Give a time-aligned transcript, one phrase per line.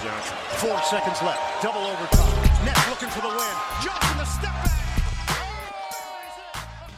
[0.00, 0.36] Johnson.
[0.56, 1.62] Four seconds left.
[1.62, 2.64] Double overtime.
[2.64, 3.54] Nets looking for the win.
[3.82, 4.61] Johnson the step.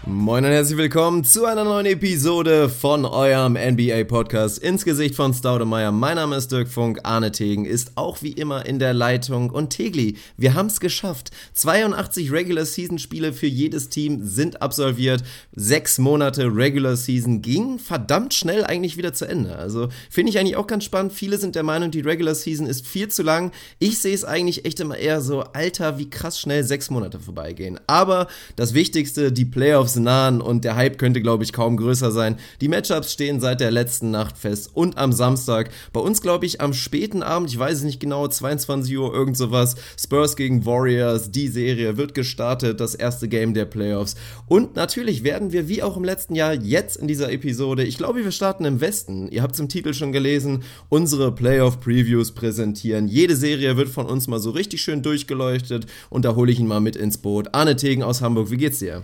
[0.06, 5.32] Moin und herzlich willkommen zu einer neuen Episode von eurem NBA Podcast ins Gesicht von
[5.32, 5.92] Staudemeyer.
[5.92, 9.70] Mein Name ist Dirk Funk, Arne Tegen ist auch wie immer in der Leitung und
[9.70, 11.30] Tegli, wir haben es geschafft.
[11.54, 15.22] 82 Regular Season Spiele für jedes Team sind absolviert.
[15.56, 19.56] Sechs Monate Regular Season ging verdammt schnell eigentlich wieder zu Ende.
[19.56, 21.14] Also finde ich eigentlich auch ganz spannend.
[21.14, 23.52] Viele sind der Meinung, die Regular Season ist viel zu lang.
[23.78, 27.80] Ich sehe es eigentlich echt immer eher so, Alter, wie krass schnell sechs Monate vorbeigehen.
[27.86, 32.36] Aber das Wichtigste, die Playoffs nahen und der Hype könnte, glaube ich, kaum größer sein.
[32.60, 35.70] Die Matchups stehen seit der letzten Nacht fest und am Samstag.
[35.92, 39.36] Bei uns, glaube ich, am späten Abend, ich weiß es nicht genau, 22 Uhr, irgend
[39.36, 39.76] sowas.
[39.98, 44.16] Spurs gegen Warriors, die Serie wird gestartet, das erste Game der Playoffs.
[44.46, 48.24] Und natürlich werden wir, wie auch im letzten Jahr, jetzt in dieser Episode, ich glaube,
[48.24, 49.28] wir starten im Westen.
[49.28, 53.08] Ihr habt es im Titel schon gelesen, unsere Playoff-Previews präsentieren.
[53.08, 56.66] Jede Serie wird von uns mal so richtig schön durchgeleuchtet und da hole ich ihn
[56.66, 57.48] mal mit ins Boot.
[57.52, 59.02] Arne Tegen aus Hamburg, wie geht's dir?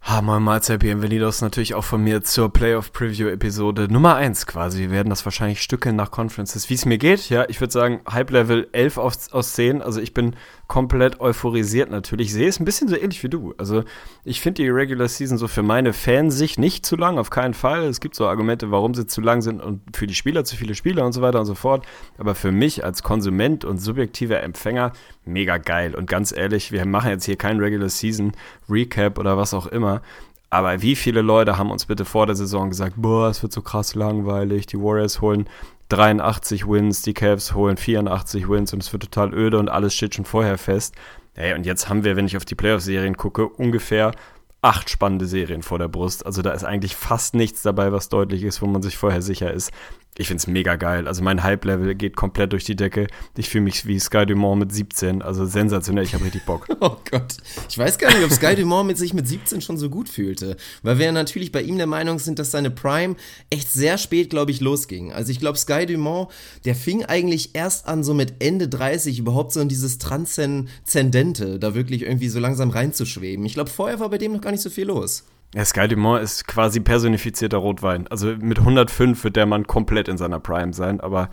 [0.00, 4.78] Ha, moin Mahlzeit, bienvenidos natürlich auch von mir zur Playoff Preview Episode Nummer 1 quasi.
[4.78, 6.70] Wir werden das wahrscheinlich stückeln nach Conferences.
[6.70, 9.82] Wie es mir geht, ja, ich würde sagen Hype Level 11 aus, aus 10.
[9.82, 10.34] Also ich bin
[10.68, 12.28] komplett euphorisiert natürlich.
[12.28, 13.54] Ich sehe es ein bisschen so ähnlich wie du.
[13.56, 13.84] Also
[14.22, 17.84] ich finde die Regular Season so für meine Fansicht nicht zu lang, auf keinen Fall.
[17.84, 20.74] Es gibt so Argumente, warum sie zu lang sind und für die Spieler zu viele
[20.74, 21.86] Spieler und so weiter und so fort.
[22.18, 24.92] Aber für mich als Konsument und subjektiver Empfänger
[25.24, 25.94] mega geil.
[25.94, 28.32] Und ganz ehrlich, wir machen jetzt hier kein Regular Season
[28.68, 30.02] Recap oder was auch immer.
[30.50, 33.62] Aber wie viele Leute haben uns bitte vor der Saison gesagt, boah, es wird so
[33.62, 35.48] krass langweilig, die Warriors holen
[35.88, 40.14] 83 Wins, die Cavs holen 84 Wins und es wird total öde und alles steht
[40.14, 40.94] schon vorher fest.
[41.34, 44.12] Ey, und jetzt haben wir, wenn ich auf die Playoff-Serien gucke, ungefähr
[44.60, 46.26] acht spannende Serien vor der Brust.
[46.26, 49.52] Also da ist eigentlich fast nichts dabei, was deutlich ist, wo man sich vorher sicher
[49.52, 49.70] ist
[50.18, 51.06] ich finde es mega geil.
[51.06, 53.06] Also mein Hype-Level geht komplett durch die Decke.
[53.36, 55.22] Ich fühle mich wie Sky Dumont mit 17.
[55.22, 56.66] Also sensationell, ich habe richtig Bock.
[56.80, 57.36] oh Gott.
[57.68, 60.56] Ich weiß gar nicht, ob Sky Dumont mit sich mit 17 schon so gut fühlte.
[60.82, 63.14] Weil wir natürlich bei ihm der Meinung sind, dass seine Prime
[63.48, 65.12] echt sehr spät, glaube ich, losging.
[65.12, 66.30] Also ich glaube, Sky Dumont,
[66.64, 71.76] der fing eigentlich erst an, so mit Ende 30 überhaupt so in dieses Transzendente, da
[71.76, 73.46] wirklich irgendwie so langsam reinzuschweben.
[73.46, 75.22] Ich glaube, vorher war bei dem noch gar nicht so viel los.
[75.54, 78.06] Ja, Sky Dumont ist quasi personifizierter Rotwein.
[78.08, 81.30] Also mit 105 wird der Mann komplett in seiner Prime sein, aber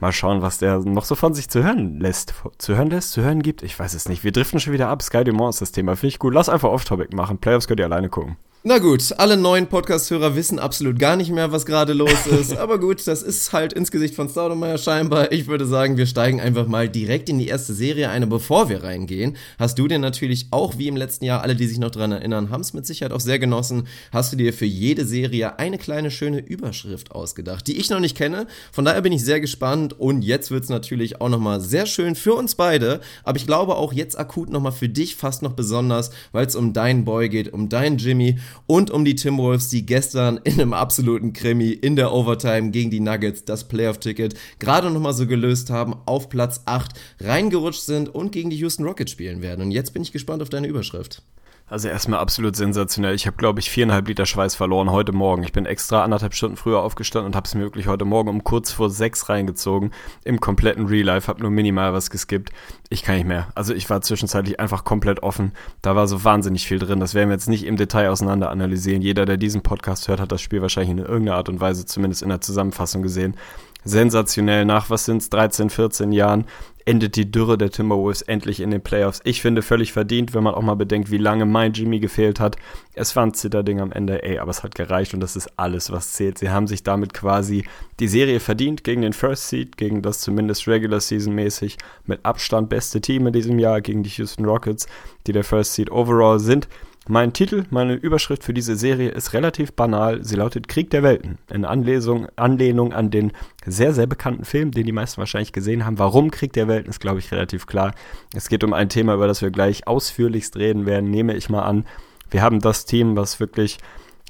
[0.00, 2.32] mal schauen, was der noch so von sich zu hören lässt.
[2.56, 3.62] Zu hören lässt, zu hören gibt?
[3.62, 4.24] Ich weiß es nicht.
[4.24, 5.02] Wir driften schon wieder ab.
[5.02, 5.96] Sky Dumont ist das Thema.
[5.96, 6.32] Finde ich gut.
[6.32, 7.38] Lass einfach Off-Topic machen.
[7.38, 8.38] Playoffs könnt ihr alleine gucken.
[8.68, 12.54] Na gut, alle neuen Podcast-Hörer wissen absolut gar nicht mehr, was gerade los ist.
[12.54, 15.32] Aber gut, das ist halt ins Gesicht von Staudemeyer scheinbar.
[15.32, 18.28] Ich würde sagen, wir steigen einfach mal direkt in die erste Serie ein.
[18.28, 21.78] Bevor wir reingehen, hast du dir natürlich auch wie im letzten Jahr, alle, die sich
[21.78, 25.06] noch dran erinnern, haben es mit Sicherheit auch sehr genossen, hast du dir für jede
[25.06, 28.46] Serie eine kleine schöne Überschrift ausgedacht, die ich noch nicht kenne.
[28.70, 32.14] Von daher bin ich sehr gespannt und jetzt wird es natürlich auch nochmal sehr schön
[32.14, 33.00] für uns beide.
[33.24, 36.74] Aber ich glaube auch jetzt akut nochmal für dich fast noch besonders, weil es um
[36.74, 38.36] deinen Boy geht, um deinen Jimmy
[38.66, 43.00] und um die Timberwolves, die gestern in einem absoluten Krimi in der Overtime gegen die
[43.00, 48.50] Nuggets das Playoff-Ticket gerade nochmal so gelöst haben, auf Platz 8 reingerutscht sind und gegen
[48.50, 49.62] die Houston Rockets spielen werden.
[49.62, 51.22] Und jetzt bin ich gespannt auf deine Überschrift.
[51.70, 53.14] Also erstmal absolut sensationell.
[53.14, 55.42] Ich habe, glaube ich, viereinhalb Liter Schweiß verloren heute Morgen.
[55.42, 58.42] Ich bin extra anderthalb Stunden früher aufgestanden und habe es mir wirklich heute Morgen um
[58.42, 59.92] kurz vor sechs reingezogen.
[60.24, 62.52] Im kompletten Real Life, habe nur minimal was geskippt.
[62.88, 63.48] Ich kann nicht mehr.
[63.54, 65.52] Also ich war zwischenzeitlich einfach komplett offen.
[65.82, 67.00] Da war so wahnsinnig viel drin.
[67.00, 69.02] Das werden wir jetzt nicht im Detail auseinander analysieren.
[69.02, 72.22] Jeder, der diesen Podcast hört, hat das Spiel wahrscheinlich in irgendeiner Art und Weise zumindest
[72.22, 73.36] in der Zusammenfassung gesehen
[73.84, 74.64] sensationell.
[74.64, 76.44] Nach was sind es, 13, 14 Jahren
[76.88, 79.20] endet die Dürre der Timberwolves endlich in den Playoffs.
[79.24, 82.56] Ich finde völlig verdient, wenn man auch mal bedenkt, wie lange mein Jimmy gefehlt hat.
[82.94, 85.92] Es war ein Zitterding am Ende, ey, aber es hat gereicht und das ist alles,
[85.92, 86.38] was zählt.
[86.38, 87.64] Sie haben sich damit quasi
[88.00, 92.70] die Serie verdient gegen den First Seed, gegen das zumindest Regular Season mäßig mit Abstand
[92.70, 94.86] beste Team in diesem Jahr, gegen die Houston Rockets,
[95.26, 96.68] die der First Seed overall sind.
[97.10, 100.22] Mein Titel, meine Überschrift für diese Serie ist relativ banal.
[100.22, 101.38] Sie lautet Krieg der Welten.
[101.50, 103.32] In Anlesung, Anlehnung an den
[103.64, 105.98] sehr, sehr bekannten Film, den die meisten wahrscheinlich gesehen haben.
[105.98, 107.94] Warum Krieg der Welten ist, glaube ich, relativ klar.
[108.34, 111.62] Es geht um ein Thema, über das wir gleich ausführlichst reden werden, nehme ich mal
[111.62, 111.86] an.
[112.30, 113.78] Wir haben das Team, was wirklich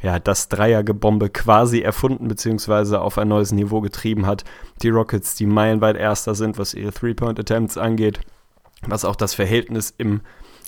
[0.01, 2.95] ja, das Dreiergebombe quasi erfunden bzw.
[2.99, 4.45] auf ein neues Niveau getrieben hat.
[4.83, 8.21] Die Rockets, die meilenweit erster sind, was ihre Three-Point-Attempts angeht,
[8.87, 10.21] was auch das Verhältnis im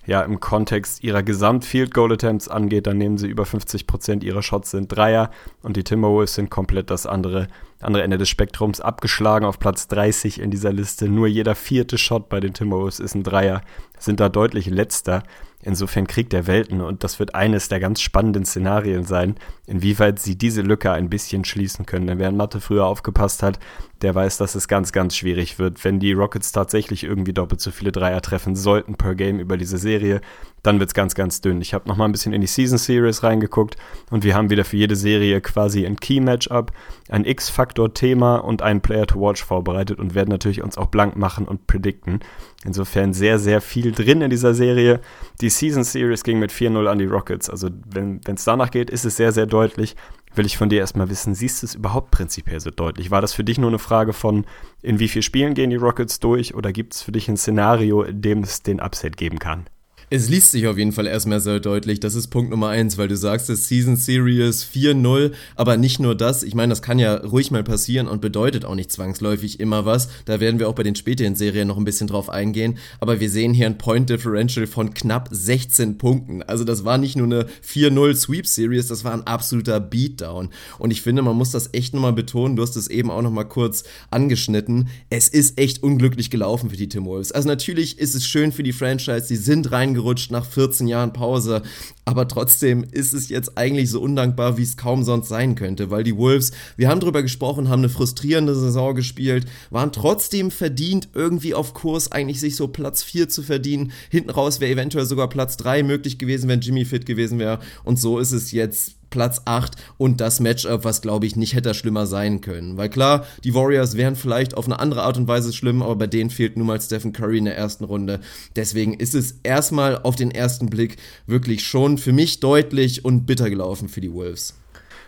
[0.06, 5.30] ja, im Kontext ihrer Gesamt-Field-Goal-Attempts angeht, dann nehmen sie über 50% ihrer Shots sind Dreier
[5.62, 7.48] und die Timberwolves sind komplett das andere
[7.82, 11.08] andere Ende des Spektrums, abgeschlagen auf Platz 30 in dieser Liste.
[11.08, 13.62] Nur jeder vierte Shot bei den Timberwolves ist ein Dreier,
[13.98, 15.22] sind da deutlich letzter.
[15.62, 19.34] Insofern kriegt er Welten und das wird eines der ganz spannenden Szenarien sein,
[19.66, 22.06] inwieweit sie diese Lücke ein bisschen schließen können.
[22.06, 23.58] Denn wer in Mathe früher aufgepasst hat,
[24.00, 25.84] der weiß, dass es ganz, ganz schwierig wird.
[25.84, 29.76] Wenn die Rockets tatsächlich irgendwie doppelt so viele Dreier treffen sollten per Game über diese
[29.76, 30.22] Serie,
[30.62, 31.60] dann wird es ganz, ganz dünn.
[31.60, 33.76] Ich habe noch mal ein bisschen in die Season Series reingeguckt
[34.10, 36.72] und wir haben wieder für jede Serie quasi ein Key Matchup,
[37.08, 41.46] ein X-Faktor-Thema und einen Player to Watch vorbereitet und werden natürlich uns auch blank machen
[41.46, 42.20] und predikten.
[42.64, 45.00] Insofern sehr, sehr viel drin in dieser Serie.
[45.40, 47.48] Die Season Series ging mit 4-0 an die Rockets.
[47.48, 49.96] Also wenn es danach geht, ist es sehr, sehr deutlich.
[50.34, 53.10] Will ich von dir erstmal wissen, siehst du es überhaupt prinzipiell so deutlich?
[53.10, 54.44] War das für dich nur eine Frage von,
[54.80, 58.02] in wie vielen Spielen gehen die Rockets durch oder gibt es für dich ein Szenario,
[58.02, 59.66] in dem es den Upset geben kann?
[60.12, 62.00] Es liest sich auf jeden Fall erstmal sehr deutlich.
[62.00, 66.16] Das ist Punkt Nummer eins, weil du sagst, es Season Series 4-0, aber nicht nur
[66.16, 66.42] das.
[66.42, 70.08] Ich meine, das kann ja ruhig mal passieren und bedeutet auch nicht zwangsläufig immer was.
[70.24, 72.78] Da werden wir auch bei den späteren Serien noch ein bisschen drauf eingehen.
[72.98, 76.42] Aber wir sehen hier ein Point Differential von knapp 16 Punkten.
[76.42, 80.48] Also das war nicht nur eine 4-0 Sweep Series, das war ein absoluter Beatdown.
[80.80, 82.56] Und ich finde, man muss das echt nochmal betonen.
[82.56, 84.88] Du hast es eben auch nochmal kurz angeschnitten.
[85.08, 87.30] Es ist echt unglücklich gelaufen für die Timberwolves.
[87.30, 89.28] Also natürlich ist es schön für die Franchise.
[89.28, 91.62] Die sind reingekommen reingerutscht nach 14 Jahren Pause.
[92.04, 96.02] Aber trotzdem ist es jetzt eigentlich so undankbar, wie es kaum sonst sein könnte, weil
[96.02, 101.54] die Wolves, wir haben drüber gesprochen, haben eine frustrierende Saison gespielt, waren trotzdem verdient, irgendwie
[101.54, 103.92] auf Kurs, eigentlich sich so Platz 4 zu verdienen.
[104.10, 107.60] Hinten raus wäre eventuell sogar Platz 3 möglich gewesen, wenn Jimmy fit gewesen wäre.
[107.84, 111.74] Und so ist es jetzt Platz 8 und das Matchup, was glaube ich nicht hätte
[111.74, 112.76] schlimmer sein können.
[112.76, 116.06] Weil klar, die Warriors wären vielleicht auf eine andere Art und Weise schlimm, aber bei
[116.06, 118.20] denen fehlt nun mal Stephen Curry in der ersten Runde.
[118.56, 120.96] Deswegen ist es erstmal auf den ersten Blick
[121.26, 124.54] wirklich schon für mich deutlich und bitter gelaufen für die Wolves.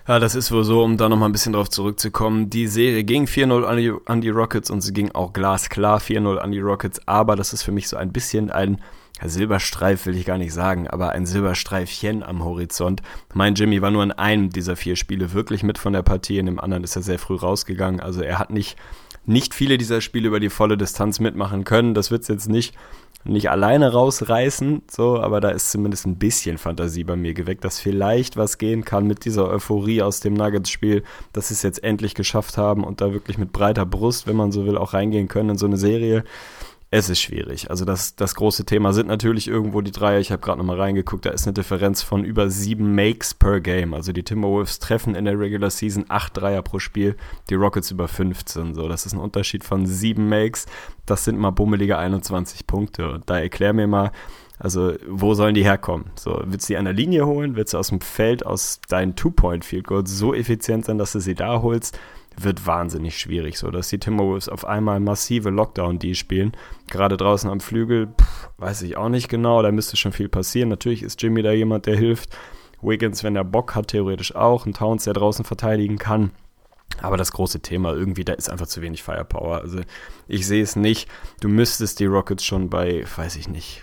[0.09, 2.51] Ja, das ist wohl so, um da nochmal ein bisschen drauf zurückzukommen.
[2.51, 6.51] Die Serie ging 4-0 an an die Rockets und sie ging auch glasklar 4-0 an
[6.51, 8.79] die Rockets, aber das ist für mich so ein bisschen ein
[9.29, 13.03] Silberstreif will ich gar nicht sagen, aber ein Silberstreifchen am Horizont.
[13.35, 16.47] Mein Jimmy war nur in einem dieser vier Spiele wirklich mit von der Partie, in
[16.47, 18.01] dem anderen ist er sehr früh rausgegangen.
[18.01, 18.77] Also er hat nicht,
[19.27, 21.95] nicht viele dieser Spiele über die volle Distanz mitmachen können.
[21.95, 22.75] Das wird es jetzt nicht,
[23.25, 27.79] nicht alleine rausreißen, so, aber da ist zumindest ein bisschen Fantasie bei mir geweckt, dass
[27.79, 32.15] vielleicht was gehen kann mit dieser Euphorie aus dem Nuggets-Spiel, dass sie es jetzt endlich
[32.15, 35.51] geschafft haben und da wirklich mit breiter Brust, wenn man so will, auch reingehen können
[35.51, 36.25] in so eine Serie
[36.95, 37.71] es ist schwierig.
[37.71, 40.21] Also das, das große Thema sind natürlich irgendwo die Dreier.
[40.21, 43.95] Ich habe gerade nochmal reingeguckt, da ist eine Differenz von über sieben Makes per Game.
[43.95, 47.17] Also die Timberwolves treffen in der Regular Season acht Dreier pro Spiel,
[47.49, 48.75] die Rockets über 15.
[48.75, 50.67] So, das ist ein Unterschied von sieben Makes.
[51.07, 53.11] Das sind mal bummelige 21 Punkte.
[53.11, 54.13] Und da erklär mir mal,
[54.59, 56.11] also, wo sollen die herkommen?
[56.15, 57.57] So, willst du die an der Linie holen?
[57.57, 61.63] Willst du aus dem Feld, aus deinen Two-Point-Field-Goals so effizient sein, dass du sie da
[61.63, 61.99] holst?
[62.37, 66.53] Wird wahnsinnig schwierig, so dass die Timberwolves auf einmal massive Lockdown-D spielen.
[66.91, 70.69] Gerade draußen am Flügel, pff, weiß ich auch nicht genau, da müsste schon viel passieren.
[70.69, 72.31] Natürlich ist Jimmy da jemand, der hilft.
[72.81, 74.67] Wiggins, wenn er Bock hat, theoretisch auch.
[74.67, 76.33] Ein Towns, der draußen verteidigen kann.
[77.01, 79.61] Aber das große Thema irgendwie, da ist einfach zu wenig Firepower.
[79.61, 79.81] Also
[80.29, 81.09] ich sehe es nicht.
[81.41, 83.83] Du müsstest die Rockets schon bei, weiß ich nicht,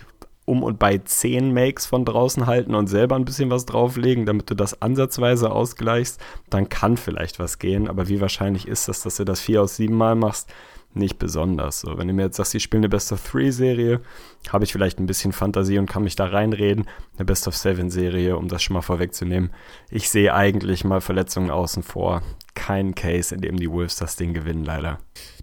[0.50, 4.50] um und bei 10 Makes von draußen halten und selber ein bisschen was drauflegen, damit
[4.50, 6.20] du das ansatzweise ausgleichst,
[6.50, 7.88] dann kann vielleicht was gehen.
[7.88, 10.52] Aber wie wahrscheinlich ist das, dass du das 4 aus 7 Mal machst?
[10.92, 11.82] Nicht besonders.
[11.82, 14.00] So, wenn du mir jetzt sagst, ich spiele eine Best of 3 Serie,
[14.48, 16.86] habe ich vielleicht ein bisschen Fantasie und kann mich da reinreden.
[17.16, 19.50] Eine Best of 7 Serie, um das schon mal vorwegzunehmen.
[19.88, 22.22] Ich sehe eigentlich mal Verletzungen außen vor.
[22.56, 24.98] Kein Case, in dem die Wolves das Ding gewinnen, leider.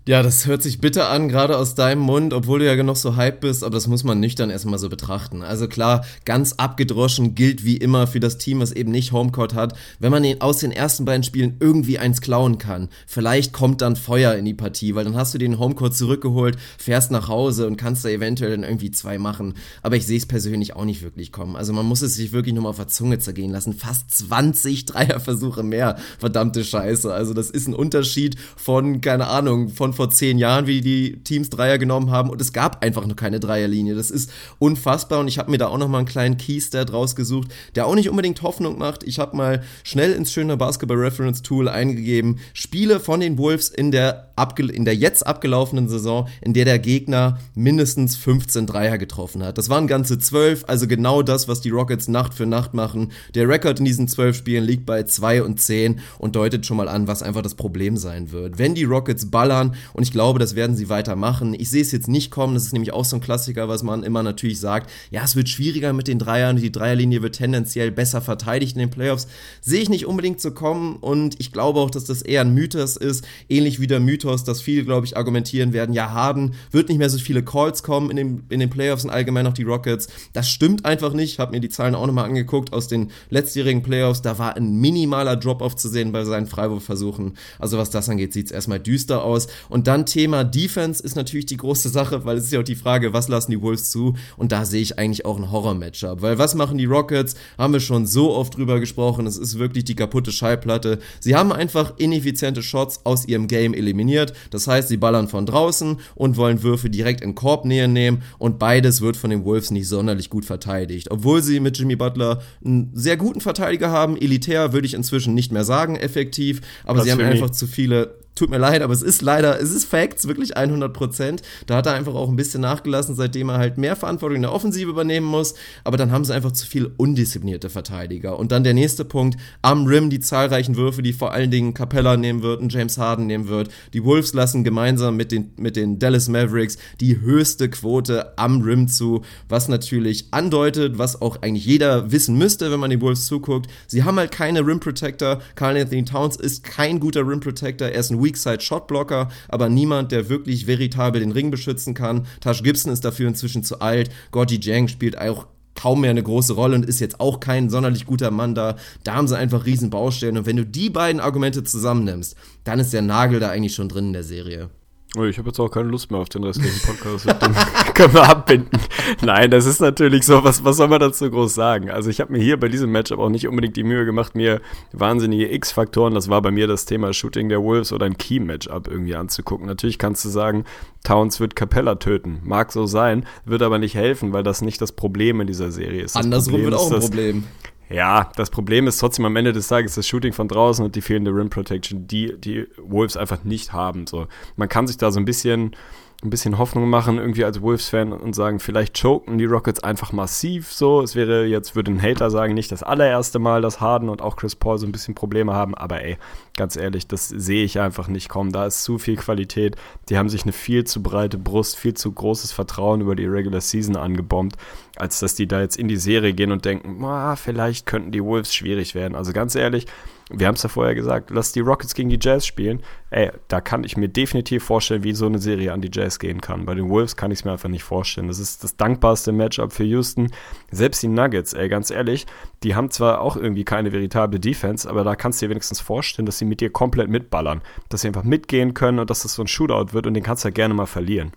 [0.08, 3.18] Ja, das hört sich bitter an, gerade aus deinem Mund, obwohl du ja genug so
[3.18, 5.44] hype bist, aber das muss man nüchtern erstmal so betrachten.
[5.44, 9.78] Also klar, ganz abgedroschen gilt wie immer für das Team, was eben nicht Homecourt hat,
[10.00, 12.88] wenn man den, aus den ersten beiden Spielen irgendwie eins klauen kann.
[13.06, 17.12] Vielleicht kommt dann Feuer in die Partie, weil dann hast du den Homecourt zurückgeholt, fährst
[17.12, 19.56] nach Hause und kannst da eventuell dann irgendwie zwei machen.
[19.84, 21.58] Aber ich sehe es persönlich auch nicht wirklich kommen.
[21.58, 23.74] Also man muss es sich wirklich nochmal auf der Zunge zergehen lassen.
[23.74, 25.98] Fast 20 Dreierversuche mehr.
[26.18, 27.14] Verdammte Scheiße.
[27.14, 31.50] Also das ist ein Unterschied von, keine Ahnung, von vor zehn Jahren, wie die Teams
[31.50, 33.96] Dreier genommen haben und es gab einfach noch keine Dreierlinie.
[33.96, 37.50] Das ist unfassbar und ich habe mir da auch noch mal einen kleinen Keystat rausgesucht,
[37.76, 39.04] der auch nicht unbedingt Hoffnung macht.
[39.04, 43.92] Ich habe mal schnell ins schöne Basketball Reference Tool eingegeben, Spiele von den Wolves in
[43.92, 44.27] der
[44.60, 49.58] in der jetzt abgelaufenen Saison, in der der Gegner mindestens 15 Dreier getroffen hat.
[49.58, 53.12] Das waren ganze 12, also genau das, was die Rockets Nacht für Nacht machen.
[53.34, 56.88] Der Rekord in diesen 12 Spielen liegt bei 2 und 10 und deutet schon mal
[56.88, 58.60] an, was einfach das Problem sein wird.
[58.60, 62.08] Wenn die Rockets ballern, und ich glaube, das werden sie weitermachen, ich sehe es jetzt
[62.08, 65.24] nicht kommen, das ist nämlich auch so ein Klassiker, was man immer natürlich sagt, ja,
[65.24, 69.28] es wird schwieriger mit den Dreiern, die Dreierlinie wird tendenziell besser verteidigt in den Playoffs,
[69.62, 72.98] sehe ich nicht unbedingt zu kommen und ich glaube auch, dass das eher ein Mythos
[72.98, 76.98] ist, ähnlich wie der Mythos, dass viele, glaube ich, argumentieren werden, ja, Harden wird nicht
[76.98, 80.08] mehr so viele Calls kommen in den, in den Playoffs und allgemein noch die Rockets.
[80.34, 84.22] Das stimmt einfach nicht, habe mir die Zahlen auch nochmal angeguckt aus den letztjährigen Playoffs,
[84.22, 87.38] da war ein minimaler Drop-Off zu sehen bei seinen Freiwurfversuchen.
[87.60, 89.48] Also was das angeht, sieht es erstmal düster aus.
[89.70, 92.76] Und dann Thema Defense ist natürlich die große Sache, weil es ist ja auch die
[92.76, 94.16] Frage, was lassen die Wolves zu?
[94.38, 97.36] Und da sehe ich eigentlich auch ein Horror-Matchup, weil was machen die Rockets?
[97.58, 101.00] Haben wir schon so oft drüber gesprochen, es ist wirklich die kaputte Schallplatte.
[101.20, 104.17] Sie haben einfach ineffiziente Shots aus ihrem Game eliminiert.
[104.50, 109.02] Das heißt, sie ballern von draußen und wollen Würfe direkt in Korbnähe nehmen und beides
[109.02, 111.12] wird von den Wolves nicht sonderlich gut verteidigt.
[111.12, 115.52] Obwohl sie mit Jimmy Butler einen sehr guten Verteidiger haben, elitär würde ich inzwischen nicht
[115.52, 119.22] mehr sagen, effektiv, aber sie haben einfach zu viele tut mir leid, aber es ist
[119.22, 121.42] leider, es ist Facts, wirklich 100 Prozent.
[121.66, 124.54] Da hat er einfach auch ein bisschen nachgelassen, seitdem er halt mehr Verantwortung in der
[124.54, 125.56] Offensive übernehmen muss.
[125.84, 128.38] Aber dann haben sie einfach zu viel undisziplinierte Verteidiger.
[128.38, 132.18] Und dann der nächste Punkt, am Rim die zahlreichen Würfe, die vor allen Dingen Capella
[132.18, 133.70] nehmen wird und James Harden nehmen wird.
[133.94, 138.88] Die Wolves lassen gemeinsam mit den, mit den Dallas Mavericks die höchste Quote am Rim
[138.88, 143.68] zu, was natürlich andeutet, was auch eigentlich jeder wissen müsste, wenn man den Wolves zuguckt.
[143.88, 145.42] Sie haben halt keine Rim Protector.
[145.56, 147.88] Carl Anthony Towns ist kein guter Rim Protector.
[147.88, 152.28] Er ist ein Weakside Shotblocker, aber niemand, der wirklich veritabel den Ring beschützen kann.
[152.42, 154.10] Tash Gibson ist dafür inzwischen zu alt.
[154.32, 158.06] Gorgie Jang spielt auch kaum mehr eine große Rolle und ist jetzt auch kein sonderlich
[158.06, 158.76] guter Mann da.
[159.04, 162.94] Da haben sie einfach riesen Baustellen und wenn du die beiden Argumente zusammennimmst, dann ist
[162.94, 164.70] der Nagel da eigentlich schon drin in der Serie.
[165.18, 167.26] Oh, ich habe jetzt auch keine Lust mehr auf den restlichen Podcast.
[167.96, 168.80] Können wir abbinden.
[169.24, 171.90] Nein, das ist natürlich so, was, was soll man dazu groß sagen?
[171.90, 174.62] Also ich habe mir hier bei diesem Matchup auch nicht unbedingt die Mühe gemacht, mir
[174.92, 179.16] wahnsinnige X-Faktoren, das war bei mir das Thema Shooting der Wolves oder ein Key-Matchup irgendwie
[179.16, 179.66] anzugucken.
[179.66, 180.66] Natürlich kannst du sagen,
[181.04, 182.42] Towns wird Capella töten.
[182.44, 186.04] Mag so sein, wird aber nicht helfen, weil das nicht das Problem in dieser Serie
[186.04, 186.16] ist.
[186.16, 187.44] Das Andersrum Problem wird auch ein das, Problem.
[187.90, 191.02] Ja, das Problem ist trotzdem am Ende des Tages das Shooting von draußen und die
[191.02, 194.08] fehlende Rim Protection, die die Wolves einfach nicht haben.
[194.08, 194.28] So,
[194.58, 195.76] man kann sich da so ein bisschen
[196.24, 200.74] ein bisschen Hoffnung machen, irgendwie als Wolves-Fan und sagen, vielleicht choken die Rockets einfach massiv
[200.74, 201.02] so.
[201.02, 204.36] Es wäre jetzt, würde ein Hater sagen, nicht das allererste Mal, dass Harden und auch
[204.36, 206.18] Chris Paul so ein bisschen Probleme haben, aber ey,
[206.56, 208.52] ganz ehrlich, das sehe ich einfach nicht kommen.
[208.52, 209.76] Da ist zu viel Qualität.
[210.10, 213.62] Die haben sich eine viel zu breite Brust, viel zu großes Vertrauen über die Regular
[213.62, 214.56] Season angebombt,
[214.96, 218.24] als dass die da jetzt in die Serie gehen und denken, ah, vielleicht könnten die
[218.24, 219.14] Wolves schwierig werden.
[219.14, 219.86] Also ganz ehrlich,
[220.30, 222.82] wir haben es ja vorher gesagt, lass die Rockets gegen die Jazz spielen.
[223.12, 226.42] Ey, da kann ich mir definitiv vorstellen, wie so eine Serie an die Jazz gehen
[226.42, 226.66] kann.
[226.66, 228.28] Bei den Wolves kann ich es mir einfach nicht vorstellen.
[228.28, 230.32] Das ist das dankbarste Matchup für Houston.
[230.70, 232.26] Selbst die Nuggets, ey, ganz ehrlich,
[232.64, 236.26] die haben zwar auch irgendwie keine veritable Defense, aber da kannst du dir wenigstens vorstellen,
[236.26, 237.62] dass sie mit dir komplett mitballern.
[237.88, 240.44] Dass sie einfach mitgehen können und dass das so ein Shootout wird und den kannst
[240.44, 241.32] du ja gerne mal verlieren.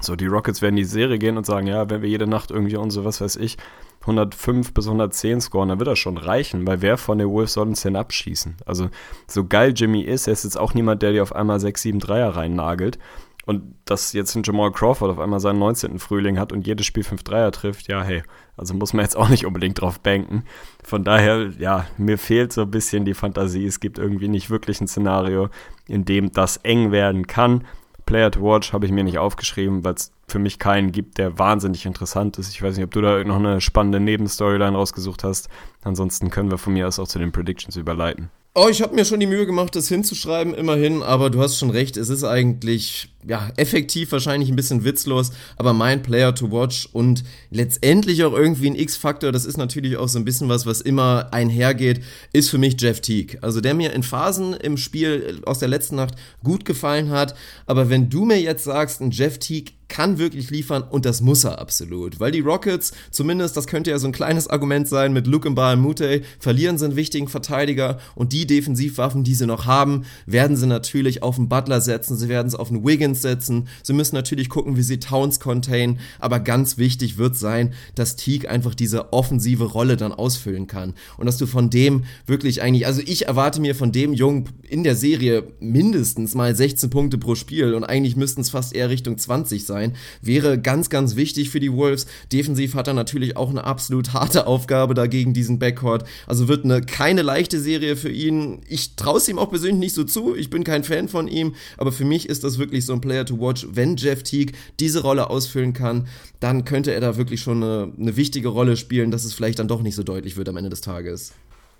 [0.00, 2.76] So, die Rockets werden die Serie gehen und sagen, ja, wenn wir jede Nacht irgendwie
[2.76, 3.56] unsere, was weiß ich,
[4.04, 7.68] 105 bis 110 scoren, dann wird das schon reichen, weil wer von den Wolves soll
[7.68, 8.56] uns denn abschießen?
[8.66, 8.88] Also,
[9.26, 11.98] so geil Jimmy ist, er ist jetzt auch niemand, der dir auf einmal 6, 7
[11.98, 12.98] Dreier reinnagelt.
[13.46, 15.98] Und dass jetzt ein Jamal Crawford auf einmal seinen 19.
[15.98, 18.22] Frühling hat und jedes Spiel 5 Dreier trifft, ja, hey,
[18.56, 20.44] also muss man jetzt auch nicht unbedingt drauf banken.
[20.82, 23.66] Von daher, ja, mir fehlt so ein bisschen die Fantasie.
[23.66, 25.50] Es gibt irgendwie nicht wirklich ein Szenario,
[25.86, 27.66] in dem das eng werden kann.
[28.06, 31.38] Player to Watch habe ich mir nicht aufgeschrieben, weil es für mich keinen gibt, der
[31.38, 32.50] wahnsinnig interessant ist.
[32.50, 35.48] Ich weiß nicht, ob du da noch eine spannende Nebenstoryline rausgesucht hast.
[35.82, 38.30] Ansonsten können wir von mir aus auch zu den Predictions überleiten.
[38.56, 41.70] Oh, ich habe mir schon die Mühe gemacht, das hinzuschreiben, immerhin, aber du hast schon
[41.70, 46.88] recht, es ist eigentlich, ja, effektiv wahrscheinlich ein bisschen witzlos, aber mein Player to watch
[46.92, 50.80] und letztendlich auch irgendwie ein X-Faktor, das ist natürlich auch so ein bisschen was, was
[50.80, 53.42] immer einhergeht, ist für mich Jeff Teague.
[53.42, 56.14] Also der mir in Phasen im Spiel aus der letzten Nacht
[56.44, 57.34] gut gefallen hat,
[57.66, 61.44] aber wenn du mir jetzt sagst, ein Jeff Teague kann wirklich liefern und das muss
[61.44, 62.20] er absolut.
[62.20, 65.80] Weil die Rockets, zumindest, das könnte ja so ein kleines Argument sein mit Luke und
[65.80, 70.66] Mute, verlieren sie einen wichtigen Verteidiger und die Defensivwaffen, die sie noch haben, werden sie
[70.66, 74.48] natürlich auf den Butler setzen, sie werden es auf den Wiggins setzen, sie müssen natürlich
[74.48, 79.64] gucken, wie sie Towns contain, aber ganz wichtig wird sein, dass Teague einfach diese offensive
[79.64, 80.94] Rolle dann ausfüllen kann.
[81.18, 84.82] Und dass du von dem wirklich eigentlich, also ich erwarte mir von dem Jungen in
[84.82, 89.18] der Serie mindestens mal 16 Punkte pro Spiel und eigentlich müssten es fast eher Richtung
[89.18, 89.96] 20 sein sein.
[90.22, 92.06] Wäre ganz, ganz wichtig für die Wolves.
[92.32, 96.04] Defensiv hat er natürlich auch eine absolut harte Aufgabe dagegen diesen Backcourt.
[96.26, 98.60] Also wird eine keine leichte Serie für ihn.
[98.68, 100.36] Ich traue es ihm auch persönlich nicht so zu.
[100.36, 103.26] Ich bin kein Fan von ihm, aber für mich ist das wirklich so ein Player
[103.26, 103.66] to watch.
[103.72, 106.06] Wenn Jeff Teague diese Rolle ausfüllen kann,
[106.38, 109.68] dann könnte er da wirklich schon eine, eine wichtige Rolle spielen, dass es vielleicht dann
[109.68, 111.32] doch nicht so deutlich wird am Ende des Tages.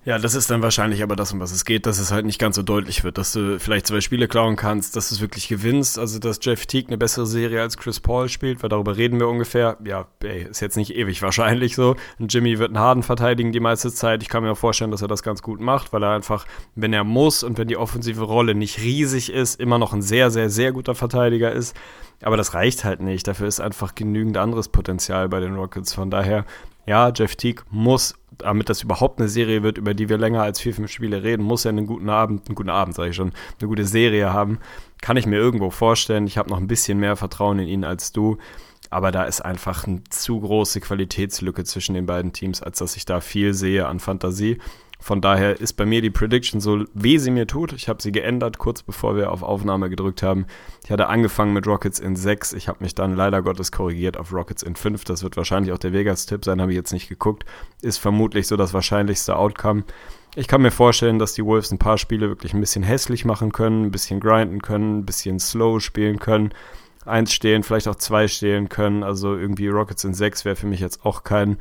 [0.06, 2.38] Ja, das ist dann wahrscheinlich aber das, um was es geht, dass es halt nicht
[2.38, 5.48] ganz so deutlich wird, dass du vielleicht zwei Spiele klauen kannst, dass du es wirklich
[5.48, 9.18] gewinnst, also dass Jeff Teague eine bessere Serie als Chris Paul spielt, weil darüber reden
[9.18, 9.78] wir ungefähr.
[9.82, 11.96] Ja, ey, ist jetzt nicht ewig wahrscheinlich so.
[12.18, 14.22] Und Jimmy wird einen Harden verteidigen die meiste Zeit.
[14.22, 16.44] Ich kann mir vorstellen, dass er das ganz gut macht, weil er einfach,
[16.74, 20.30] wenn er muss und wenn die offensive Rolle nicht riesig ist, immer noch ein sehr,
[20.30, 21.74] sehr, sehr guter Verteidiger ist.
[22.20, 23.26] Aber das reicht halt nicht.
[23.26, 25.94] Dafür ist einfach genügend anderes Potenzial bei den Rockets.
[25.94, 26.44] Von daher
[26.86, 30.60] ja, Jeff Teague muss, damit das überhaupt eine Serie wird, über die wir länger als
[30.60, 33.32] vier, fünf Spiele reden, muss er einen guten Abend, einen guten Abend, sage ich schon,
[33.60, 34.58] eine gute Serie haben.
[35.00, 36.26] Kann ich mir irgendwo vorstellen.
[36.26, 38.38] Ich habe noch ein bisschen mehr Vertrauen in ihn als du.
[38.90, 43.04] Aber da ist einfach eine zu große Qualitätslücke zwischen den beiden Teams, als dass ich
[43.04, 44.58] da viel sehe an Fantasie.
[45.04, 47.74] Von daher ist bei mir die Prediction so, wie sie mir tut.
[47.74, 50.46] Ich habe sie geändert, kurz bevor wir auf Aufnahme gedrückt haben.
[50.82, 52.54] Ich hatte angefangen mit Rockets in 6.
[52.54, 55.04] Ich habe mich dann leider Gottes korrigiert auf Rockets in 5.
[55.04, 57.44] Das wird wahrscheinlich auch der Vegas-Tipp sein, habe ich jetzt nicht geguckt.
[57.82, 59.84] Ist vermutlich so das wahrscheinlichste Outcome.
[60.36, 63.52] Ich kann mir vorstellen, dass die Wolves ein paar Spiele wirklich ein bisschen hässlich machen
[63.52, 66.54] können, ein bisschen grinden können, ein bisschen slow spielen können.
[67.04, 69.02] Eins stehlen, vielleicht auch zwei stehlen können.
[69.02, 71.58] Also irgendwie Rockets in 6 wäre für mich jetzt auch kein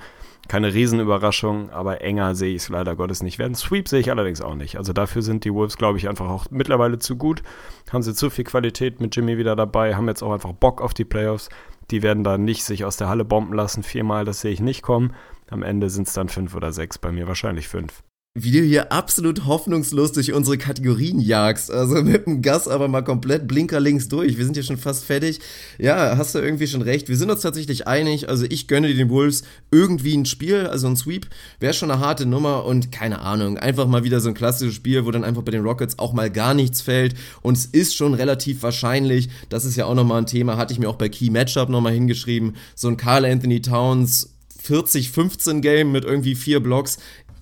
[0.48, 3.56] keine Riesenüberraschung, aber enger sehe ich es leider Gottes nicht werden.
[3.56, 4.78] Sweep sehe ich allerdings auch nicht.
[4.78, 7.44] Also dafür sind die Wolves, glaube ich, einfach auch mittlerweile zu gut.
[7.92, 10.94] Haben sie zu viel Qualität mit Jimmy wieder dabei, haben jetzt auch einfach Bock auf
[10.94, 11.50] die Playoffs.
[11.92, 13.84] Die werden da nicht sich aus der Halle bomben lassen.
[13.84, 15.14] Viermal, das sehe ich nicht kommen.
[15.50, 18.04] Am Ende sind es dann fünf oder sechs, bei mir wahrscheinlich fünf
[18.36, 21.70] wie du hier absolut hoffnungslos durch unsere Kategorien jagst.
[21.70, 24.38] Also mit dem Gas aber mal komplett Blinker links durch.
[24.38, 25.40] Wir sind hier schon fast fertig.
[25.78, 27.10] Ja, hast du irgendwie schon recht.
[27.10, 28.30] Wir sind uns tatsächlich einig.
[28.30, 31.28] Also ich gönne den Wolves irgendwie ein Spiel, also ein Sweep.
[31.60, 33.60] Wäre schon eine harte Nummer und keine Ahnung.
[33.60, 36.32] Einfach mal wieder so ein klassisches Spiel, wo dann einfach bei den Rockets auch mal
[36.32, 37.14] gar nichts fällt.
[37.44, 40.80] Und es ist schon relativ wahrscheinlich, das ist ja auch nochmal ein Thema, hatte ich
[40.80, 46.06] mir auch bei Key Matchup nochmal hingeschrieben, so ein Carl Anthony Towns 40-15 Game mit
[46.06, 46.98] irgendwie vier Blocks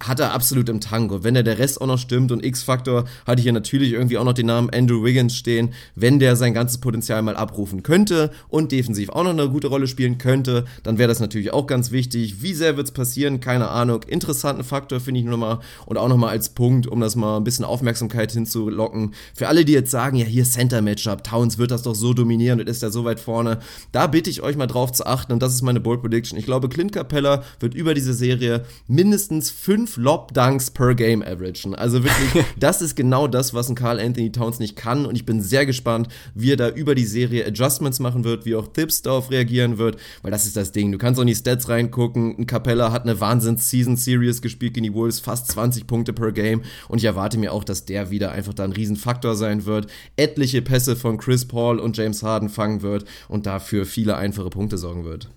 [0.08, 0.82] hat er absolut im.
[0.92, 4.18] Und wenn der, der Rest auch noch stimmt und X-Faktor, hatte ich hier natürlich irgendwie
[4.18, 8.32] auch noch den Namen Andrew Wiggins stehen, wenn der sein ganzes Potenzial mal abrufen könnte
[8.50, 11.92] und defensiv auch noch eine gute Rolle spielen könnte, dann wäre das natürlich auch ganz
[11.92, 12.42] wichtig.
[12.42, 13.40] Wie sehr wird es passieren?
[13.40, 14.04] Keine Ahnung.
[14.04, 17.44] Interessanten Faktor finde ich nur mal und auch nochmal als Punkt, um das mal ein
[17.44, 19.14] bisschen Aufmerksamkeit hinzulocken.
[19.34, 22.68] Für alle, die jetzt sagen, ja, hier Center-Matchup, Towns wird das doch so dominieren und
[22.68, 23.60] ist ja so weit vorne,
[23.92, 26.38] da bitte ich euch mal drauf zu achten und das ist meine Bold Prediction.
[26.38, 31.76] Ich glaube, Clint Capella wird über diese Serie mindestens fünf fünf Lob-Dunks per Game averagen.
[31.76, 35.06] Also wirklich, das ist genau das, was ein Carl Anthony Towns nicht kann.
[35.06, 38.56] Und ich bin sehr gespannt, wie er da über die Serie Adjustments machen wird, wie
[38.56, 40.92] auch Thips darauf reagieren wird, weil das ist das Ding.
[40.92, 42.36] Du kannst auch in die Stats reingucken.
[42.38, 46.62] Ein Capella hat eine Wahnsinns-Season-Series gespielt gegen die Wolves, fast 20 Punkte per Game.
[46.88, 50.62] Und ich erwarte mir auch, dass der wieder einfach da ein Riesenfaktor sein wird, etliche
[50.62, 55.06] Pässe von Chris Paul und James Harden fangen wird und dafür viele einfache Punkte sorgen
[55.06, 55.30] wird.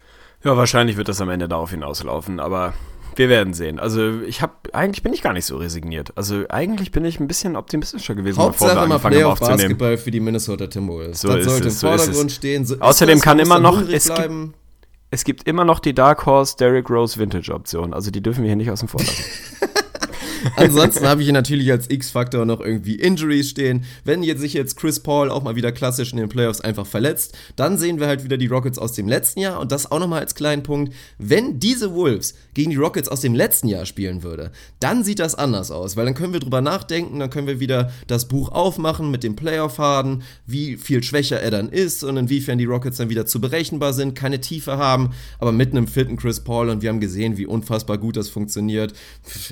[0.44, 2.74] Ja, wahrscheinlich wird das am Ende darauf hinauslaufen, aber
[3.18, 3.78] wir werden sehen.
[3.78, 6.12] Also ich habe eigentlich bin ich gar nicht so resigniert.
[6.16, 9.58] Also eigentlich bin ich ein bisschen optimistischer gewesen, Hauptsache bevor wir angefangen haben aufzunehmen.
[9.58, 11.20] Basketball für die Minnesota Timberwolves.
[11.20, 12.64] So das sollte es, im Vordergrund so stehen.
[12.64, 14.54] So Außerdem kann immer noch es gibt,
[15.10, 17.94] es gibt immer noch die Dark Horse Derrick Rose Vintage Option.
[17.94, 19.24] Also die dürfen wir hier nicht aus dem lassen.
[20.56, 23.84] Ansonsten habe ich hier natürlich als X-Faktor noch irgendwie Injuries stehen.
[24.04, 27.36] Wenn jetzt sich jetzt Chris Paul auch mal wieder klassisch in den Playoffs einfach verletzt,
[27.56, 30.20] dann sehen wir halt wieder die Rockets aus dem letzten Jahr und das auch nochmal
[30.20, 30.92] als kleinen Punkt.
[31.18, 35.34] Wenn diese Wolves gegen die Rockets aus dem letzten Jahr spielen würde, dann sieht das
[35.34, 39.10] anders aus, weil dann können wir drüber nachdenken, dann können wir wieder das Buch aufmachen
[39.10, 43.26] mit dem Playoff-Harden, wie viel schwächer er dann ist und inwiefern die Rockets dann wieder
[43.26, 47.00] zu berechenbar sind, keine Tiefe haben, aber mit einem fitten Chris Paul und wir haben
[47.00, 48.92] gesehen, wie unfassbar gut das funktioniert.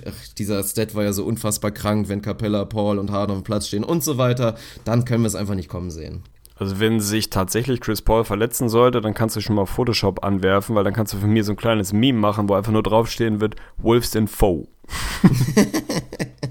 [0.07, 3.39] Ach, dieser Step Stat war ja so unfassbar krank, wenn Capella, Paul und Harden auf
[3.41, 6.23] dem Platz stehen und so weiter, dann können wir es einfach nicht kommen sehen.
[6.57, 10.75] Also wenn sich tatsächlich Chris Paul verletzen sollte, dann kannst du schon mal Photoshop anwerfen,
[10.75, 13.41] weil dann kannst du von mir so ein kleines Meme machen, wo einfach nur draufstehen
[13.41, 14.67] wird, Wolves in Foe.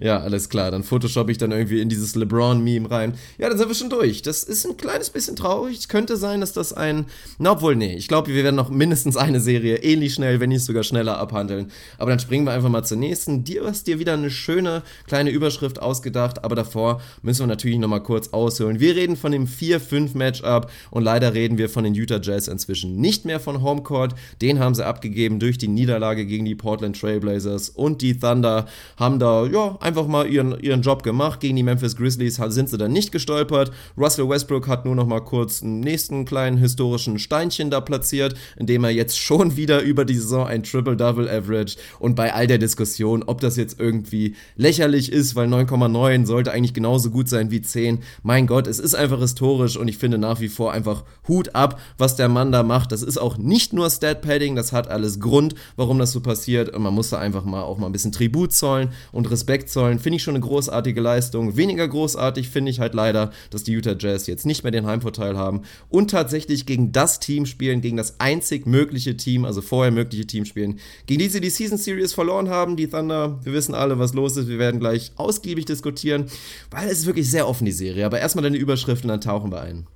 [0.00, 0.70] Ja, alles klar.
[0.70, 3.14] Dann photoshop ich dann irgendwie in dieses LeBron-Meme rein.
[3.38, 4.22] Ja, dann sind wir schon durch.
[4.22, 5.88] Das ist ein kleines bisschen traurig.
[5.88, 7.06] Könnte sein, dass das ein.
[7.38, 7.96] Na, obwohl, nee.
[7.96, 11.70] Ich glaube, wir werden noch mindestens eine Serie ähnlich schnell, wenn nicht sogar schneller abhandeln.
[11.98, 13.44] Aber dann springen wir einfach mal zur nächsten.
[13.44, 16.44] Dir hast dir wieder eine schöne kleine Überschrift ausgedacht.
[16.44, 18.80] Aber davor müssen wir natürlich nochmal kurz ausholen.
[18.80, 23.24] Wir reden von dem 4-5-Matchup und leider reden wir von den Utah Jazz inzwischen nicht
[23.24, 24.14] mehr von Homecourt.
[24.42, 29.18] Den haben sie abgegeben durch die Niederlage gegen die Portland Trailblazers und die Thunder haben
[29.18, 31.38] da, ja, einfach mal ihren, ihren Job gemacht.
[31.38, 33.70] Gegen die Memphis Grizzlies sind sie dann nicht gestolpert.
[33.96, 38.82] Russell Westbrook hat nur noch mal kurz einen nächsten kleinen historischen Steinchen da platziert, indem
[38.82, 41.76] er jetzt schon wieder über die Saison ein Triple-Double average.
[42.00, 46.74] Und bei all der Diskussion, ob das jetzt irgendwie lächerlich ist, weil 9,9 sollte eigentlich
[46.74, 48.00] genauso gut sein wie 10.
[48.24, 51.78] Mein Gott, es ist einfach historisch und ich finde nach wie vor einfach Hut ab,
[51.96, 52.90] was der Mann da macht.
[52.90, 56.70] Das ist auch nicht nur Stat-Padding, das hat alles Grund, warum das so passiert.
[56.70, 59.98] Und man muss da einfach mal auch mal ein bisschen Tribut zollen und Respekt zollen.
[59.98, 61.58] Finde ich schon eine großartige Leistung.
[61.58, 65.36] Weniger großartig finde ich halt leider, dass die Utah Jazz jetzt nicht mehr den Heimvorteil
[65.36, 70.26] haben und tatsächlich gegen das Team spielen, gegen das einzig mögliche Team, also vorher mögliche
[70.26, 72.76] Team spielen, gegen die sie die Season Series verloren haben.
[72.76, 74.48] Die Thunder, wir wissen alle, was los ist.
[74.48, 76.24] Wir werden gleich ausgiebig diskutieren,
[76.70, 78.06] weil es ist wirklich sehr offen, die Serie.
[78.06, 79.86] Aber erstmal deine Überschrift und dann tauchen wir ein.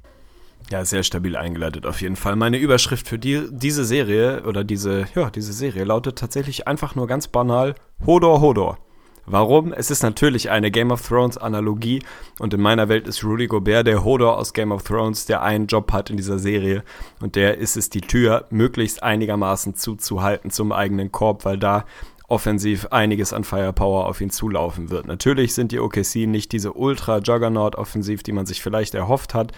[0.70, 2.36] Ja, sehr stabil eingeleitet auf jeden Fall.
[2.36, 7.06] Meine Überschrift für die, diese Serie oder diese, ja, diese Serie lautet tatsächlich einfach nur
[7.06, 8.78] ganz banal Hodor Hodor.
[9.26, 9.72] Warum?
[9.72, 12.02] Es ist natürlich eine Game of Thrones Analogie
[12.38, 15.66] und in meiner Welt ist Rudy Gobert der Hodor aus Game of Thrones, der einen
[15.66, 16.82] Job hat in dieser Serie
[17.20, 21.84] und der ist es, die Tür möglichst einigermaßen zuzuhalten zum eigenen Korb, weil da
[22.30, 25.06] offensiv einiges an Firepower auf ihn zulaufen wird.
[25.06, 29.52] Natürlich sind die OKC nicht diese Ultra-Juggernaut-Offensiv, die man sich vielleicht erhofft hat,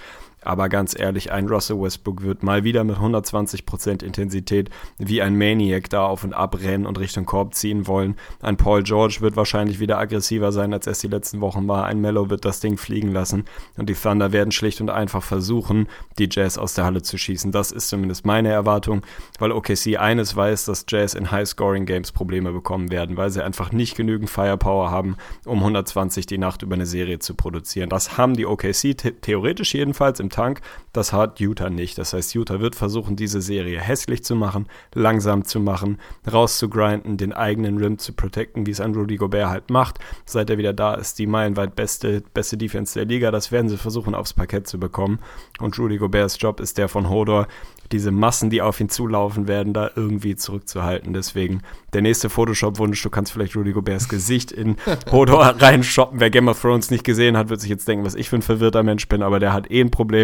[0.45, 5.89] aber ganz ehrlich, ein Russell Westbrook wird mal wieder mit 120% Intensität wie ein Maniac
[5.91, 8.17] da auf und ab rennen und Richtung Korb ziehen wollen.
[8.41, 11.87] Ein Paul George wird wahrscheinlich wieder aggressiver sein, als es die letzten Wochen war.
[11.87, 13.45] Ein Mellow wird das Ding fliegen lassen.
[13.77, 15.87] Und die Thunder werden schlicht und einfach versuchen,
[16.19, 17.53] die Jazz aus der Halle zu schießen.
[17.53, 19.03] Das ist zumindest meine Erwartung,
[19.39, 23.97] weil OKC eines weiß, dass Jazz in High-Scoring-Games Probleme bekommen werden, weil sie einfach nicht
[23.97, 27.89] genügend Firepower haben, um 120 die Nacht über eine Serie zu produzieren.
[27.89, 30.61] Das haben die OKC theoretisch jedenfalls im Tank.
[30.93, 31.97] Das hat Utah nicht.
[31.97, 35.99] Das heißt, Utah wird versuchen, diese Serie hässlich zu machen, langsam zu machen,
[36.31, 39.99] rauszugrinden, den eigenen Rim zu protecten, wie es ein Rudy Gobert halt macht.
[40.27, 43.31] Seit er wieder da ist, die meilenweit beste, beste Defense der Liga.
[43.31, 45.21] Das werden sie versuchen, aufs Parkett zu bekommen.
[45.61, 47.47] Und Rudy Goberts Job ist der von Hodor,
[47.93, 51.13] diese Massen, die auf ihn zulaufen werden, da irgendwie zurückzuhalten.
[51.13, 54.77] Deswegen der nächste Photoshop-Wunsch, du kannst vielleicht Rudy Goberts Gesicht in
[55.11, 56.19] Hodor reinshoppen.
[56.21, 58.43] Wer Game of Thrones nicht gesehen hat, wird sich jetzt denken, was ich für ein
[58.43, 60.22] verwirrter Mensch bin, aber der hat eh ein Problem.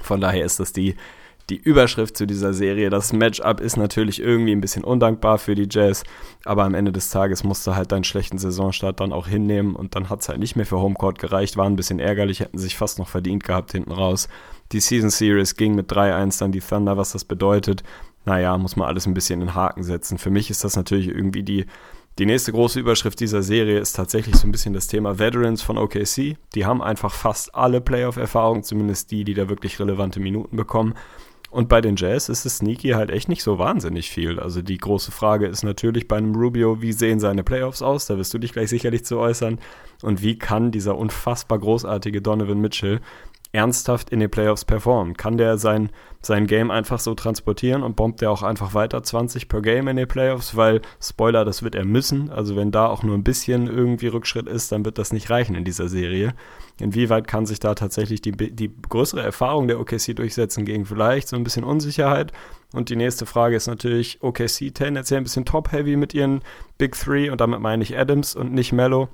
[0.00, 0.96] Von daher ist das die,
[1.48, 2.90] die Überschrift zu dieser Serie.
[2.90, 6.02] Das Matchup ist natürlich irgendwie ein bisschen undankbar für die Jazz,
[6.44, 9.94] aber am Ende des Tages musst du halt deinen schlechten Saisonstart dann auch hinnehmen und
[9.94, 12.76] dann hat es halt nicht mehr für Homecourt gereicht, war ein bisschen ärgerlich, hätten sich
[12.76, 14.28] fast noch verdient gehabt hinten raus.
[14.72, 17.84] Die Season Series ging mit 3-1 dann die Thunder, was das bedeutet.
[18.24, 20.18] Naja, muss man alles ein bisschen in Haken setzen.
[20.18, 21.66] Für mich ist das natürlich irgendwie die,
[22.18, 25.76] die nächste große Überschrift dieser Serie ist tatsächlich so ein bisschen das Thema Veterans von
[25.76, 26.36] OKC.
[26.54, 30.94] Die haben einfach fast alle Playoff-Erfahrungen, zumindest die, die da wirklich relevante Minuten bekommen.
[31.50, 34.40] Und bei den Jazz ist es sneaky halt echt nicht so wahnsinnig viel.
[34.40, 38.06] Also die große Frage ist natürlich bei einem Rubio, wie sehen seine Playoffs aus?
[38.06, 39.58] Da wirst du dich gleich sicherlich zu äußern.
[40.02, 43.00] Und wie kann dieser unfassbar großartige Donovan Mitchell
[43.56, 45.16] ernsthaft in den Playoffs performen?
[45.16, 45.88] Kann der sein,
[46.20, 49.96] sein Game einfach so transportieren und bombt der auch einfach weiter 20 per Game in
[49.96, 50.56] den Playoffs?
[50.56, 52.30] Weil, Spoiler, das wird er müssen.
[52.30, 55.54] Also wenn da auch nur ein bisschen irgendwie Rückschritt ist, dann wird das nicht reichen
[55.54, 56.34] in dieser Serie.
[56.78, 61.36] Inwieweit kann sich da tatsächlich die, die größere Erfahrung der OKC durchsetzen gegen vielleicht so
[61.36, 62.32] ein bisschen Unsicherheit?
[62.74, 66.42] Und die nächste Frage ist natürlich, OKC tendenziell ein bisschen top-heavy mit ihren
[66.76, 69.08] Big Three und damit meine ich Adams und nicht Mellow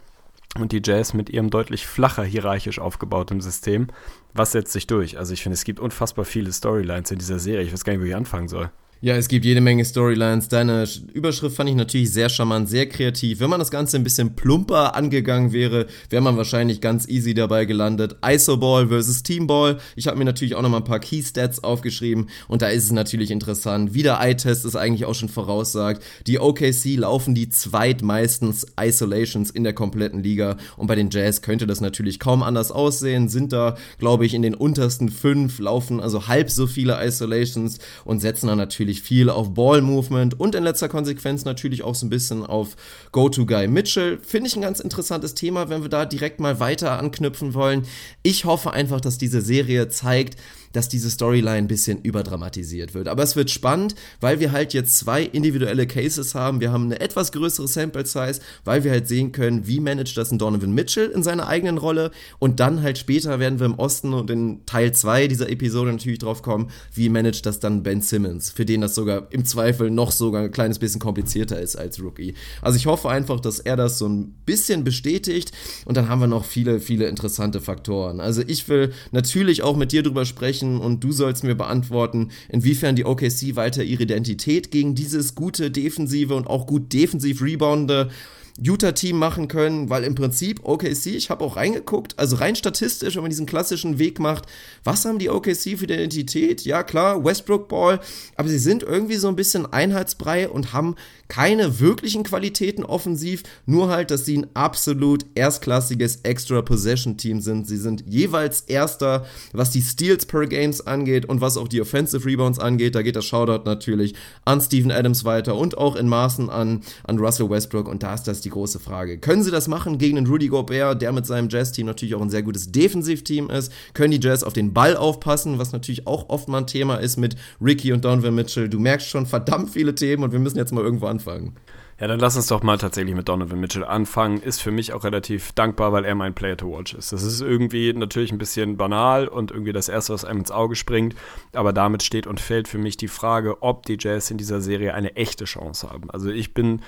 [0.58, 3.88] und die Jazz mit ihrem deutlich flacher hierarchisch aufgebauten System.
[4.34, 5.18] Was setzt sich durch?
[5.18, 7.64] Also ich finde, es gibt unfassbar viele Storylines in dieser Serie.
[7.64, 8.70] Ich weiß gar nicht, wo ich anfangen soll.
[9.04, 10.46] Ja, es gibt jede Menge Storylines.
[10.46, 13.40] Deine Überschrift fand ich natürlich sehr charmant, sehr kreativ.
[13.40, 17.64] Wenn man das Ganze ein bisschen plumper angegangen wäre, wäre man wahrscheinlich ganz easy dabei
[17.64, 18.14] gelandet.
[18.24, 19.78] Isoball versus Teamball.
[19.96, 22.92] Ich habe mir natürlich auch noch mal ein paar Keystats aufgeschrieben und da ist es
[22.92, 26.00] natürlich interessant, wie der Eye-Test es eigentlich auch schon voraussagt.
[26.28, 31.66] Die OKC laufen die zweitmeistens Isolations in der kompletten Liga und bei den Jazz könnte
[31.66, 33.28] das natürlich kaum anders aussehen.
[33.28, 38.20] Sind da, glaube ich, in den untersten fünf, laufen also halb so viele Isolations und
[38.20, 42.10] setzen dann natürlich natürlich viel auf Ball-Movement und in letzter Konsequenz natürlich auch so ein
[42.10, 42.76] bisschen auf
[43.12, 44.18] Go-To-Guy Mitchell.
[44.18, 47.86] Finde ich ein ganz interessantes Thema, wenn wir da direkt mal weiter anknüpfen wollen.
[48.22, 50.36] Ich hoffe einfach, dass diese Serie zeigt,
[50.72, 53.08] dass diese Storyline ein bisschen überdramatisiert wird.
[53.08, 56.60] Aber es wird spannend, weil wir halt jetzt zwei individuelle Cases haben.
[56.60, 60.30] Wir haben eine etwas größere Sample Size, weil wir halt sehen können, wie managt das
[60.30, 62.10] ein Donovan Mitchell in seiner eigenen Rolle.
[62.38, 66.18] Und dann halt später werden wir im Osten und in Teil 2 dieser Episode natürlich
[66.18, 70.12] drauf kommen, wie managt das dann Ben Simmons, für den das sogar im Zweifel noch
[70.12, 72.34] sogar ein kleines bisschen komplizierter ist als Rookie.
[72.60, 75.52] Also ich hoffe einfach, dass er das so ein bisschen bestätigt
[75.84, 78.20] und dann haben wir noch viele, viele interessante Faktoren.
[78.20, 82.30] Also ich will natürlich auch mit dir drüber sprechen, sprechen und du sollst mir beantworten,
[82.48, 88.10] inwiefern die OKC weiter ihre Identität gegen dieses gute defensive und auch gut defensiv reboundende
[88.60, 93.22] Utah-Team machen können, weil im Prinzip OKC, ich habe auch reingeguckt, also rein statistisch, wenn
[93.22, 94.46] man diesen klassischen Weg macht,
[94.84, 96.62] was haben die OKC für Identität?
[96.62, 98.00] Ja, klar, Westbrook-Ball,
[98.36, 100.96] aber sie sind irgendwie so ein bisschen Einheitsbrei und haben
[101.28, 107.66] keine wirklichen Qualitäten offensiv, nur halt, dass sie ein absolut erstklassiges Extra-Possession-Team sind.
[107.66, 112.26] Sie sind jeweils Erster, was die Steals per Games angeht und was auch die Offensive
[112.26, 112.94] Rebounds angeht.
[112.94, 117.18] Da geht das Shoutout natürlich an Steven Adams weiter und auch in Maßen an, an
[117.18, 117.88] Russell Westbrook.
[117.88, 119.18] Und da ist das die große Frage.
[119.18, 122.30] Können sie das machen gegen den Rudy Gobert, der mit seinem Jazz-Team natürlich auch ein
[122.30, 123.72] sehr gutes Defensivteam ist?
[123.94, 127.16] Können die Jazz auf den Ball aufpassen, was natürlich auch oft mal ein Thema ist
[127.16, 128.68] mit Ricky und Donovan Mitchell?
[128.68, 131.56] Du merkst schon verdammt viele Themen und wir müssen jetzt mal irgendwo anfangen anfangen.
[132.00, 134.40] Ja, dann lass uns doch mal tatsächlich mit Donovan Mitchell anfangen.
[134.40, 137.12] Ist für mich auch relativ dankbar, weil er mein Player to watch ist.
[137.12, 140.74] Das ist irgendwie natürlich ein bisschen banal und irgendwie das Erste, was einem ins Auge
[140.74, 141.14] springt.
[141.52, 144.94] Aber damit steht und fällt für mich die Frage, ob die Jazz in dieser Serie
[144.94, 146.10] eine echte Chance haben.
[146.10, 146.80] Also ich bin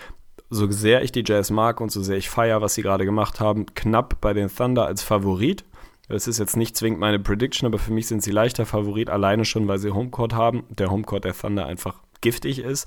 [0.55, 3.41] so sehr ich die Jazz mag und so sehr ich feiere, was sie gerade gemacht
[3.41, 5.65] haben, knapp bei den Thunder als Favorit.
[6.09, 9.45] Das ist jetzt nicht zwingend meine Prediction, aber für mich sind sie leichter Favorit, alleine
[9.45, 10.65] schon, weil sie Homecourt haben.
[10.69, 12.87] Der Homecourt der Thunder einfach giftig ist.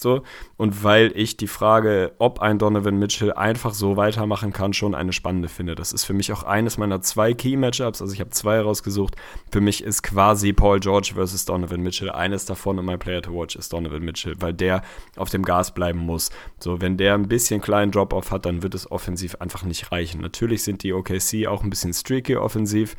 [0.00, 0.22] So.
[0.56, 5.12] Und weil ich die Frage, ob ein Donovan Mitchell einfach so weitermachen kann, schon eine
[5.12, 5.74] spannende finde.
[5.74, 8.00] Das ist für mich auch eines meiner zwei Key-Matchups.
[8.00, 9.16] Also ich habe zwei rausgesucht.
[9.50, 13.32] Für mich ist quasi Paul George versus Donovan Mitchell eines davon und mein Player to
[13.32, 14.82] watch ist Donovan Mitchell, weil der
[15.16, 16.30] auf dem Gas bleiben muss.
[16.58, 20.20] So, wenn der ein bisschen kleinen Drop-Off hat, dann wird es offensiv einfach nicht reichen.
[20.20, 22.96] Natürlich sind die OKC auch ein bisschen streaky offensiv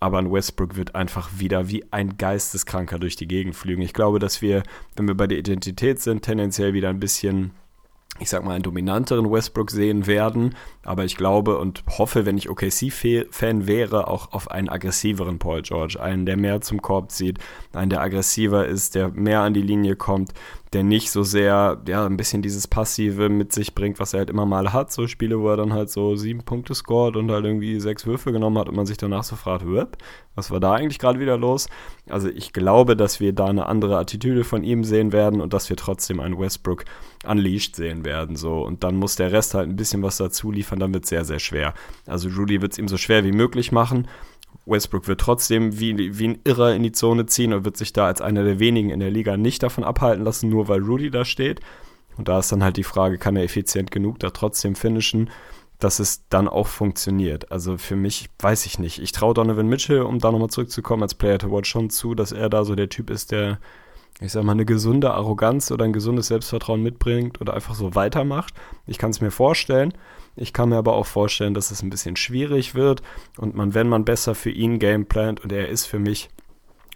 [0.00, 3.82] aber ein Westbrook wird einfach wieder wie ein Geisteskranker durch die Gegend fliegen.
[3.82, 4.62] Ich glaube, dass wir,
[4.94, 7.52] wenn wir bei der Identität sind, tendenziell wieder ein bisschen
[8.18, 10.54] ich sag mal, einen dominanteren Westbrook sehen werden.
[10.84, 16.00] Aber ich glaube und hoffe, wenn ich OKC-Fan wäre, auch auf einen aggressiveren Paul George.
[16.00, 17.38] Einen, der mehr zum Korb zieht,
[17.72, 20.32] einen, der aggressiver ist, der mehr an die Linie kommt,
[20.72, 24.30] der nicht so sehr, ja, ein bisschen dieses Passive mit sich bringt, was er halt
[24.30, 24.92] immer mal hat.
[24.92, 28.32] So Spiele, wo er dann halt so sieben Punkte scored und halt irgendwie sechs Würfe
[28.32, 29.64] genommen hat und man sich danach so fragt,
[30.34, 31.68] was war da eigentlich gerade wieder los?
[32.08, 35.70] Also ich glaube, dass wir da eine andere Attitüde von ihm sehen werden und dass
[35.70, 36.84] wir trotzdem einen Westbrook
[37.26, 38.36] unleashed sehen werden.
[38.36, 38.62] So.
[38.62, 41.24] Und dann muss der Rest halt ein bisschen was dazu liefern, dann wird es sehr,
[41.24, 41.74] sehr schwer.
[42.06, 44.08] Also Rudy wird es ihm so schwer wie möglich machen.
[44.66, 48.06] Westbrook wird trotzdem wie, wie ein Irrer in die Zone ziehen und wird sich da
[48.06, 51.24] als einer der wenigen in der Liga nicht davon abhalten lassen, nur weil Rudy da
[51.24, 51.60] steht.
[52.16, 55.30] Und da ist dann halt die Frage, kann er effizient genug da trotzdem finishen,
[55.78, 57.52] dass es dann auch funktioniert.
[57.52, 59.00] Also für mich weiß ich nicht.
[59.00, 62.32] Ich traue Donovan Mitchell, um da nochmal zurückzukommen, als Player to Watch schon zu, dass
[62.32, 63.58] er da so der Typ ist, der,
[64.20, 68.54] ich sag mal, eine gesunde Arroganz oder ein gesundes Selbstvertrauen mitbringt oder einfach so weitermacht.
[68.86, 69.92] Ich kann es mir vorstellen.
[70.36, 73.02] Ich kann mir aber auch vorstellen, dass es ein bisschen schwierig wird
[73.38, 76.28] und man, wenn man besser für ihn gameplant und er ist für mich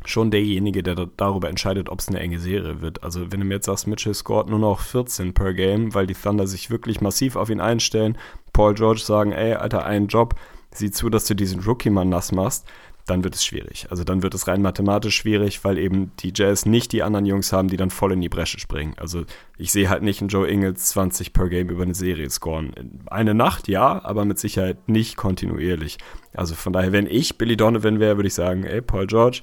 [0.05, 3.03] schon derjenige, der darüber entscheidet, ob es eine enge Serie wird.
[3.03, 6.15] Also wenn du mir jetzt sagst, Mitchell scored nur noch 14 per Game, weil die
[6.15, 8.17] Thunder sich wirklich massiv auf ihn einstellen,
[8.53, 10.35] Paul George sagen, ey, Alter, ein Job,
[10.73, 12.67] sieh zu, dass du diesen Rookie mal nass machst,
[13.11, 13.87] dann wird es schwierig.
[13.91, 17.53] Also dann wird es rein mathematisch schwierig, weil eben die Jazz nicht die anderen Jungs
[17.53, 18.95] haben, die dann voll in die Bresche springen.
[18.97, 19.25] Also
[19.59, 22.73] ich sehe halt nicht einen Joe Ingles 20 per Game über eine Serie scoren.
[23.07, 25.99] Eine Nacht, ja, aber mit Sicherheit nicht kontinuierlich.
[26.35, 29.43] Also von daher, wenn ich Billy Donovan wäre, würde ich sagen, ey, Paul George,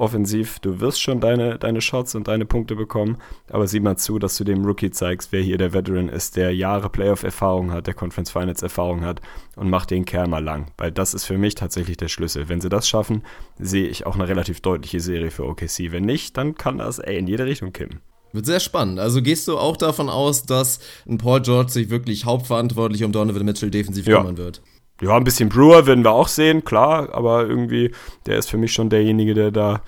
[0.00, 3.18] offensiv, du wirst schon deine, deine Shots und deine Punkte bekommen,
[3.50, 6.54] aber sieh mal zu, dass du dem Rookie zeigst, wer hier der Veteran ist, der
[6.54, 9.20] Jahre Playoff-Erfahrung hat, der Conference Finals-Erfahrung hat
[9.56, 12.48] und mach den Kerl mal lang, weil das ist für mich tatsächlich der Schlüssel.
[12.48, 13.22] Wenn sie das schaffen,
[13.58, 15.92] sehe ich auch eine relativ deutliche Serie für OKC.
[15.92, 18.00] Wenn nicht, dann kann das ey, in jede Richtung kippen.
[18.32, 19.00] Wird sehr spannend.
[19.00, 23.44] Also gehst du auch davon aus, dass ein Paul George sich wirklich hauptverantwortlich um Donovan
[23.44, 24.18] Mitchell defensiv ja.
[24.18, 24.62] kümmern wird?
[25.00, 27.92] Ja, ein bisschen Brewer werden wir auch sehen, klar, aber irgendwie,
[28.26, 29.82] der ist für mich schon derjenige, der da,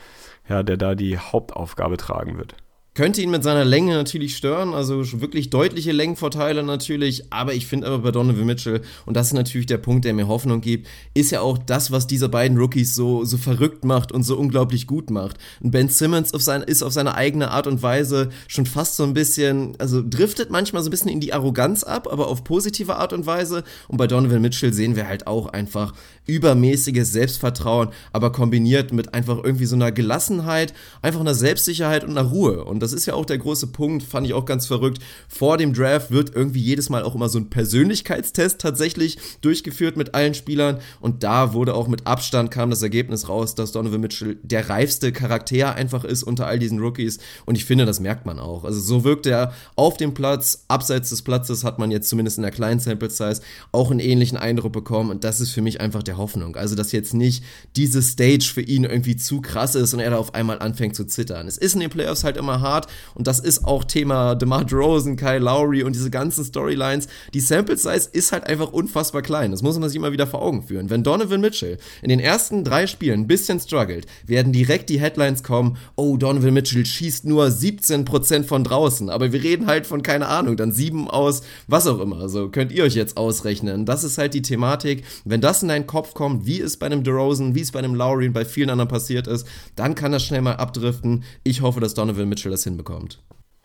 [0.48, 2.56] ja, der da die Hauptaufgabe tragen wird.
[2.94, 7.86] Könnte ihn mit seiner Länge natürlich stören, also wirklich deutliche Längenvorteile natürlich, aber ich finde
[7.86, 11.30] aber bei Donovan Mitchell, und das ist natürlich der Punkt, der mir Hoffnung gibt, ist
[11.30, 15.08] ja auch das, was diese beiden Rookies so, so verrückt macht und so unglaublich gut
[15.08, 15.38] macht.
[15.60, 19.04] Und Ben Simmons auf sein, ist auf seine eigene Art und Weise schon fast so
[19.04, 22.96] ein bisschen, also driftet manchmal so ein bisschen in die Arroganz ab, aber auf positive
[22.96, 23.64] Art und Weise.
[23.88, 25.94] Und bei Donovan Mitchell sehen wir halt auch einfach
[26.26, 32.28] übermäßiges Selbstvertrauen, aber kombiniert mit einfach irgendwie so einer Gelassenheit, einfach einer Selbstsicherheit und einer
[32.28, 32.64] Ruhe.
[32.64, 35.02] Und das ist ja auch der große Punkt, fand ich auch ganz verrückt.
[35.28, 40.14] Vor dem Draft wird irgendwie jedes Mal auch immer so ein Persönlichkeitstest tatsächlich durchgeführt mit
[40.14, 40.78] allen Spielern.
[41.00, 45.12] Und da wurde auch mit Abstand kam das Ergebnis raus, dass Donovan Mitchell der reifste
[45.12, 47.18] Charakter einfach ist unter all diesen Rookies.
[47.46, 48.64] Und ich finde, das merkt man auch.
[48.64, 52.42] Also so wirkt er auf dem Platz, abseits des Platzes hat man jetzt zumindest in
[52.42, 53.40] der kleinen Sample Size
[53.72, 55.10] auch einen ähnlichen Eindruck bekommen.
[55.10, 56.56] Und das ist für mich einfach der Hoffnung.
[56.56, 57.44] Also, dass jetzt nicht
[57.76, 61.04] diese Stage für ihn irgendwie zu krass ist und er da auf einmal anfängt zu
[61.04, 61.46] zittern.
[61.46, 65.16] Es ist in den Playoffs halt immer hart und das ist auch Thema DeMar DeRozan,
[65.16, 67.08] Kyle Lowry und diese ganzen Storylines.
[67.34, 69.50] Die Sample Size ist halt einfach unfassbar klein.
[69.50, 70.90] Das muss man sich immer wieder vor Augen führen.
[70.90, 75.42] Wenn Donovan Mitchell in den ersten drei Spielen ein bisschen struggelt, werden direkt die Headlines
[75.42, 80.28] kommen, oh, Donovan Mitchell schießt nur 17% von draußen, aber wir reden halt von, keine
[80.28, 82.18] Ahnung, dann sieben aus, was auch immer.
[82.18, 83.86] Also könnt ihr euch jetzt ausrechnen.
[83.86, 85.04] Das ist halt die Thematik.
[85.24, 87.94] Wenn das in deinen Kopf kommt, wie es bei einem DeRozan, wie es bei einem
[87.94, 91.24] Lowry und bei vielen anderen passiert ist, dann kann das schnell mal abdriften.
[91.44, 93.22] Ich hoffe, dass Donovan Mitchell das hinbekommt.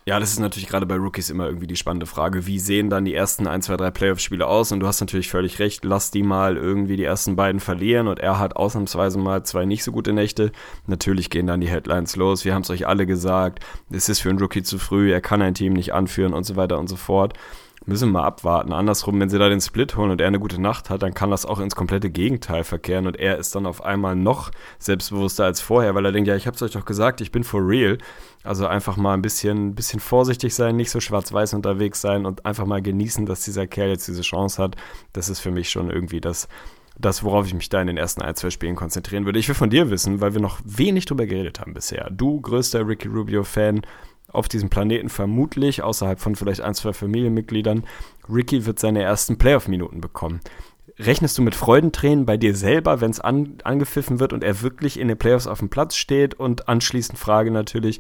[0.08, 2.48] Ja, das ist natürlich gerade bei Rookies immer irgendwie die spannende Frage.
[2.48, 4.72] Wie sehen dann die ersten 1, 2, 3 Playoff-Spiele aus?
[4.72, 8.18] Und du hast natürlich völlig recht, lass die mal irgendwie die ersten beiden verlieren und
[8.18, 10.54] er hat ausnahmsweise mal zwei nicht so gute Nächte.
[10.86, 12.46] Natürlich gehen dann die Headlines los.
[12.46, 13.66] Wir haben es euch alle gesagt.
[13.90, 16.56] Es ist für einen Rookie zu früh, er kann ein Team nicht anführen und so
[16.56, 17.34] weiter und so fort
[17.88, 18.74] müssen wir mal abwarten.
[18.74, 21.32] Andersrum, wenn sie da den Split holen und er eine gute Nacht hat, dann kann
[21.32, 25.62] das auch ins komplette Gegenteil verkehren und er ist dann auf einmal noch selbstbewusster als
[25.62, 27.98] vorher, weil er denkt, ja, ich hab's euch doch gesagt, ich bin for real.
[28.44, 32.66] Also einfach mal ein bisschen, bisschen vorsichtig sein, nicht so schwarz-weiß unterwegs sein und einfach
[32.66, 34.76] mal genießen, dass dieser Kerl jetzt diese Chance hat.
[35.14, 36.50] Das ist für mich schon irgendwie das,
[37.00, 39.40] das, worauf ich mich da in den ersten ein, zwei Spielen konzentrieren würde.
[39.40, 42.10] Ich will von dir wissen, weil wir noch wenig drüber geredet haben bisher.
[42.12, 43.82] Du, größter Ricky Rubio-Fan,
[44.28, 47.86] auf diesem Planeten vermutlich, außerhalb von vielleicht ein, zwei Familienmitgliedern,
[48.30, 50.42] Ricky wird seine ersten Playoff-Minuten bekommen.
[51.00, 55.00] Rechnest du mit Freudentränen bei dir selber, wenn es an, angepfiffen wird und er wirklich
[55.00, 56.34] in den Playoffs auf dem Platz steht?
[56.34, 58.00] Und anschließend Frage natürlich,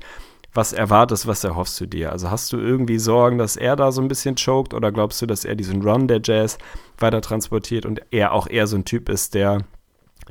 [0.53, 2.11] was erwartest, was erhoffst du dir?
[2.11, 5.27] Also hast du irgendwie Sorgen, dass er da so ein bisschen choked oder glaubst du,
[5.27, 6.57] dass er diesen Run der Jazz
[6.97, 9.59] weiter transportiert und er auch eher so ein Typ ist, der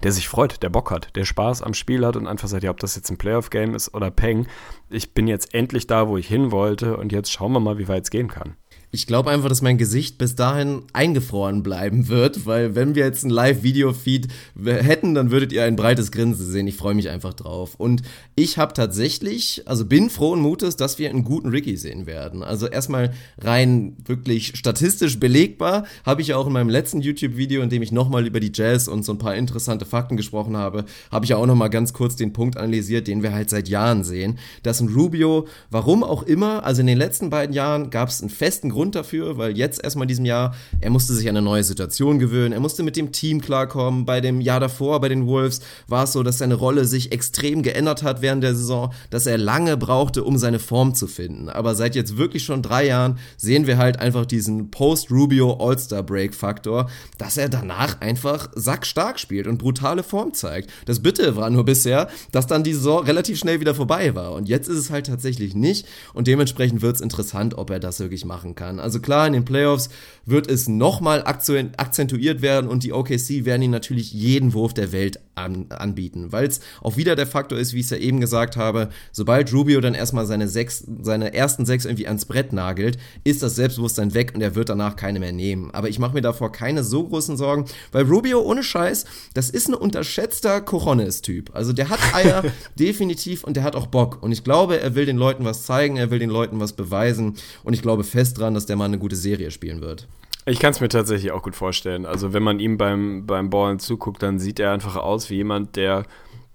[0.03, 2.71] der sich freut, der Bock hat, der Spaß am Spiel hat und einfach sagt, ja,
[2.71, 4.47] ob das jetzt ein Playoff-Game ist oder Peng,
[4.91, 7.89] ich bin jetzt endlich da, wo ich hin wollte und jetzt schauen wir mal, wie
[7.89, 8.57] weit es gehen kann.
[8.97, 13.25] Ich glaube einfach, dass mein Gesicht bis dahin eingefroren bleiben wird, weil wenn wir jetzt
[13.25, 14.29] ein Live-Video-Feed
[14.65, 16.67] hätten, dann würdet ihr ein breites Grinsen sehen.
[16.67, 17.75] Ich freue mich einfach drauf.
[17.75, 18.01] Und
[18.37, 22.43] ich habe tatsächlich, also bin frohen Mutes, dass wir einen guten Ricky sehen werden.
[22.43, 27.69] Also erstmal rein wirklich statistisch belegbar, habe ich ja auch in meinem letzten YouTube-Video, in
[27.69, 31.27] dem ich nochmal über die Jazz und so ein paar interessante Fakten gesprochen habe, habe
[31.27, 34.39] ich ja auch nochmal ganz kurz den Punkt analysiert, den wir halt seit Jahren sehen,
[34.63, 38.31] dass ein Rubio, warum auch immer, also in den letzten beiden Jahren gab es einen
[38.31, 41.65] festen Grund dafür, weil jetzt erstmal in diesem Jahr, er musste sich an eine neue
[41.65, 44.05] Situation gewöhnen, er musste mit dem Team klarkommen.
[44.05, 47.63] Bei dem Jahr davor, bei den Wolves, war es so, dass seine Rolle sich extrem
[47.63, 51.49] geändert hat während der Saison, dass er lange brauchte, um seine Form zu finden.
[51.49, 57.37] Aber seit jetzt wirklich schon drei Jahren sehen wir halt einfach diesen Post-Rubio All-Star-Break-Faktor, dass
[57.37, 60.71] er danach einfach sackstark spielt und brutale Form zeigt.
[60.85, 64.33] Das Bitte war nur bisher, dass dann die Saison relativ schnell wieder vorbei war.
[64.33, 65.87] Und jetzt ist es halt tatsächlich nicht.
[66.15, 68.81] Und dementsprechend wird es interessant, ob er das wirklich machen kann kann.
[68.81, 69.89] Also klar, in den Playoffs
[70.27, 75.21] wird es nochmal akzentuiert werden und die OKC werden ihn natürlich jeden Wurf der Welt
[75.37, 78.57] an, anbieten, weil es auch wieder der Faktor ist, wie ich es ja eben gesagt
[78.57, 83.43] habe, sobald Rubio dann erstmal seine, sechs, seine ersten sechs irgendwie ans Brett nagelt, ist
[83.43, 85.71] das Selbstbewusstsein weg und er wird danach keine mehr nehmen.
[85.73, 89.69] Aber ich mache mir davor keine so großen Sorgen, weil Rubio ohne Scheiß, das ist
[89.69, 91.55] ein unterschätzter Cojones-Typ.
[91.55, 92.43] Also der hat Eier
[92.79, 94.23] definitiv und der hat auch Bock.
[94.23, 97.35] Und ich glaube, er will den Leuten was zeigen, er will den Leuten was beweisen
[97.63, 100.09] und ich glaube fest dran, dass der mal eine gute Serie spielen wird.
[100.49, 102.07] Ich kann es mir tatsächlich auch gut vorstellen.
[102.07, 105.77] Also wenn man ihm beim, beim Ballen zuguckt, dann sieht er einfach aus wie jemand,
[105.77, 106.05] der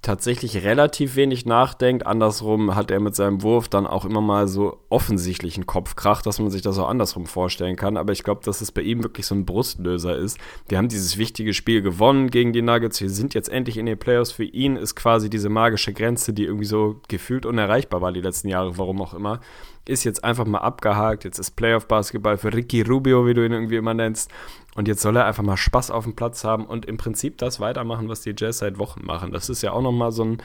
[0.01, 2.07] tatsächlich relativ wenig nachdenkt.
[2.07, 6.49] Andersrum hat er mit seinem Wurf dann auch immer mal so offensichtlichen Kopfkrach, dass man
[6.49, 7.97] sich das auch andersrum vorstellen kann.
[7.97, 10.39] Aber ich glaube, dass es bei ihm wirklich so ein Brustlöser ist.
[10.67, 12.99] Wir haben dieses wichtige Spiel gewonnen gegen die Nuggets.
[12.99, 14.31] Wir sind jetzt endlich in den Playoffs.
[14.31, 18.47] Für ihn ist quasi diese magische Grenze, die irgendwie so gefühlt unerreichbar war die letzten
[18.47, 19.39] Jahre, warum auch immer,
[19.87, 21.23] ist jetzt einfach mal abgehakt.
[21.23, 24.31] Jetzt ist Playoff-Basketball für Ricky Rubio, wie du ihn irgendwie immer nennst.
[24.75, 27.59] Und jetzt soll er einfach mal Spaß auf dem Platz haben und im Prinzip das
[27.59, 29.31] weitermachen, was die Jazz seit Wochen machen.
[29.31, 30.37] Das ist ja auch nochmal so ein,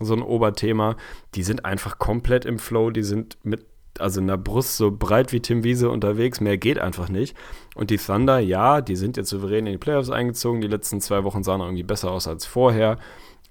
[0.00, 0.96] so ein Oberthema.
[1.34, 3.66] Die sind einfach komplett im Flow, die sind mit
[4.00, 7.36] also in der Brust so breit wie Tim Wiese unterwegs, mehr geht einfach nicht.
[7.74, 10.60] Und die Thunder, ja, die sind jetzt souverän in die Playoffs eingezogen.
[10.60, 12.98] Die letzten zwei Wochen sahen irgendwie besser aus als vorher.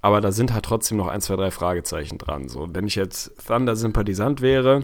[0.01, 2.49] Aber da sind halt trotzdem noch ein, zwei, drei Fragezeichen dran.
[2.49, 4.84] So, wenn ich jetzt Thunder-Sympathisant wäre,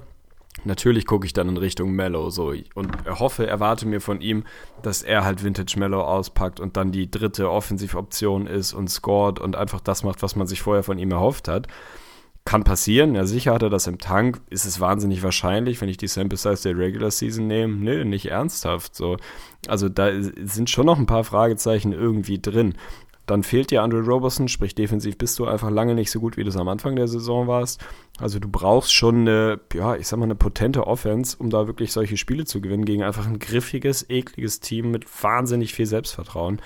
[0.66, 4.44] Natürlich gucke ich dann in Richtung Mellow so und hoffe, erwarte mir von ihm,
[4.82, 9.56] dass er halt Vintage Mellow auspackt und dann die dritte Offensivoption ist und scored und
[9.56, 11.68] einfach das macht, was man sich vorher von ihm erhofft hat.
[12.46, 15.98] Kann passieren, ja sicher hat er das im Tank, ist es wahnsinnig wahrscheinlich, wenn ich
[15.98, 17.76] die Sample Size der Regular Season nehme.
[17.76, 19.18] Nö, nicht ernsthaft so.
[19.68, 22.74] Also da sind schon noch ein paar Fragezeichen irgendwie drin.
[23.30, 26.44] Dann fehlt dir Andrew Roberson, sprich defensiv bist du einfach lange nicht so gut, wie
[26.44, 27.80] du es am Anfang der Saison warst.
[28.20, 31.92] Also du brauchst schon eine, ja, ich sag mal, eine potente Offense, um da wirklich
[31.92, 36.60] solche Spiele zu gewinnen gegen einfach ein griffiges, ekliges Team mit wahnsinnig viel Selbstvertrauen.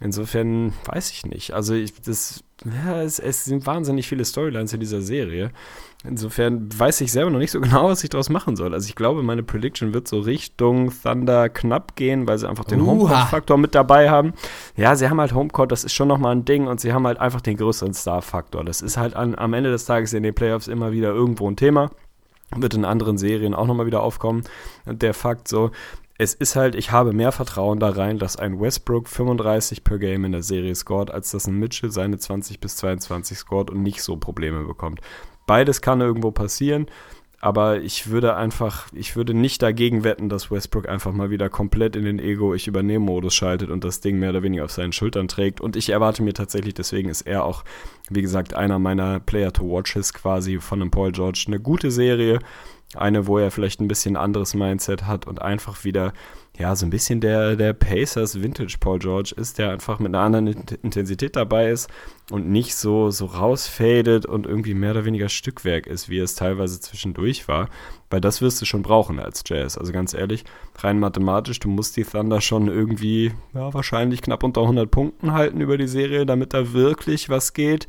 [0.00, 1.52] Insofern weiß ich nicht.
[1.52, 5.52] Also ich, das, ja, es, es sind wahnsinnig viele Storylines in dieser Serie.
[6.04, 8.72] Insofern weiß ich selber noch nicht so genau, was ich daraus machen soll.
[8.72, 12.84] Also ich glaube, meine Prediction wird so Richtung Thunder knapp gehen, weil sie einfach den
[12.84, 14.32] Homecourt-Faktor mit dabei haben.
[14.76, 17.18] Ja, sie haben halt Homecourt, das ist schon nochmal ein Ding und sie haben halt
[17.18, 18.64] einfach den größeren Star-Faktor.
[18.64, 21.56] Das ist halt an, am Ende des Tages in den Playoffs immer wieder irgendwo ein
[21.56, 21.90] Thema
[22.56, 24.44] wird in anderen Serien auch nochmal wieder aufkommen.
[24.86, 25.70] Der Fakt so,
[26.18, 30.24] es ist halt, ich habe mehr Vertrauen da rein, dass ein Westbrook 35 per Game
[30.24, 34.02] in der Serie scored, als dass ein Mitchell seine 20 bis 22 scored und nicht
[34.02, 35.00] so Probleme bekommt.
[35.48, 36.86] Beides kann irgendwo passieren.
[37.40, 41.94] Aber ich würde einfach, ich würde nicht dagegen wetten, dass Westbrook einfach mal wieder komplett
[41.94, 44.92] in den Ego ich übernehme Modus schaltet und das Ding mehr oder weniger auf seinen
[44.92, 45.60] Schultern trägt.
[45.60, 47.64] Und ich erwarte mir tatsächlich, deswegen ist er auch,
[48.10, 51.44] wie gesagt, einer meiner Player to Watches quasi von einem Paul George.
[51.46, 52.40] Eine gute Serie,
[52.96, 56.12] eine, wo er vielleicht ein bisschen anderes Mindset hat und einfach wieder
[56.58, 60.24] ja, so ein bisschen der, der Pacers Vintage Paul George ist, der einfach mit einer
[60.24, 60.48] anderen
[60.82, 61.88] Intensität dabei ist
[62.30, 66.80] und nicht so, so rausfadet und irgendwie mehr oder weniger Stückwerk ist, wie es teilweise
[66.80, 67.68] zwischendurch war.
[68.10, 69.78] Weil das wirst du schon brauchen als Jazz.
[69.78, 70.44] Also ganz ehrlich,
[70.78, 75.60] rein mathematisch, du musst die Thunder schon irgendwie, ja, wahrscheinlich knapp unter 100 Punkten halten
[75.60, 77.86] über die Serie, damit da wirklich was geht.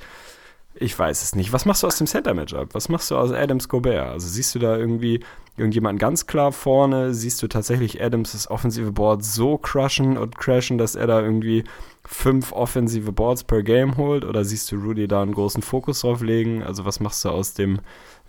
[0.81, 1.51] Ich weiß es nicht.
[1.51, 2.73] Was machst du aus dem Center-Matchup?
[2.73, 4.07] Was machst du aus Adams Gobert?
[4.07, 5.19] Also siehst du da irgendwie
[5.57, 7.13] irgendjemanden ganz klar vorne?
[7.13, 11.65] Siehst du tatsächlich Adams das offensive Board so crushen und crashen, dass er da irgendwie
[12.05, 14.23] fünf offensive Boards per Game holt?
[14.23, 16.63] Oder siehst du Rudy da einen großen Fokus drauf legen?
[16.63, 17.79] Also was machst du aus dem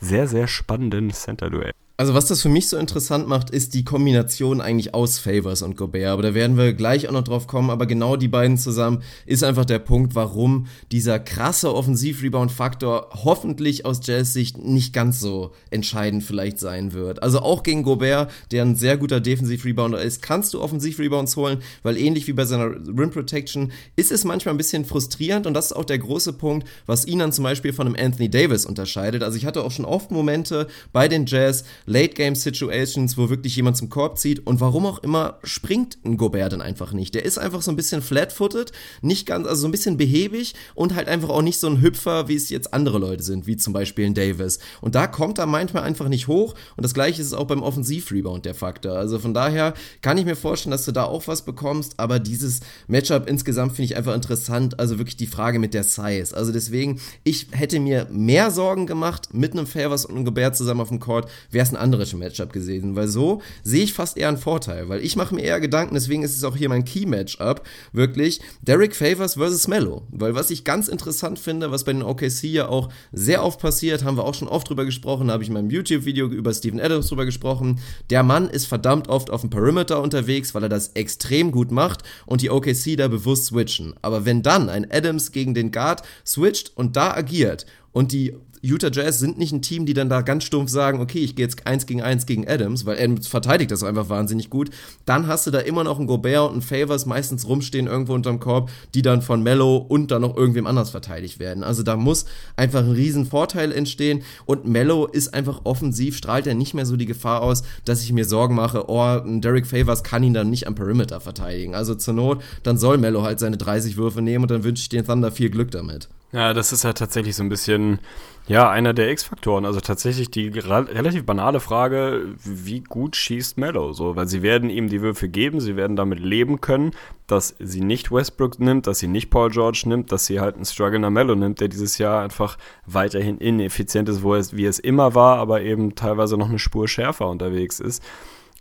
[0.01, 1.73] sehr, sehr spannenden Center-Duell?
[2.01, 5.77] Also was das für mich so interessant macht, ist die Kombination eigentlich aus Favors und
[5.77, 6.09] Gobert.
[6.09, 7.69] Aber da werden wir gleich auch noch drauf kommen.
[7.69, 14.01] Aber genau die beiden zusammen ist einfach der Punkt, warum dieser krasse Offensiv-Rebound-Faktor hoffentlich aus
[14.03, 17.23] Jazz-Sicht nicht ganz so entscheidend vielleicht sein wird.
[17.23, 21.99] Also auch gegen Gobert, der ein sehr guter Defensiv-Rebounder ist, kannst du Offensiv-Rebounds holen, weil
[21.99, 25.85] ähnlich wie bei seiner Rim-Protection ist es manchmal ein bisschen frustrierend und das ist auch
[25.85, 29.23] der große Punkt, was ihn dann zum Beispiel von einem Anthony Davis unterscheidet.
[29.23, 33.89] Also ich hatte auch schon oft Momente bei den Jazz, Late-Game-Situations, wo wirklich jemand zum
[33.89, 37.17] Korb zieht und warum auch immer springt ein Gobert dann einfach nicht.
[37.17, 38.71] Der ist einfach so ein bisschen flat-footed,
[39.03, 42.29] nicht ganz, also so ein bisschen behäbig und halt einfach auch nicht so ein Hüpfer,
[42.29, 44.61] wie es jetzt andere Leute sind, wie zum Beispiel ein Davis.
[44.81, 48.45] Und da kommt er manchmal einfach nicht hoch und das gleiche ist auch beim Offensiv-Rebound
[48.45, 48.93] der Faktor.
[48.93, 52.61] Also von daher kann ich mir vorstellen, dass du da auch was bekommst, aber dieses
[52.87, 56.37] Matchup insgesamt finde ich einfach interessant, also wirklich die Frage mit der Size.
[56.37, 60.81] Also deswegen, ich hätte mir mehr Sorgen gemacht mit einem Favors und einem Gobert zusammen
[60.81, 64.29] auf dem Court, wäre es ein anderes Matchup gewesen, weil so sehe ich fast eher
[64.29, 67.63] einen Vorteil, weil ich mache mir eher Gedanken, deswegen ist es auch hier mein Key-Matchup,
[67.93, 72.45] wirklich Derek Favors versus Mello, weil was ich ganz interessant finde, was bei den OKC
[72.45, 75.49] ja auch sehr oft passiert, haben wir auch schon oft drüber gesprochen, da habe ich
[75.49, 79.51] in meinem YouTube-Video über Steven Adams drüber gesprochen, der Mann ist verdammt oft auf dem
[79.51, 84.25] Perimeter unterwegs, weil er das extrem gut macht und die OKC da bewusst switchen, aber
[84.25, 89.19] wenn dann ein Adams gegen den Guard switcht und da agiert und die Utah Jazz
[89.19, 91.87] sind nicht ein Team, die dann da ganz stumpf sagen, okay, ich gehe jetzt eins
[91.87, 94.71] gegen eins gegen Adams, weil Adams verteidigt das einfach wahnsinnig gut.
[95.07, 98.39] Dann hast du da immer noch einen Gobert und einen Favors meistens rumstehen irgendwo unterm
[98.39, 101.65] Korb, die dann von Mello und dann noch irgendwem anders verteidigt werden.
[101.65, 106.55] Also da muss einfach ein riesen Vorteil entstehen und Mello ist einfach offensiv, strahlt er
[106.55, 110.23] nicht mehr so die Gefahr aus, dass ich mir Sorgen mache, oh, Derek Favors kann
[110.23, 111.75] ihn dann nicht am Perimeter verteidigen.
[111.75, 114.89] Also zur Not, dann soll Mello halt seine 30 Würfe nehmen und dann wünsche ich
[114.91, 116.09] den Thunder viel Glück damit.
[116.33, 117.99] Ja, das ist halt tatsächlich so ein bisschen,
[118.47, 119.65] ja, einer der X-Faktoren.
[119.65, 123.93] Also tatsächlich die relativ banale Frage, wie gut schießt Mello?
[123.93, 126.91] So, weil sie werden ihm die Würfe geben, sie werden damit leben können,
[127.27, 130.65] dass sie nicht Westbrook nimmt, dass sie nicht Paul George nimmt, dass sie halt einen
[130.65, 135.15] struggler Mello nimmt, der dieses Jahr einfach weiterhin ineffizient ist, wo es, wie es immer
[135.15, 138.03] war, aber eben teilweise noch eine Spur schärfer unterwegs ist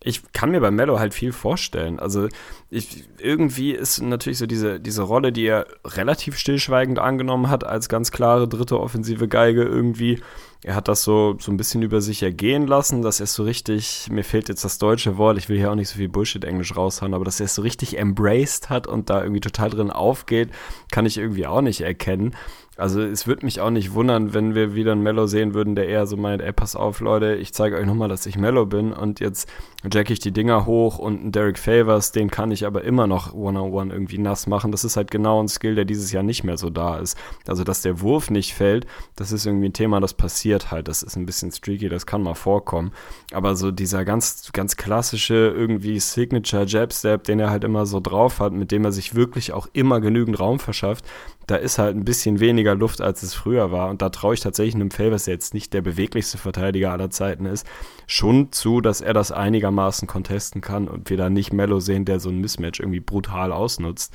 [0.01, 1.99] ich kann mir bei Mello halt viel vorstellen.
[1.99, 2.29] Also
[2.69, 7.89] ich, irgendwie ist natürlich so diese, diese Rolle, die er relativ stillschweigend angenommen hat, als
[7.89, 10.21] ganz klare dritte offensive Geige irgendwie.
[10.63, 14.07] Er hat das so, so ein bisschen über sich ergehen lassen, dass er so richtig,
[14.09, 17.13] mir fehlt jetzt das deutsche Wort, ich will hier auch nicht so viel Bullshit-Englisch raushauen,
[17.13, 20.49] aber dass er es so richtig embraced hat und da irgendwie total drin aufgeht,
[20.91, 22.35] kann ich irgendwie auch nicht erkennen.
[22.79, 25.87] Also es würde mich auch nicht wundern, wenn wir wieder einen Mellow sehen würden, der
[25.87, 28.93] eher so meint, ey, pass auf, Leute, ich zeige euch nochmal, dass ich Mellow bin
[28.93, 29.49] und jetzt
[29.91, 33.33] jack ich die Dinger hoch und einen Derek Favors, den kann ich aber immer noch
[33.33, 34.71] one-on-one irgendwie nass machen.
[34.71, 37.17] Das ist halt genau ein Skill, der dieses Jahr nicht mehr so da ist.
[37.47, 40.87] Also, dass der Wurf nicht fällt, das ist irgendwie ein Thema, das passiert halt.
[40.87, 42.91] Das ist ein bisschen streaky, das kann mal vorkommen.
[43.33, 47.99] Aber so dieser ganz, ganz klassische irgendwie Signature Jab Step, den er halt immer so
[47.99, 51.05] drauf hat, mit dem er sich wirklich auch immer genügend Raum verschafft,
[51.49, 53.89] da ist halt ein bisschen weniger Luft, als es früher war.
[53.89, 57.45] Und da traue ich tatsächlich einem Favors, der jetzt nicht der beweglichste Verteidiger aller Zeiten
[57.45, 57.65] ist,
[58.05, 62.19] schon zu, dass er das einigermaßen contesten kann und wir da nicht Mello sehen, der
[62.19, 64.13] so ein Mismatch irgendwie brutal ausnutzt.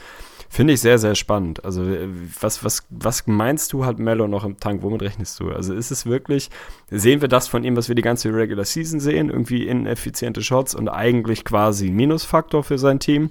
[0.49, 1.65] Finde ich sehr, sehr spannend.
[1.65, 2.09] Also, äh,
[2.41, 4.83] was, was, was meinst du, hat Mello noch im Tank?
[4.83, 5.51] Womit rechnest du?
[5.51, 6.51] Also, ist es wirklich,
[6.91, 9.31] sehen wir das von ihm, was wir die ganze Regular Season sehen?
[9.31, 13.31] Irgendwie ineffiziente Shots und eigentlich quasi Minusfaktor für sein Team?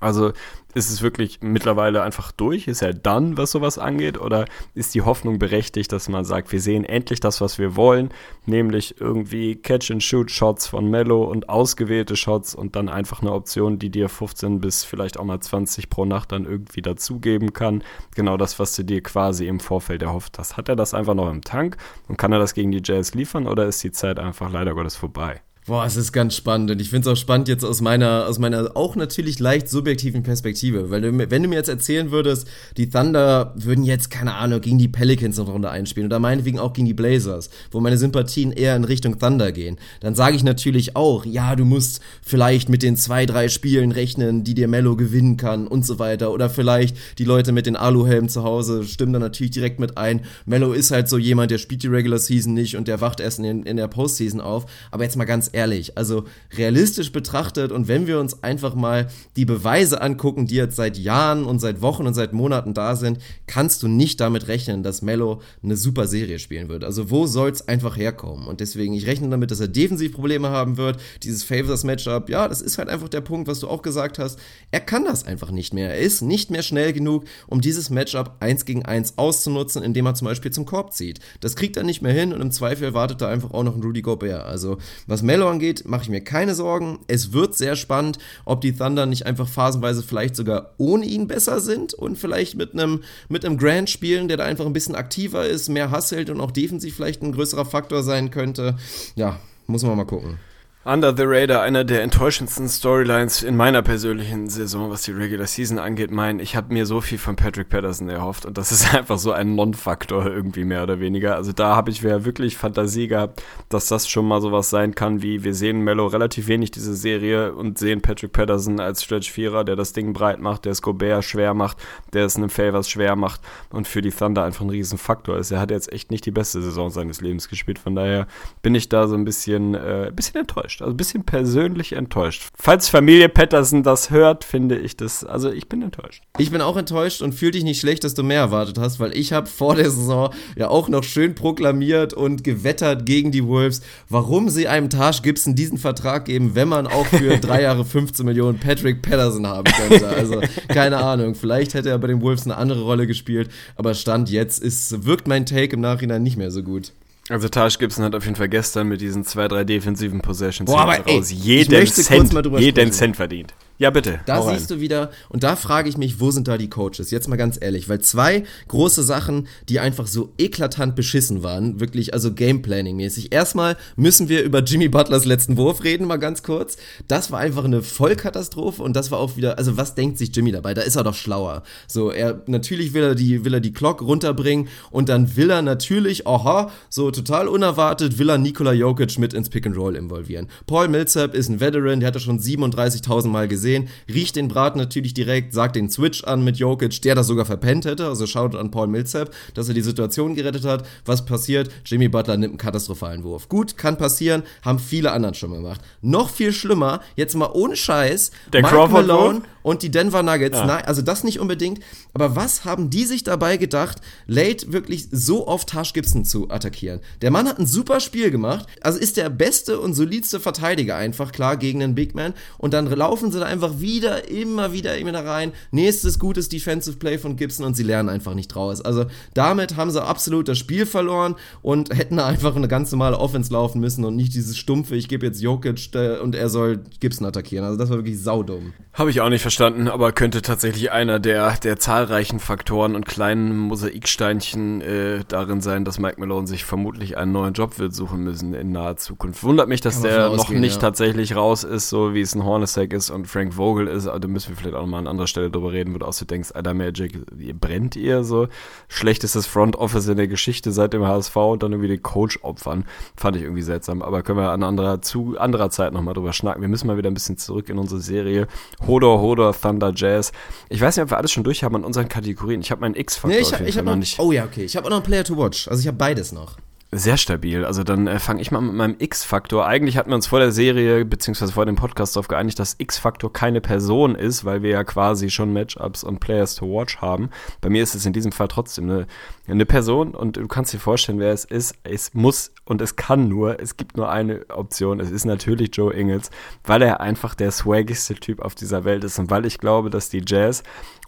[0.00, 0.32] Also
[0.74, 2.68] ist es wirklich mittlerweile einfach durch?
[2.68, 4.20] Ist er dann, was sowas angeht?
[4.20, 8.10] Oder ist die Hoffnung berechtigt, dass man sagt, wir sehen endlich das, was wir wollen,
[8.46, 14.08] nämlich irgendwie Catch-and-Shoot-Shots von Mello und ausgewählte Shots und dann einfach eine Option, die dir
[14.08, 17.82] 15 bis vielleicht auch mal 20 pro Nacht dann irgendwie dazugeben kann.
[18.14, 20.56] Genau das, was du dir quasi im Vorfeld erhofft hast.
[20.56, 21.76] Hat er das einfach noch im Tank
[22.08, 24.96] und kann er das gegen die Jazz liefern oder ist die Zeit einfach leider Gottes
[24.96, 25.42] vorbei?
[25.64, 28.40] Boah, es ist ganz spannend und ich finde es auch spannend jetzt aus meiner, aus
[28.40, 32.90] meiner auch natürlich leicht subjektiven Perspektive, weil du, wenn du mir jetzt erzählen würdest, die
[32.90, 36.88] Thunder würden jetzt, keine Ahnung, gegen die Pelicans noch Runde einspielen oder meinetwegen auch gegen
[36.88, 41.24] die Blazers, wo meine Sympathien eher in Richtung Thunder gehen, dann sage ich natürlich auch,
[41.24, 45.68] ja, du musst vielleicht mit den zwei, drei Spielen rechnen, die dir Mello gewinnen kann
[45.68, 49.52] und so weiter oder vielleicht die Leute mit den Aluhelmen zu Hause stimmen dann natürlich
[49.52, 50.22] direkt mit ein.
[50.44, 53.38] Mello ist halt so jemand, der spielt die Regular Season nicht und der wacht erst
[53.38, 56.24] in, in der Postseason auf, aber jetzt mal ganz ehrlich, also
[56.56, 61.44] realistisch betrachtet und wenn wir uns einfach mal die Beweise angucken, die jetzt seit Jahren
[61.44, 65.40] und seit Wochen und seit Monaten da sind, kannst du nicht damit rechnen, dass Mello
[65.62, 66.84] eine super Serie spielen wird.
[66.84, 68.46] Also wo soll es einfach herkommen?
[68.46, 71.00] Und deswegen, ich rechne damit, dass er defensiv Probleme haben wird.
[71.22, 74.38] Dieses Favors-Matchup, ja, das ist halt einfach der Punkt, was du auch gesagt hast.
[74.70, 75.90] Er kann das einfach nicht mehr.
[75.90, 80.14] Er ist nicht mehr schnell genug, um dieses Matchup 1 gegen 1 auszunutzen, indem er
[80.14, 81.20] zum Beispiel zum Korb zieht.
[81.40, 83.82] Das kriegt er nicht mehr hin und im Zweifel wartet da einfach auch noch ein
[83.82, 84.44] Rudy Gobert.
[84.44, 87.00] Also was Mello Melo angeht, mache ich mir keine Sorgen.
[87.08, 91.60] Es wird sehr spannend, ob die Thunder nicht einfach phasenweise vielleicht sogar ohne ihn besser
[91.60, 95.68] sind und vielleicht mit einem mit einem spielen, der da einfach ein bisschen aktiver ist,
[95.68, 98.76] mehr hasselt und auch defensiv vielleicht ein größerer Faktor sein könnte.
[99.16, 100.38] Ja, muss man mal gucken.
[100.84, 105.78] Under the Radar, einer der enttäuschendsten Storylines in meiner persönlichen Saison, was die Regular Season
[105.78, 106.10] angeht.
[106.10, 109.30] Mein, ich habe mir so viel von Patrick Patterson erhofft und das ist einfach so
[109.30, 111.36] ein Non-Faktor irgendwie mehr oder weniger.
[111.36, 115.22] Also da habe ich ja wirklich Fantasie gehabt, dass das schon mal sowas sein kann,
[115.22, 119.76] wie wir sehen Mello relativ wenig diese Serie und sehen Patrick Patterson als Stretch-Vierer, der
[119.76, 121.76] das Ding breit macht, der es Gobert schwer macht,
[122.12, 125.52] der es einem Favors schwer macht und für die Thunder einfach ein Riesenfaktor ist.
[125.52, 128.26] Er hat jetzt echt nicht die beste Saison seines Lebens gespielt, von daher
[128.62, 130.82] bin ich da so ein bisschen, äh, bisschen enttäuscht enttäuscht.
[130.82, 132.48] Also ein bisschen persönlich enttäuscht.
[132.54, 135.24] Falls Familie Patterson das hört, finde ich das.
[135.24, 136.24] Also ich bin enttäuscht.
[136.38, 139.16] Ich bin auch enttäuscht und fühle dich nicht schlecht, dass du mehr erwartet hast, weil
[139.16, 143.82] ich habe vor der Saison ja auch noch schön proklamiert und gewettert gegen die Wolves,
[144.08, 148.24] warum sie einem Taj Gibson diesen Vertrag geben, wenn man auch für drei Jahre 15
[148.24, 150.08] Millionen Patrick Patterson haben könnte.
[150.08, 151.34] Also keine Ahnung.
[151.34, 155.28] Vielleicht hätte er bei den Wolves eine andere Rolle gespielt, aber Stand jetzt ist, wirkt
[155.28, 156.92] mein Take im Nachhinein nicht mehr so gut.
[157.28, 160.82] Also Taj Gibson hat auf jeden Fall gestern mit diesen zwei, drei defensiven Possessions Boah,
[160.82, 163.54] aber, ey, jeden, Cent, jeden Cent verdient.
[163.82, 164.20] Ja, bitte.
[164.26, 164.78] Da siehst rein.
[164.78, 167.10] du wieder, und da frage ich mich, wo sind da die Coaches?
[167.10, 172.14] Jetzt mal ganz ehrlich, weil zwei große Sachen, die einfach so eklatant beschissen waren, wirklich,
[172.14, 173.34] also Gameplanning-mäßig.
[173.34, 176.76] Erstmal müssen wir über Jimmy Butlers letzten Wurf reden, mal ganz kurz.
[177.08, 180.52] Das war einfach eine Vollkatastrophe und das war auch wieder, also was denkt sich Jimmy
[180.52, 180.74] dabei?
[180.74, 181.64] Da ist er doch schlauer.
[181.88, 185.62] So, er, natürlich will er die, will er die Clock runterbringen und dann will er
[185.62, 190.46] natürlich, aha, so total unerwartet, will er Nikola Jokic mit ins Pick and Roll involvieren.
[190.68, 194.48] Paul Millsap ist ein Veteran, der hat das schon 37.000 Mal gesehen gesehen, riecht den
[194.48, 198.26] Braten natürlich direkt, sagt den Switch an mit Jokic, der das sogar verpennt hätte, also
[198.26, 200.86] schaut an Paul Millsap, dass er die Situation gerettet hat.
[201.04, 201.70] Was passiert?
[201.84, 203.48] Jimmy Butler nimmt einen katastrophalen Wurf.
[203.48, 205.80] Gut, kann passieren, haben viele anderen schon gemacht.
[206.00, 210.58] Noch viel schlimmer, jetzt mal ohne Scheiß, der Mike Crawford Malone und die Denver Nuggets,
[210.58, 210.66] ja.
[210.66, 211.80] nein, also das nicht unbedingt,
[212.14, 217.00] aber was haben die sich dabei gedacht, Late wirklich so oft Tash Gibson zu attackieren?
[217.20, 221.32] Der Mann hat ein super Spiel gemacht, also ist der beste und solidste Verteidiger einfach,
[221.32, 225.12] klar, gegen einen Big Man und dann laufen sie da einfach wieder, immer wieder, immer
[225.24, 225.52] rein.
[225.70, 228.80] Nächstes gutes Defensive Play von Gibson und sie lernen einfach nicht draus.
[228.80, 233.52] Also damit haben sie absolut das Spiel verloren und hätten einfach eine ganz normale Offense
[233.52, 237.26] laufen müssen und nicht dieses stumpfe, ich gebe jetzt Jokic äh, und er soll Gibson
[237.26, 237.64] attackieren.
[237.64, 238.72] Also das war wirklich saudumm.
[238.92, 239.51] Habe ich auch nicht verstanden,
[239.88, 245.98] aber könnte tatsächlich einer der, der zahlreichen Faktoren und kleinen Mosaiksteinchen äh, darin sein, dass
[245.98, 249.42] Mike Malone sich vermutlich einen neuen Job wird suchen müssen in naher Zukunft.
[249.44, 250.80] Wundert mich, dass der noch nicht ja.
[250.80, 254.28] tatsächlich raus ist, so wie es ein Hornacek ist und Frank Vogel ist, also da
[254.28, 256.52] müssen wir vielleicht auch nochmal an anderer Stelle drüber reden, wo du auch so denkst,
[256.54, 258.48] Alter Magic, ihr brennt ihr so.
[258.88, 262.84] Schlechtestes Front Office in der Geschichte seit dem HSV und dann irgendwie den Coach opfern.
[263.16, 266.62] Fand ich irgendwie seltsam, aber können wir an anderer, zu anderer Zeit nochmal drüber schnacken.
[266.62, 268.46] Wir müssen mal wieder ein bisschen zurück in unsere Serie.
[268.86, 270.30] Hodor, Hodor, Thunder, Jazz.
[270.68, 272.60] Ich weiß nicht, ob wir alles schon durch haben an unseren Kategorien.
[272.60, 273.30] Ich habe meinen X-Faktor.
[273.30, 274.20] Nee, ich, ich habe noch, nicht.
[274.20, 274.64] Oh ja, okay.
[274.64, 275.66] Ich habe auch noch einen Player to Watch.
[275.66, 276.56] Also ich habe beides noch.
[276.94, 277.64] Sehr stabil.
[277.64, 279.66] Also dann äh, fange ich mal mit meinem X-Faktor.
[279.66, 283.32] Eigentlich hatten wir uns vor der Serie beziehungsweise vor dem Podcast darauf geeinigt, dass X-Faktor
[283.32, 287.30] keine Person ist, weil wir ja quasi schon Matchups und Players to Watch haben.
[287.62, 289.06] Bei mir ist es in diesem Fall trotzdem eine,
[289.48, 291.76] eine Person und du kannst dir vorstellen, wer es ist.
[291.82, 295.00] Es muss und es kann nur, es gibt nur eine Option.
[295.00, 296.30] Es ist natürlich Joe Ingles,
[296.62, 300.10] weil er einfach der swaggigste Typ auf dieser Welt ist und weil ich glaube, dass
[300.10, 300.62] die Jazz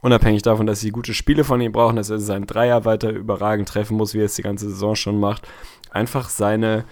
[0.05, 3.69] unabhängig davon, dass sie gute Spiele von ihm brauchen, dass er seinen Dreier weiter überragend
[3.69, 5.49] treffen muss, wie er es die ganze Saison schon macht,
[5.95, 6.85] einfach seine,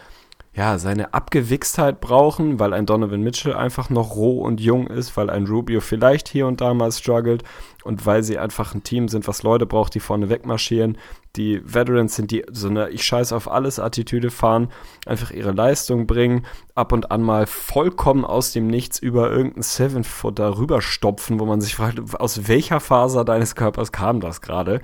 [0.55, 5.31] ja, seine Abgewichstheit brauchen, weil ein Donovan Mitchell einfach noch roh und jung ist, weil
[5.31, 7.43] ein Rubio vielleicht hier und da mal struggelt
[7.85, 10.99] und weil sie einfach ein Team sind, was Leute braucht, die vorne wegmarschieren,
[11.37, 14.69] die Veterans sind, die so eine Ich scheiß auf alles Attitüde fahren,
[15.07, 16.45] einfach ihre Leistung bringen,
[16.75, 21.77] ab und an mal vollkommen aus dem Nichts über irgendeinen Seven-Footer rüberstopfen, wo man sich
[21.77, 24.83] fragt, aus welcher Faser deines Körpers kam das gerade?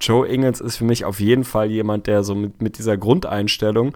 [0.00, 3.94] Joe Ingles ist für mich auf jeden Fall jemand, der so mit, mit dieser Grundeinstellung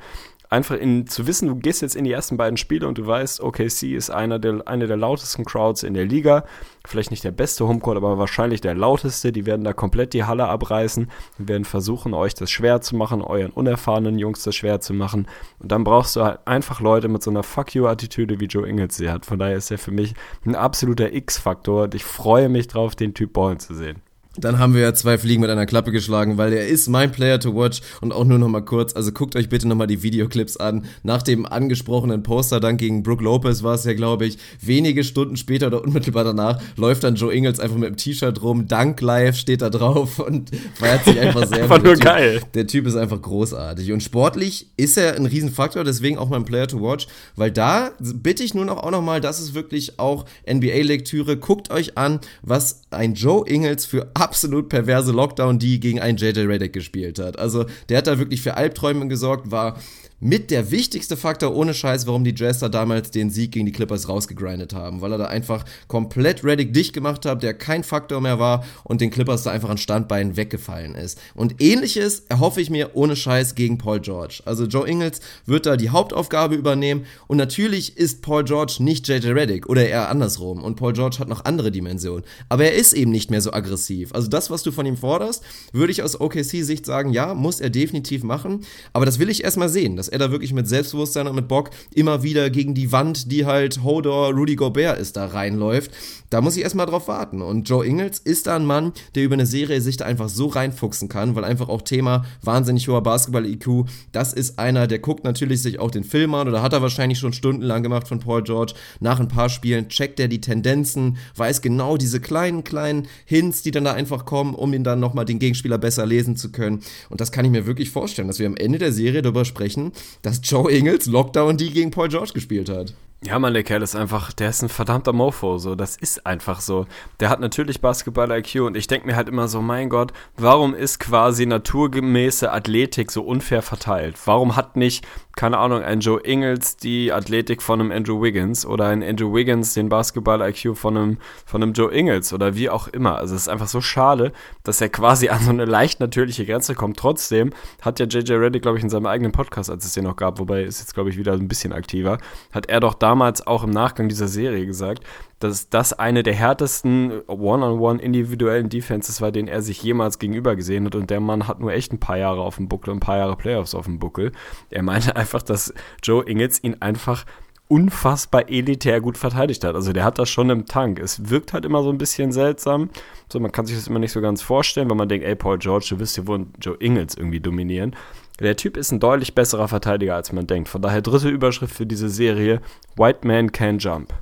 [0.52, 3.40] einfach in, zu wissen, du gehst jetzt in die ersten beiden Spiele und du weißt,
[3.40, 6.44] OKC ist einer der, eine der lautesten Crowds in der Liga.
[6.84, 9.32] Vielleicht nicht der beste Homecourt, aber wahrscheinlich der lauteste.
[9.32, 13.22] Die werden da komplett die Halle abreißen und werden versuchen, euch das schwer zu machen,
[13.22, 15.26] euren unerfahrenen Jungs das schwer zu machen.
[15.58, 18.96] Und dann brauchst du halt einfach Leute mit so einer Fuck you-Attitüde, wie Joe Ingles
[18.96, 19.24] sie hat.
[19.24, 23.32] Von daher ist er für mich ein absoluter X-Faktor ich freue mich drauf, den Typ
[23.32, 24.02] ballen zu sehen.
[24.36, 27.38] Dann haben wir ja zwei Fliegen mit einer Klappe geschlagen, weil er ist mein Player
[27.38, 30.02] to watch und auch nur noch mal kurz, also guckt euch bitte noch mal die
[30.02, 30.86] Videoclips an.
[31.02, 35.36] Nach dem angesprochenen Poster dann gegen Brooke Lopez war es ja, glaube ich, wenige Stunden
[35.36, 39.36] später oder unmittelbar danach läuft dann Joe Ingles einfach mit dem T-Shirt rum, Dank live
[39.36, 41.62] steht da drauf und feiert sich einfach sehr.
[41.62, 42.40] einfach nur typ, geil.
[42.54, 46.66] Der Typ ist einfach großartig und sportlich ist er ein Riesenfaktor, deswegen auch mein Player
[46.66, 47.06] to watch,
[47.36, 51.70] weil da bitte ich nur noch auch noch mal, das ist wirklich auch NBA-Lektüre, guckt
[51.70, 56.72] euch an, was ein Joe Ingles für absolut perverse Lockdown, die gegen einen JJ Redick
[56.72, 57.38] gespielt hat.
[57.38, 59.76] Also der hat da wirklich für Albträume gesorgt, war
[60.22, 63.72] mit der wichtigste Faktor ohne Scheiß, warum die Jazz da damals den Sieg gegen die
[63.72, 68.20] Clippers rausgegrindet haben, weil er da einfach komplett Reddick dicht gemacht hat, der kein Faktor
[68.20, 71.20] mehr war und den Clippers da einfach an Standbeinen weggefallen ist.
[71.34, 74.42] Und ähnliches erhoffe ich mir ohne Scheiß gegen Paul George.
[74.44, 79.26] Also Joe Ingles wird da die Hauptaufgabe übernehmen und natürlich ist Paul George nicht JJ
[79.30, 83.10] Reddick oder eher andersrum und Paul George hat noch andere Dimensionen, aber er ist eben
[83.10, 84.14] nicht mehr so aggressiv.
[84.14, 85.42] Also das, was du von ihm forderst,
[85.72, 88.60] würde ich aus OKC-Sicht sagen, ja, muss er definitiv machen,
[88.92, 89.96] aber das will ich erstmal sehen.
[89.96, 93.46] Das er da wirklich mit Selbstbewusstsein und mit Bock immer wieder gegen die Wand, die
[93.46, 95.90] halt Hodor, Rudy Gobert ist, da reinläuft.
[96.30, 97.42] Da muss ich erstmal drauf warten.
[97.42, 100.46] Und Joe Ingles ist da ein Mann, der über eine Serie sich da einfach so
[100.46, 103.86] reinfuchsen kann, weil einfach auch Thema wahnsinnig hoher Basketball-IQ.
[104.12, 107.18] Das ist einer, der guckt natürlich sich auch den Film an oder hat er wahrscheinlich
[107.18, 108.74] schon stundenlang gemacht von Paul George.
[109.00, 113.70] Nach ein paar Spielen checkt er die Tendenzen, weiß genau diese kleinen, kleinen Hints, die
[113.70, 116.80] dann da einfach kommen, um ihn dann nochmal den Gegenspieler besser lesen zu können.
[117.10, 119.92] Und das kann ich mir wirklich vorstellen, dass wir am Ende der Serie darüber sprechen,
[120.22, 122.94] dass Joe Ingles Lockdown die gegen Paul George gespielt hat.
[123.24, 126.60] Ja, Mann, der Kerl ist einfach, der ist ein verdammter Mofo, so, das ist einfach
[126.60, 126.86] so.
[127.20, 130.98] Der hat natürlich Basketball-IQ und ich denke mir halt immer so, mein Gott, warum ist
[130.98, 134.16] quasi naturgemäße Athletik so unfair verteilt?
[134.24, 135.06] Warum hat nicht,
[135.36, 139.74] keine Ahnung, ein Joe Ingles die Athletik von einem Andrew Wiggins oder ein Andrew Wiggins
[139.74, 143.18] den Basketball-IQ von einem, von einem Joe Ingles oder wie auch immer.
[143.18, 144.32] Also es ist einfach so schade,
[144.64, 146.98] dass er quasi an so eine leicht natürliche Grenze kommt.
[146.98, 150.16] Trotzdem hat ja JJ Reddick, glaube ich, in seinem eigenen Podcast, als es den noch
[150.16, 152.18] gab, wobei ist jetzt, glaube ich, wieder ein bisschen aktiver,
[152.52, 155.04] hat er doch da damals auch im Nachgang dieser Serie gesagt,
[155.42, 160.86] dass das eine der härtesten One-on-One individuellen Defenses war, den er sich jemals gegenüber gesehen
[160.86, 160.94] hat.
[160.94, 163.36] Und der Mann hat nur echt ein paar Jahre auf dem Buckel, ein paar Jahre
[163.36, 164.32] Playoffs auf dem Buckel.
[164.70, 167.24] Er meinte einfach, dass Joe Ingles ihn einfach
[167.68, 169.74] unfassbar elitär gut verteidigt hat.
[169.74, 170.98] Also der hat das schon im Tank.
[170.98, 172.90] Es wirkt halt immer so ein bisschen seltsam.
[173.32, 175.58] So, man kann sich das immer nicht so ganz vorstellen, weil man denkt, ey, Paul
[175.58, 177.96] George, du wirst hier wohl Joe Ingles irgendwie dominieren.
[178.40, 180.68] Der Typ ist ein deutlich besserer Verteidiger, als man denkt.
[180.68, 182.60] Von daher dritte Überschrift für diese Serie:
[182.96, 184.12] White Man Can Jump.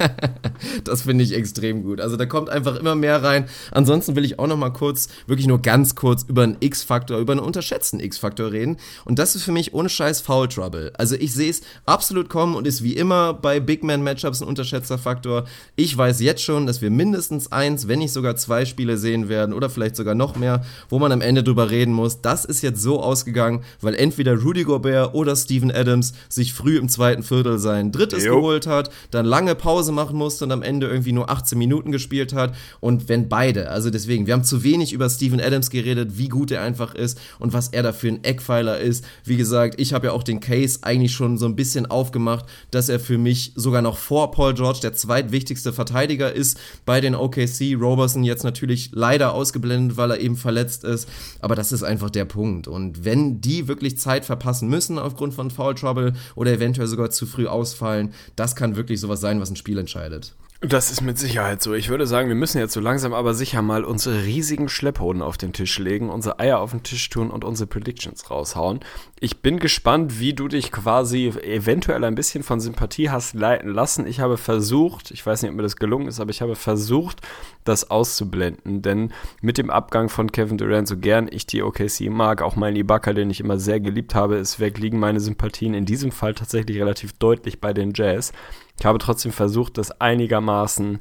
[0.84, 2.00] das finde ich extrem gut.
[2.00, 3.48] Also da kommt einfach immer mehr rein.
[3.70, 7.32] Ansonsten will ich auch noch mal kurz, wirklich nur ganz kurz über einen X-Faktor, über
[7.32, 8.76] einen unterschätzten X-Faktor reden.
[9.04, 10.92] Und das ist für mich ohne Scheiß Foul Trouble.
[10.96, 14.48] Also ich sehe es absolut kommen und ist wie immer bei Big Man Matchups ein
[14.48, 15.44] unterschätzter Faktor.
[15.74, 19.52] Ich weiß jetzt schon, dass wir mindestens eins, wenn nicht sogar zwei Spiele sehen werden
[19.52, 22.20] oder vielleicht sogar noch mehr, wo man am Ende drüber reden muss.
[22.22, 26.88] Das ist jetzt so ausgegangen, weil entweder Rudy Gobert oder Steven Adams sich früh im
[26.88, 28.36] zweiten Viertel sein drittes jo.
[28.36, 28.90] geholt hat.
[29.10, 32.54] Dann lange Pause machen musste und am Ende irgendwie nur 18 Minuten gespielt hat.
[32.80, 36.50] Und wenn beide, also deswegen, wir haben zu wenig über Steven Adams geredet, wie gut
[36.50, 39.04] er einfach ist und was er da für ein Eckpfeiler ist.
[39.24, 42.88] Wie gesagt, ich habe ja auch den Case eigentlich schon so ein bisschen aufgemacht, dass
[42.88, 47.76] er für mich sogar noch vor Paul George der zweitwichtigste Verteidiger ist bei den OKC.
[47.78, 51.08] Roberson jetzt natürlich leider ausgeblendet, weil er eben verletzt ist.
[51.40, 52.68] Aber das ist einfach der Punkt.
[52.68, 57.26] Und wenn die wirklich Zeit verpassen müssen aufgrund von Foul Trouble oder eventuell sogar zu
[57.26, 60.34] früh ausfallen, das kann wirklich sowas sein, was ein Spiel entscheidet.
[60.62, 61.74] Das ist mit Sicherheit so.
[61.74, 65.36] Ich würde sagen, wir müssen jetzt so langsam aber sicher mal unsere riesigen Schlepphoden auf
[65.36, 68.80] den Tisch legen, unsere Eier auf den Tisch tun und unsere Predictions raushauen.
[69.20, 74.06] Ich bin gespannt, wie du dich quasi eventuell ein bisschen von Sympathie hast leiten lassen.
[74.06, 77.20] Ich habe versucht, ich weiß nicht, ob mir das gelungen ist, aber ich habe versucht,
[77.64, 82.40] das auszublenden, denn mit dem Abgang von Kevin Durant, so gern ich die OKC mag,
[82.40, 85.84] auch mein Ibaka, den ich immer sehr geliebt habe, ist weg, liegen meine Sympathien in
[85.84, 88.32] diesem Fall tatsächlich relativ deutlich bei den Jazz.
[88.78, 91.00] Ich habe trotzdem versucht, das einigermaßen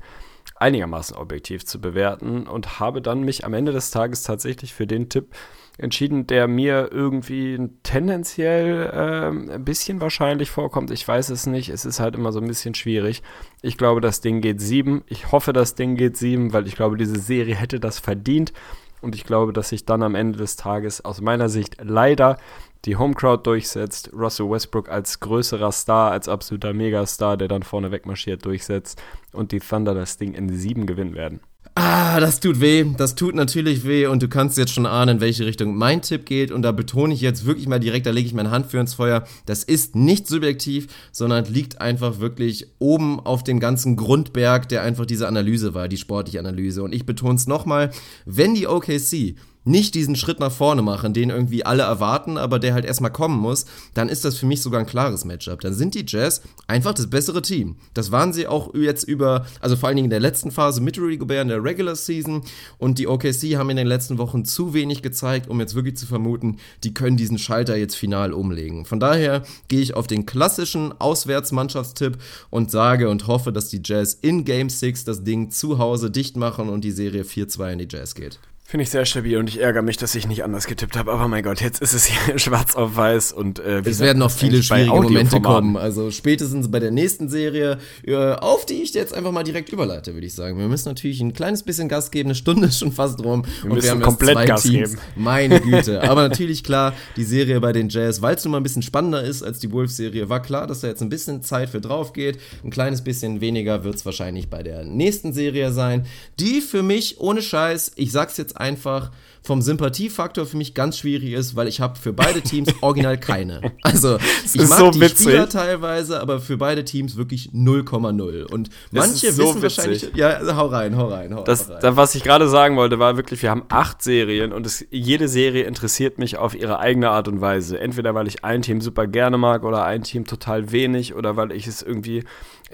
[0.58, 5.10] einigermaßen objektiv zu bewerten und habe dann mich am Ende des Tages tatsächlich für den
[5.10, 5.36] Tipp
[5.78, 10.92] entschieden, der mir irgendwie tendenziell äh, ein bisschen wahrscheinlich vorkommt.
[10.92, 11.68] Ich weiß es nicht.
[11.68, 13.22] Es ist halt immer so ein bisschen schwierig.
[13.62, 15.04] Ich glaube, das Ding geht sieben.
[15.08, 18.54] Ich hoffe, das Ding geht sieben, weil ich glaube, diese Serie hätte das verdient.
[19.02, 22.38] Und ich glaube, dass sich dann am Ende des Tages aus meiner Sicht leider
[22.86, 28.46] die Homecrowd durchsetzt, Russell Westbrook als größerer Star, als absoluter Megastar, der dann vorne wegmarschiert,
[28.46, 29.02] durchsetzt
[29.34, 31.40] und die Thunder das Ding in sieben gewinnen werden.
[31.78, 32.86] Ah, das tut weh.
[32.98, 36.26] Das tut natürlich weh und du kannst jetzt schon ahnen, in welche Richtung mein Tipp
[36.26, 36.52] geht.
[36.52, 38.94] Und da betone ich jetzt wirklich mal direkt, da lege ich meine Hand für ins
[38.94, 39.26] Feuer.
[39.46, 45.06] Das ist nicht subjektiv, sondern liegt einfach wirklich oben auf dem ganzen Grundberg, der einfach
[45.06, 46.82] diese Analyse war, die sportliche Analyse.
[46.82, 47.92] Und ich betone es nochmal,
[48.26, 52.74] wenn die OKC nicht diesen Schritt nach vorne machen, den irgendwie alle erwarten, aber der
[52.74, 55.60] halt erstmal kommen muss, dann ist das für mich sogar ein klares Matchup.
[55.60, 57.76] Dann sind die Jazz einfach das bessere Team.
[57.94, 60.98] Das waren sie auch jetzt über, also vor allen Dingen in der letzten Phase mit
[61.00, 62.44] Rudy Gobert in der Regular Season
[62.78, 66.06] und die OKC haben in den letzten Wochen zu wenig gezeigt, um jetzt wirklich zu
[66.06, 68.86] vermuten, die können diesen Schalter jetzt final umlegen.
[68.86, 72.18] Von daher gehe ich auf den klassischen Auswärtsmannschaftstipp
[72.52, 76.38] und sage und hoffe, dass die Jazz in Game 6 das Ding zu Hause dicht
[76.38, 78.40] machen und die Serie 4-2 in die Jazz geht.
[78.68, 81.12] Finde ich sehr stabil und ich ärgere mich, dass ich nicht anders getippt habe.
[81.14, 84.32] Aber mein Gott, jetzt ist es hier schwarz auf weiß und äh, es werden noch
[84.32, 85.78] viele schwierige Momente kommen.
[85.78, 90.16] Also spätestens bei der nächsten Serie, äh, auf die ich jetzt einfach mal direkt überleite,
[90.16, 90.58] würde ich sagen.
[90.58, 92.30] Wir müssen natürlich ein kleines bisschen Gas geben.
[92.30, 94.90] Eine Stunde ist schon fast rum wir und wir haben komplett zwei Gas Teams.
[94.90, 95.02] Geben.
[95.16, 96.02] Meine Güte.
[96.02, 99.24] Aber natürlich klar, die Serie bei den Jazz, weil es nun mal ein bisschen spannender
[99.24, 102.40] ist als die Wolves-Serie, war klar, dass da jetzt ein bisschen Zeit für drauf geht.
[102.64, 106.08] Ein kleines bisschen weniger wird es wahrscheinlich bei der nächsten Serie sein,
[106.40, 109.12] die für mich ohne Scheiß, ich sag's jetzt einfach
[109.46, 113.62] vom Sympathiefaktor für mich ganz schwierig ist, weil ich habe für beide Teams original keine.
[113.84, 115.28] Also ich mag so die witzig.
[115.28, 118.44] Spieler teilweise, aber für beide Teams wirklich 0,0.
[118.44, 119.78] Und manche so wissen witzig.
[119.78, 121.96] wahrscheinlich, ja, hau rein, hau rein, hau das, rein.
[121.96, 125.66] Was ich gerade sagen wollte, war wirklich, wir haben acht Serien und es, jede Serie
[125.66, 127.80] interessiert mich auf ihre eigene Art und Weise.
[127.80, 131.52] Entweder weil ich ein Team super gerne mag oder ein Team total wenig oder weil
[131.52, 132.24] ich es irgendwie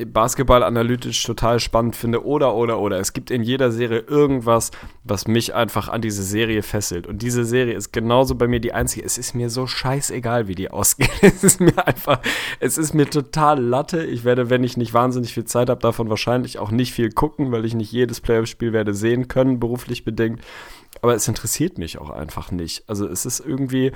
[0.05, 2.99] Basketball analytisch total spannend finde oder oder oder.
[2.99, 4.71] Es gibt in jeder Serie irgendwas,
[5.03, 7.07] was mich einfach an diese Serie fesselt.
[7.07, 9.05] Und diese Serie ist genauso bei mir die einzige.
[9.05, 11.11] Es ist mir so scheißegal, wie die ausgeht.
[11.21, 12.19] Es ist mir einfach,
[12.59, 14.03] es ist mir total Latte.
[14.03, 17.51] Ich werde, wenn ich nicht wahnsinnig viel Zeit habe, davon wahrscheinlich auch nicht viel gucken,
[17.51, 20.41] weil ich nicht jedes Playoff-Spiel werde sehen können, beruflich bedingt.
[21.01, 22.83] Aber es interessiert mich auch einfach nicht.
[22.87, 23.91] Also es ist irgendwie,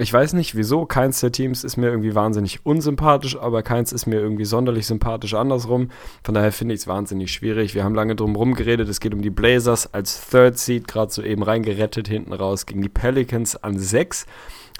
[0.00, 4.06] ich weiß nicht wieso, keins der Teams ist mir irgendwie wahnsinnig unsympathisch, aber keins ist
[4.06, 5.90] mir irgendwie sonderlich sympathisch andersrum.
[6.22, 7.74] Von daher finde ich es wahnsinnig schwierig.
[7.74, 8.88] Wir haben lange drum herum geredet.
[8.88, 12.80] Es geht um die Blazers als Third Seed, gerade so eben reingerettet hinten raus gegen
[12.80, 14.26] die Pelicans an 6.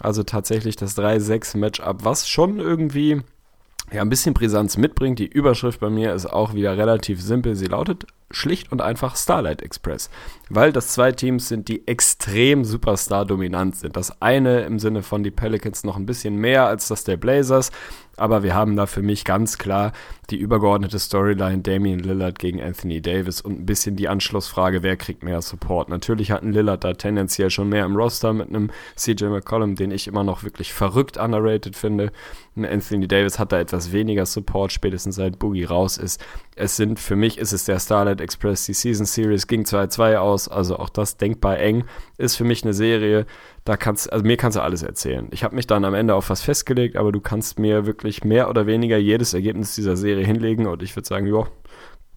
[0.01, 3.21] Also tatsächlich das 3-6-Matchup, was schon irgendwie
[3.93, 5.19] ja, ein bisschen Brisanz mitbringt.
[5.19, 7.55] Die Überschrift bei mir ist auch wieder relativ simpel.
[7.57, 10.11] Sie lautet schlicht und einfach Starlight Express.
[10.51, 13.97] Weil das zwei Teams sind, die extrem Superstar-dominant sind.
[13.97, 17.71] Das eine im Sinne von die Pelicans noch ein bisschen mehr als das der Blazers.
[18.17, 19.93] Aber wir haben da für mich ganz klar
[20.31, 25.23] die übergeordnete Storyline Damian Lillard gegen Anthony Davis und ein bisschen die Anschlussfrage, wer kriegt
[25.23, 25.89] mehr Support.
[25.89, 29.91] Natürlich hat ein Lillard da tendenziell schon mehr im Roster mit einem CJ McCollum, den
[29.91, 32.13] ich immer noch wirklich verrückt underrated finde.
[32.57, 36.21] Und Anthony Davis hat da etwas weniger Support, spätestens seit Boogie raus ist.
[36.57, 40.49] Es sind, für mich ist es der Starlight Express, die Season Series ging 2-2 aus,
[40.49, 41.85] also auch das denkbar eng,
[42.19, 43.27] ist für mich eine Serie,
[43.65, 45.29] da kannst, also mir kannst du alles erzählen.
[45.31, 48.49] Ich habe mich dann am Ende auf was festgelegt, aber du kannst mir wirklich mehr
[48.49, 51.47] oder weniger jedes Ergebnis dieser Serie hinlegen und ich würde sagen, ja,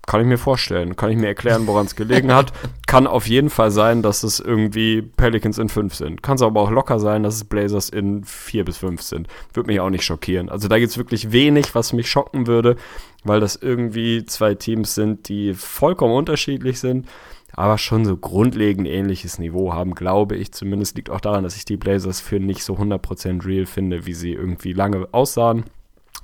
[0.08, 0.96] Kann ich mir vorstellen.
[0.96, 2.52] Kann ich mir erklären, woran es gelegen hat.
[2.88, 6.24] Kann auf jeden Fall sein, dass es irgendwie Pelicans in 5 sind.
[6.24, 9.28] Kann es aber auch locker sein, dass es Blazers in 4 bis 5 sind.
[9.54, 10.50] Würde mich auch nicht schockieren.
[10.50, 12.78] Also da gibt es wirklich wenig, was mich schocken würde,
[13.24, 17.08] weil das irgendwie zwei Teams sind, die vollkommen unterschiedlich sind,
[17.54, 20.52] aber schon so grundlegend ähnliches Niveau haben, glaube ich.
[20.52, 24.14] Zumindest liegt auch daran, dass ich die Blazers für nicht so 100% real finde, wie
[24.14, 25.66] sie irgendwie lange aussahen.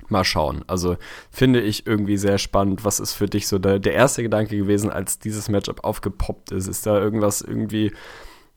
[0.09, 0.63] Mal schauen.
[0.67, 0.97] Also
[1.29, 2.85] finde ich irgendwie sehr spannend.
[2.85, 6.67] Was ist für dich so der, der erste Gedanke gewesen, als dieses Matchup aufgepoppt ist?
[6.67, 7.91] Ist da irgendwas irgendwie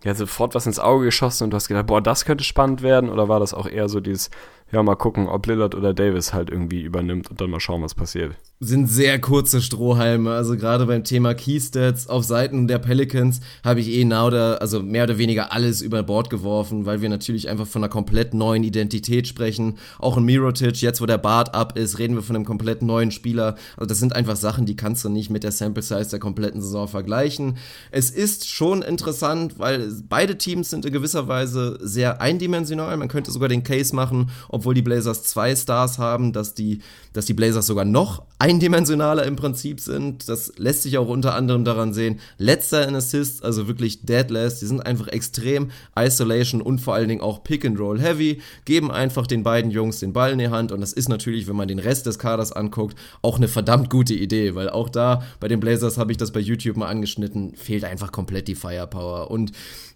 [0.05, 3.11] ja, sofort was ins Auge geschossen und du hast gedacht, boah, das könnte spannend werden?
[3.11, 4.31] Oder war das auch eher so dieses,
[4.73, 7.95] ja, mal gucken, ob Lillard oder Davis halt irgendwie übernimmt und dann mal schauen, was
[7.95, 8.37] passiert.
[8.63, 10.33] Sind sehr kurze Strohhalme.
[10.33, 15.05] Also gerade beim Thema Keystats auf Seiten der Pelicans habe ich eh oder, also mehr
[15.05, 19.27] oder weniger alles über Bord geworfen, weil wir natürlich einfach von einer komplett neuen Identität
[19.27, 19.79] sprechen.
[19.99, 23.11] Auch in Mirotic, jetzt wo der Bart ab ist, reden wir von einem komplett neuen
[23.11, 23.57] Spieler.
[23.77, 26.61] Also das sind einfach Sachen, die kannst du nicht mit der Sample Size der kompletten
[26.61, 27.57] Saison vergleichen.
[27.91, 32.95] Es ist schon interessant, weil beide Teams sind in gewisser Weise sehr eindimensional.
[32.99, 36.83] Man könnte sogar den Case machen, ob obwohl die Blazers zwei Stars haben, dass die,
[37.15, 40.29] dass die Blazers sogar noch eindimensionaler im Prinzip sind.
[40.29, 42.21] Das lässt sich auch unter anderem daran sehen.
[42.37, 44.59] Letzter in Assists, also wirklich deadless.
[44.59, 48.91] Die sind einfach extrem Isolation und vor allen Dingen auch Pick and Roll heavy, geben
[48.91, 51.69] einfach den beiden Jungs den Ball in die Hand und das ist natürlich, wenn man
[51.69, 55.61] den Rest des Kaders anguckt, auch eine verdammt gute Idee, weil auch da bei den
[55.61, 59.53] Blazers habe ich das bei YouTube mal angeschnitten, fehlt einfach komplett die Firepower und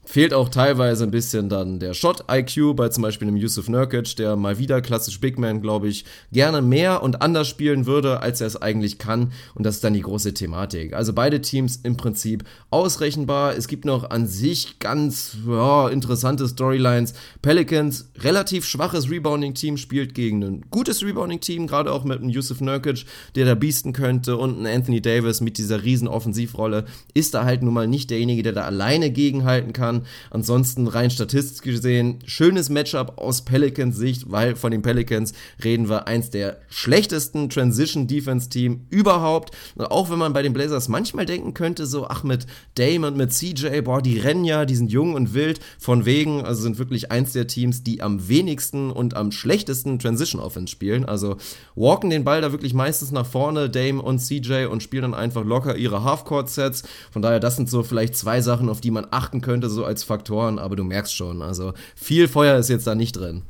[0.07, 4.37] Fehlt auch teilweise ein bisschen dann der Shot-IQ bei zum Beispiel einem Yusuf Nurkic, der
[4.37, 8.47] mal wieder klassisch Big Man, glaube ich, gerne mehr und anders spielen würde, als er
[8.47, 9.33] es eigentlich kann.
[9.55, 10.93] Und das ist dann die große Thematik.
[10.93, 13.57] Also beide Teams im Prinzip ausrechenbar.
[13.57, 17.15] Es gibt noch an sich ganz ja, interessante Storylines.
[17.41, 23.07] Pelicans, relativ schwaches Rebounding-Team, spielt gegen ein gutes Rebounding-Team, gerade auch mit einem Yusuf Nurkic,
[23.37, 26.85] der da biesten könnte, und ein Anthony Davis mit dieser riesen Offensivrolle.
[27.15, 30.07] Ist da halt nun mal nicht derjenige, der da alleine gegenhalten kann kann.
[30.31, 35.33] Ansonsten rein statistisch gesehen, schönes Matchup aus Pelicans Sicht, weil von den Pelicans
[35.63, 39.55] reden wir eins der schlechtesten Transition Defense Team überhaupt.
[39.75, 43.17] Und auch wenn man bei den Blazers manchmal denken könnte, so, ach, mit Dame und
[43.17, 46.79] mit CJ, boah, die rennen ja, die sind jung und wild, von wegen, also sind
[46.79, 51.05] wirklich eins der Teams, die am wenigsten und am schlechtesten Transition Offense spielen.
[51.05, 51.37] Also
[51.75, 55.45] walken den Ball da wirklich meistens nach vorne, Dame und CJ, und spielen dann einfach
[55.45, 56.83] locker ihre Halfcourt-Sets.
[57.11, 60.05] Von daher, das sind so vielleicht zwei Sachen, auf die man achten könnte, so als
[60.05, 63.43] Faktoren, aber du merkst schon, also viel Feuer ist jetzt da nicht drin.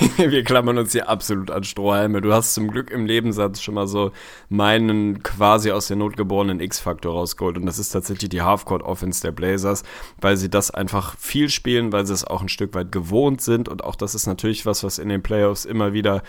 [0.16, 2.20] Wir klammern uns hier absolut an Strohhalme.
[2.20, 4.12] Du hast zum Glück im Nebensatz schon mal so
[4.48, 7.56] meinen quasi aus der Not geborenen X-Faktor rausgeholt.
[7.56, 9.82] Und das ist tatsächlich die Halfcourt-Offense der Blazers,
[10.20, 13.68] weil sie das einfach viel spielen, weil sie es auch ein Stück weit gewohnt sind.
[13.68, 16.22] Und auch das ist natürlich was, was in den Playoffs immer wieder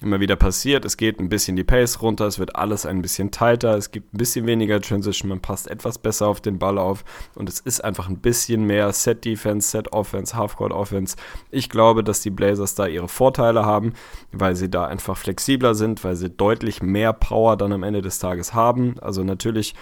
[0.00, 0.84] immer wieder passiert.
[0.84, 4.14] Es geht ein bisschen die Pace runter, es wird alles ein bisschen tighter, es gibt
[4.14, 7.82] ein bisschen weniger Transition, man passt etwas besser auf den Ball auf und es ist
[7.82, 11.16] einfach ein bisschen mehr Set Defense, Set Offense, Halfcourt Offense.
[11.50, 13.92] Ich glaube, dass die Blazers da ihre Vorteile haben,
[14.30, 18.20] weil sie da einfach flexibler sind, weil sie deutlich mehr Power dann am Ende des
[18.20, 18.96] Tages haben.
[19.00, 19.74] Also natürlich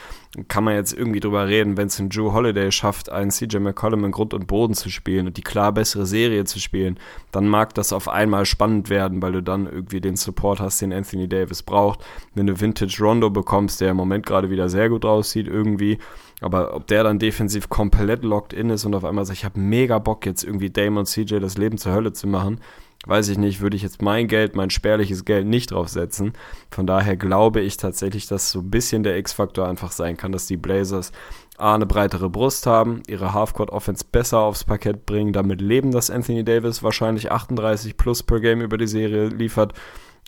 [0.49, 4.05] kann man jetzt irgendwie drüber reden, wenn es ein Drew Holiday schafft, einen CJ McCollum
[4.05, 6.99] in Grund und Boden zu spielen und die klar bessere Serie zu spielen,
[7.33, 10.93] dann mag das auf einmal spannend werden, weil du dann irgendwie den Support hast, den
[10.93, 12.01] Anthony Davis braucht.
[12.35, 15.99] Wenn du Vintage Rondo bekommst, der im Moment gerade wieder sehr gut aussieht irgendwie,
[16.41, 19.59] aber ob der dann defensiv komplett locked in ist und auf einmal sagt, ich habe
[19.59, 22.61] mega Bock jetzt irgendwie Damon CJ das Leben zur Hölle zu machen,
[23.07, 26.33] weiß ich nicht, würde ich jetzt mein Geld, mein spärliches Geld nicht draufsetzen.
[26.71, 30.47] Von daher glaube ich tatsächlich, dass so ein bisschen der X-Faktor einfach sein kann, dass
[30.47, 31.13] die Blazers
[31.59, 36.45] A, eine breitere Brust haben, ihre Halfcourt-Offense besser aufs Parkett bringen, damit leben, dass Anthony
[36.45, 39.73] Davis wahrscheinlich 38 plus per Game über die Serie liefert,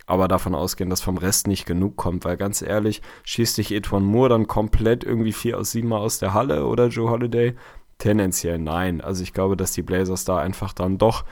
[0.06, 4.04] aber davon ausgehen, dass vom Rest nicht genug kommt, weil ganz ehrlich, schießt dich Etwan
[4.04, 7.54] Moore dann komplett irgendwie 4 aus 7 Mal aus der Halle oder Joe Holiday?
[7.98, 9.00] Tendenziell nein.
[9.00, 11.24] Also ich glaube, dass die Blazers da einfach dann doch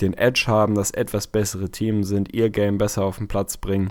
[0.00, 3.90] den Edge haben, das etwas bessere Team sind, ihr Game besser auf den Platz bringen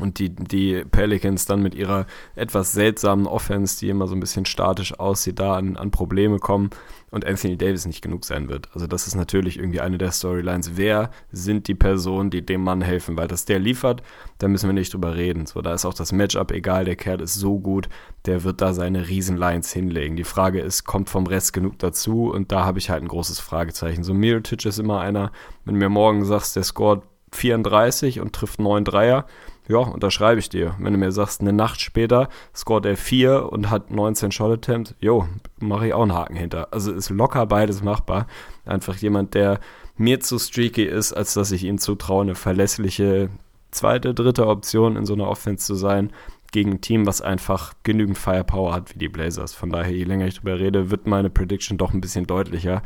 [0.00, 4.44] und die, die Pelicans dann mit ihrer etwas seltsamen Offense, die immer so ein bisschen
[4.44, 6.70] statisch aussieht, da an, an Probleme kommen
[7.10, 8.68] und Anthony Davis nicht genug sein wird.
[8.74, 10.72] Also das ist natürlich irgendwie eine der Storylines.
[10.76, 13.16] Wer sind die Personen, die dem Mann helfen?
[13.16, 14.02] Weil das der liefert,
[14.38, 15.46] da müssen wir nicht drüber reden.
[15.46, 17.88] So, da ist auch das Matchup egal, der Kerl ist so gut,
[18.26, 20.16] der wird da seine Riesenlines hinlegen.
[20.16, 22.30] Die Frage ist, kommt vom Rest genug dazu?
[22.30, 24.04] Und da habe ich halt ein großes Fragezeichen.
[24.04, 25.32] So Mirotic ist immer einer,
[25.64, 29.26] wenn du mir morgen sagst, der scored 34 und trifft 9 Dreier,
[29.68, 30.74] ja, unterschreibe ich dir.
[30.78, 34.94] Wenn du mir sagst, eine Nacht später scoret er 4 und hat 19 Shot Attempts,
[35.00, 35.28] jo,
[35.60, 36.72] mache ich auch einen Haken hinter.
[36.72, 38.26] Also ist locker beides machbar.
[38.64, 39.60] Einfach jemand, der
[39.96, 43.28] mir zu streaky ist, als dass ich ihm zutraue, eine verlässliche
[43.70, 46.12] zweite, dritte Option in so einer Offense zu sein.
[46.50, 49.52] gegen ein Team, was einfach genügend Firepower hat wie die Blazers.
[49.52, 52.82] Von daher, je länger ich drüber rede, wird meine Prediction doch ein bisschen deutlicher.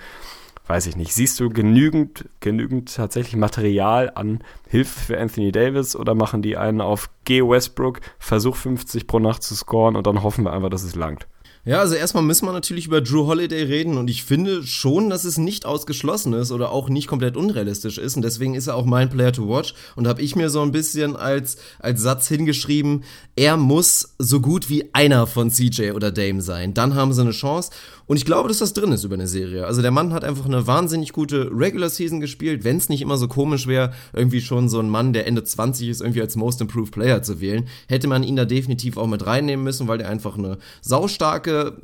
[0.66, 1.12] Weiß ich nicht.
[1.12, 6.80] Siehst du genügend, genügend tatsächlich Material an Hilfe für Anthony Davis oder machen die einen
[6.80, 7.42] auf G.
[7.42, 11.26] Westbrook, versuch 50 pro Nacht zu scoren und dann hoffen wir einfach, dass es langt?
[11.64, 15.22] Ja, also erstmal müssen wir natürlich über Drew Holiday reden und ich finde schon, dass
[15.22, 18.84] es nicht ausgeschlossen ist oder auch nicht komplett unrealistisch ist und deswegen ist er auch
[18.84, 23.04] mein Player to watch und habe ich mir so ein bisschen als, als Satz hingeschrieben,
[23.36, 26.74] er muss so gut wie einer von CJ oder Dame sein.
[26.74, 27.70] Dann haben sie eine Chance
[28.12, 29.66] und ich glaube, dass das drin ist über eine Serie.
[29.66, 33.16] Also der Mann hat einfach eine wahnsinnig gute Regular Season gespielt, wenn es nicht immer
[33.16, 36.60] so komisch wäre, irgendwie schon so ein Mann, der Ende 20 ist, irgendwie als Most
[36.60, 40.10] Improved Player zu wählen, hätte man ihn da definitiv auch mit reinnehmen müssen, weil der
[40.10, 41.78] einfach eine saustarke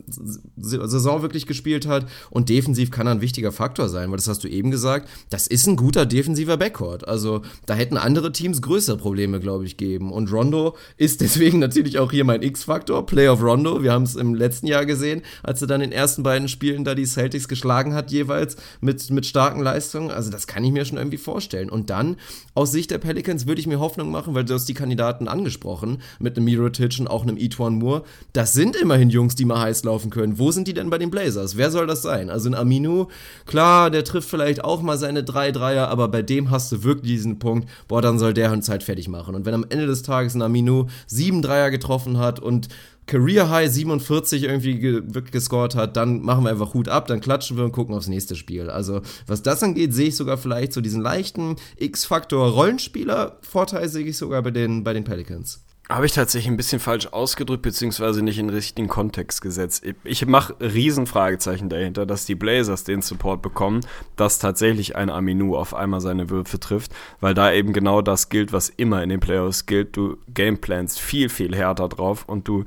[0.59, 4.45] Saison wirklich gespielt hat und defensiv kann er ein wichtiger Faktor sein, weil das hast
[4.45, 7.09] du eben gesagt, das ist ein guter defensiver Backcourt.
[7.09, 11.99] Also da hätten andere Teams größere Probleme, glaube ich, geben und Rondo ist deswegen natürlich
[11.99, 13.83] auch hier mein X-Faktor, Play of Rondo.
[13.83, 16.95] Wir haben es im letzten Jahr gesehen, als er dann in ersten beiden Spielen da
[16.95, 20.11] die Celtics geschlagen hat, jeweils mit, mit starken Leistungen.
[20.11, 21.71] Also das kann ich mir schon irgendwie vorstellen.
[21.71, 22.17] Und dann,
[22.55, 26.03] aus Sicht der Pelicans, würde ich mir Hoffnung machen, weil du hast die Kandidaten angesprochen,
[26.19, 28.03] mit einem Mirotic und auch einem Etuan Moore.
[28.33, 30.39] Das sind immerhin Jungs, die mal heiß laufen können.
[30.39, 31.57] Wo sind die denn bei den Blazers?
[31.57, 32.31] Wer soll das sein?
[32.31, 33.07] Also ein Aminu,
[33.47, 37.13] klar, der trifft vielleicht auch mal seine drei Dreier, aber bei dem hast du wirklich
[37.13, 39.35] diesen Punkt, boah, dann soll der uns halt fertig machen.
[39.35, 42.69] Und wenn am Ende des Tages ein Aminu sieben Dreier getroffen hat und
[43.09, 45.03] Career High 47 irgendwie ge
[45.33, 48.37] gescored hat, dann machen wir einfach Hut ab, dann klatschen wir und gucken aufs nächste
[48.37, 48.71] Spiel.
[48.71, 54.17] Also, was das angeht, sehe ich sogar vielleicht so diesen leichten X-Faktor Rollenspieler-Vorteil sehe ich
[54.17, 55.65] sogar bei den, bei den Pelicans.
[55.91, 59.87] Habe ich tatsächlich ein bisschen falsch ausgedrückt, beziehungsweise nicht in den richtigen Kontext gesetzt.
[60.05, 63.81] Ich mache Riesenfragezeichen dahinter, dass die Blazers den Support bekommen,
[64.15, 68.53] dass tatsächlich ein Aminu auf einmal seine Würfe trifft, weil da eben genau das gilt,
[68.53, 69.97] was immer in den Playoffs gilt.
[69.97, 72.67] Du gameplans viel, viel härter drauf und du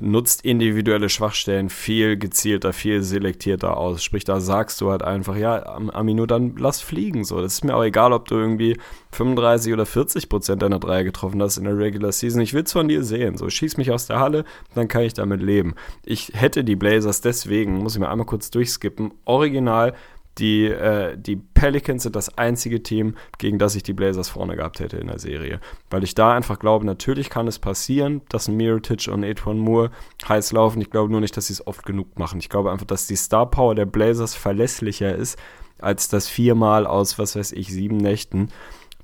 [0.00, 4.02] nutzt individuelle Schwachstellen viel gezielter, viel selektierter aus.
[4.02, 7.24] Sprich, da sagst du halt einfach, ja, Amino, dann lass fliegen.
[7.24, 8.76] So, das ist mir auch egal, ob du irgendwie
[9.12, 12.40] 35 oder 40 Prozent deiner Dreier getroffen hast in der Regular Season.
[12.40, 13.36] Ich will es von dir sehen.
[13.36, 14.44] So, schieß mich aus der Halle,
[14.74, 15.74] dann kann ich damit leben.
[16.04, 19.94] Ich hätte die Blazers deswegen, muss ich mal einmal kurz durchskippen, original
[20.40, 24.80] die, äh, die Pelicans sind das einzige Team, gegen das ich die Blazers vorne gehabt
[24.80, 25.60] hätte in der Serie.
[25.90, 29.90] Weil ich da einfach glaube, natürlich kann es passieren, dass Mirotic und Edwin Moore
[30.26, 30.80] heiß laufen.
[30.80, 32.40] Ich glaube nur nicht, dass sie es oft genug machen.
[32.40, 35.38] Ich glaube einfach, dass die Star Power der Blazers verlässlicher ist,
[35.78, 38.48] als das viermal aus, was weiß ich, sieben Nächten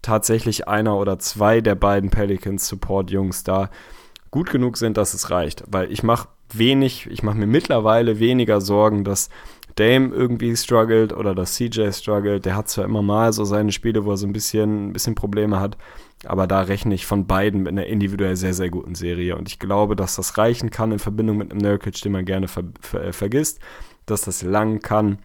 [0.03, 3.70] tatsächlich einer oder zwei der beiden Pelicans Support Jungs da
[4.30, 5.64] gut genug sind, dass es reicht.
[5.66, 9.30] Weil ich mache wenig, ich mache mir mittlerweile weniger Sorgen, dass
[9.77, 12.45] Dame irgendwie struggelt oder dass CJ struggelt.
[12.45, 15.14] Der hat zwar immer mal so seine Spiele, wo er so ein bisschen, ein bisschen
[15.14, 15.77] Probleme hat,
[16.24, 19.37] aber da rechne ich von beiden mit einer individuell sehr, sehr guten Serie.
[19.37, 22.49] Und ich glaube, dass das reichen kann in Verbindung mit einem Nurkic, den man gerne
[22.49, 23.61] ver ver äh, vergisst,
[24.07, 25.18] dass das lang kann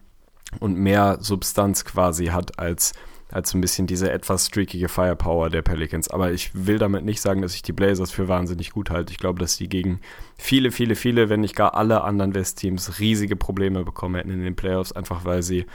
[0.60, 2.92] und mehr Substanz quasi hat als
[3.32, 6.08] als so ein bisschen diese etwas streakige Firepower der Pelicans.
[6.08, 9.12] Aber ich will damit nicht sagen, dass ich die Blazers für wahnsinnig gut halte.
[9.12, 10.00] Ich glaube, dass die gegen
[10.36, 14.56] viele, viele, viele, wenn nicht gar alle anderen West-Teams riesige Probleme bekommen hätten in den
[14.56, 15.66] Playoffs, einfach weil sie,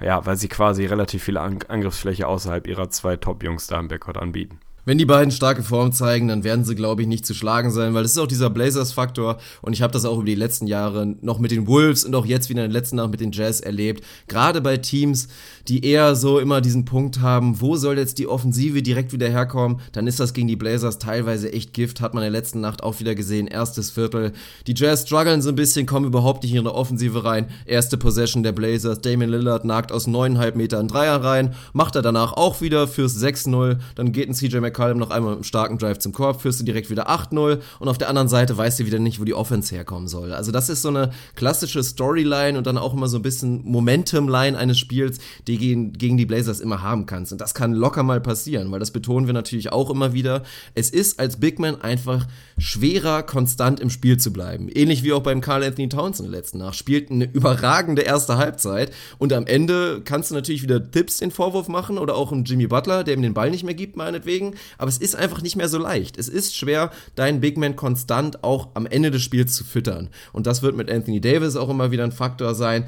[0.00, 4.60] ja, weil sie quasi relativ viel Angriffsfläche außerhalb ihrer zwei Top-Jungs da im Backcourt anbieten.
[4.88, 7.92] Wenn die beiden starke Form zeigen, dann werden sie, glaube ich, nicht zu schlagen sein,
[7.92, 11.14] weil das ist auch dieser Blazers-Faktor und ich habe das auch über die letzten Jahre
[11.20, 13.60] noch mit den Wolves und auch jetzt wieder in der letzten Nacht mit den Jazz
[13.60, 14.02] erlebt.
[14.28, 15.28] Gerade bei Teams,
[15.68, 19.80] die eher so immer diesen Punkt haben, wo soll jetzt die Offensive direkt wieder herkommen,
[19.92, 22.82] dann ist das gegen die Blazers teilweise echt Gift, hat man in der letzten Nacht
[22.82, 24.32] auch wieder gesehen, erstes Viertel.
[24.66, 27.48] Die Jazz strugglen so ein bisschen, kommen überhaupt nicht in ihre Offensive rein.
[27.66, 32.32] Erste Possession der Blazers, Damian Lillard nagt aus neuneinhalb Metern Dreier rein, macht er danach
[32.32, 35.98] auch wieder fürs 6-0, dann geht ein CJ McCallum noch einmal mit einem starken Drive
[35.98, 38.98] zum Korb, führst du direkt wieder 8-0 und auf der anderen Seite weißt du wieder
[38.98, 40.32] nicht, wo die Offense herkommen soll.
[40.32, 44.56] Also das ist so eine klassische Storyline und dann auch immer so ein bisschen Momentum-Line
[44.56, 47.32] eines Spiels, die gegen, gegen die Blazers immer haben kannst.
[47.32, 50.42] Und das kann locker mal passieren, weil das betonen wir natürlich auch immer wieder.
[50.74, 52.26] Es ist als Big Man einfach
[52.56, 54.68] schwerer, konstant im Spiel zu bleiben.
[54.68, 56.76] Ähnlich wie auch beim Carl Anthony Towns in der letzten Nacht.
[56.76, 61.68] Spielt eine überragende erste Halbzeit und am Ende kannst du natürlich wieder Tipps den Vorwurf
[61.68, 64.54] machen oder auch einen Jimmy Butler, der ihm den Ball nicht mehr gibt, meinetwegen.
[64.76, 66.18] Aber es ist einfach nicht mehr so leicht.
[66.18, 70.08] Es ist schwer, deinen Big Man konstant auch am Ende des Spiels zu füttern.
[70.32, 72.84] Und das wird mit Anthony Davis auch immer wieder ein Faktor sein.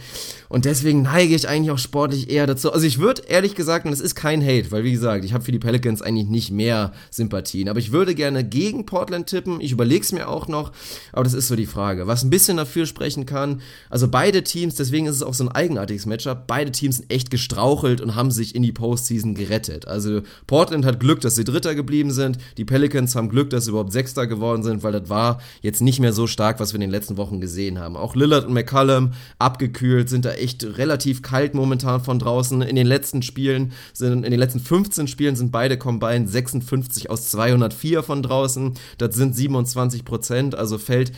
[0.49, 2.72] Und deswegen neige ich eigentlich auch sportlich eher dazu.
[2.72, 5.45] Also ich würde ehrlich gesagt, und es ist kein Hate, weil wie gesagt, ich habe
[5.45, 7.68] für die Pelicans eigentlich nicht mehr Sympathien.
[7.68, 9.61] Aber ich würde gerne gegen Portland tippen.
[9.61, 10.72] Ich überlege es mir auch noch.
[11.12, 12.07] Aber das ist so die Frage.
[12.07, 15.49] Was ein bisschen dafür sprechen kann, also beide Teams, deswegen ist es auch so ein
[15.49, 19.87] eigenartiges Matchup, beide Teams sind echt gestrauchelt und haben sich in die Postseason gerettet.
[19.87, 22.38] Also Portland hat Glück, dass sie Dritter Fünfter geblieben sind.
[22.56, 26.00] Die Pelicans haben Glück, dass sie überhaupt Sechster geworden sind, weil das war jetzt nicht
[26.00, 27.96] mehr so stark, was wir in den letzten Wochen gesehen haben.
[27.96, 32.62] Auch Lillard und McCallum abgekühlt, sind da echt relativ kalt momentan von draußen.
[32.62, 37.30] In den letzten Spielen sind, in den letzten 15 Spielen sind beide combined 56 aus
[37.30, 38.74] 204 von draußen.
[38.98, 41.12] Das sind 27 Prozent, also fällt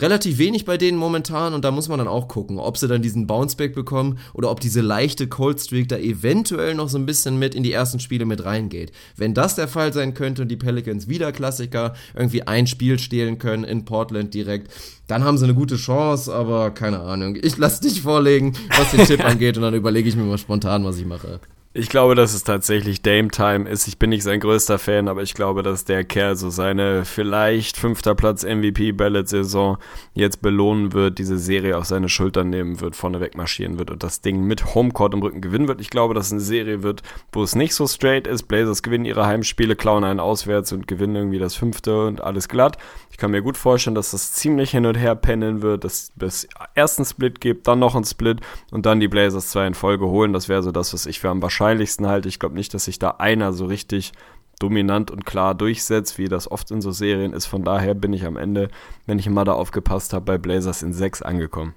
[0.00, 3.02] relativ wenig bei denen momentan und da muss man dann auch gucken, ob sie dann
[3.02, 7.38] diesen Bounceback bekommen oder ob diese leichte Cold Streak da eventuell noch so ein bisschen
[7.38, 8.92] mit in die ersten Spiele mit reingeht.
[9.16, 13.38] Wenn das der Fall sein könnte und die Pelicans wieder Klassiker irgendwie ein Spiel stehlen
[13.38, 14.72] können in Portland direkt,
[15.06, 17.36] dann haben sie eine gute Chance, aber keine Ahnung.
[17.40, 20.84] Ich lasse dich vorlegen, was den Tipp angeht und dann überlege ich mir mal spontan,
[20.84, 21.40] was ich mache.
[21.72, 23.86] Ich glaube, dass es tatsächlich Dame Time ist.
[23.86, 27.76] Ich bin nicht sein größter Fan, aber ich glaube, dass der Kerl so seine vielleicht
[27.76, 29.78] fünfter Platz MVP Ballot Saison
[30.12, 34.20] jetzt belohnen wird, diese Serie auf seine Schultern nehmen wird, vorneweg marschieren wird und das
[34.20, 35.80] Ding mit Homecourt im Rücken gewinnen wird.
[35.80, 38.48] Ich glaube, dass es eine Serie wird, wo es nicht so straight ist.
[38.48, 42.78] Blazers gewinnen ihre Heimspiele, klauen einen auswärts und gewinnen irgendwie das fünfte und alles glatt.
[43.12, 46.48] Ich kann mir gut vorstellen, dass das ziemlich hin und her pendeln wird, dass es
[46.74, 48.40] erst einen Split gibt, dann noch einen Split
[48.72, 50.32] und dann die Blazers zwei in Folge holen.
[50.32, 52.28] Das wäre so das, was ich für am wahrscheinlichsten wahrscheinlichsten halte.
[52.28, 54.12] Ich glaube nicht, dass sich da einer so richtig
[54.58, 57.46] dominant und klar durchsetzt, wie das oft in so Serien ist.
[57.46, 58.68] Von daher bin ich am Ende,
[59.06, 61.74] wenn ich immer da aufgepasst habe, bei Blazers in 6 angekommen.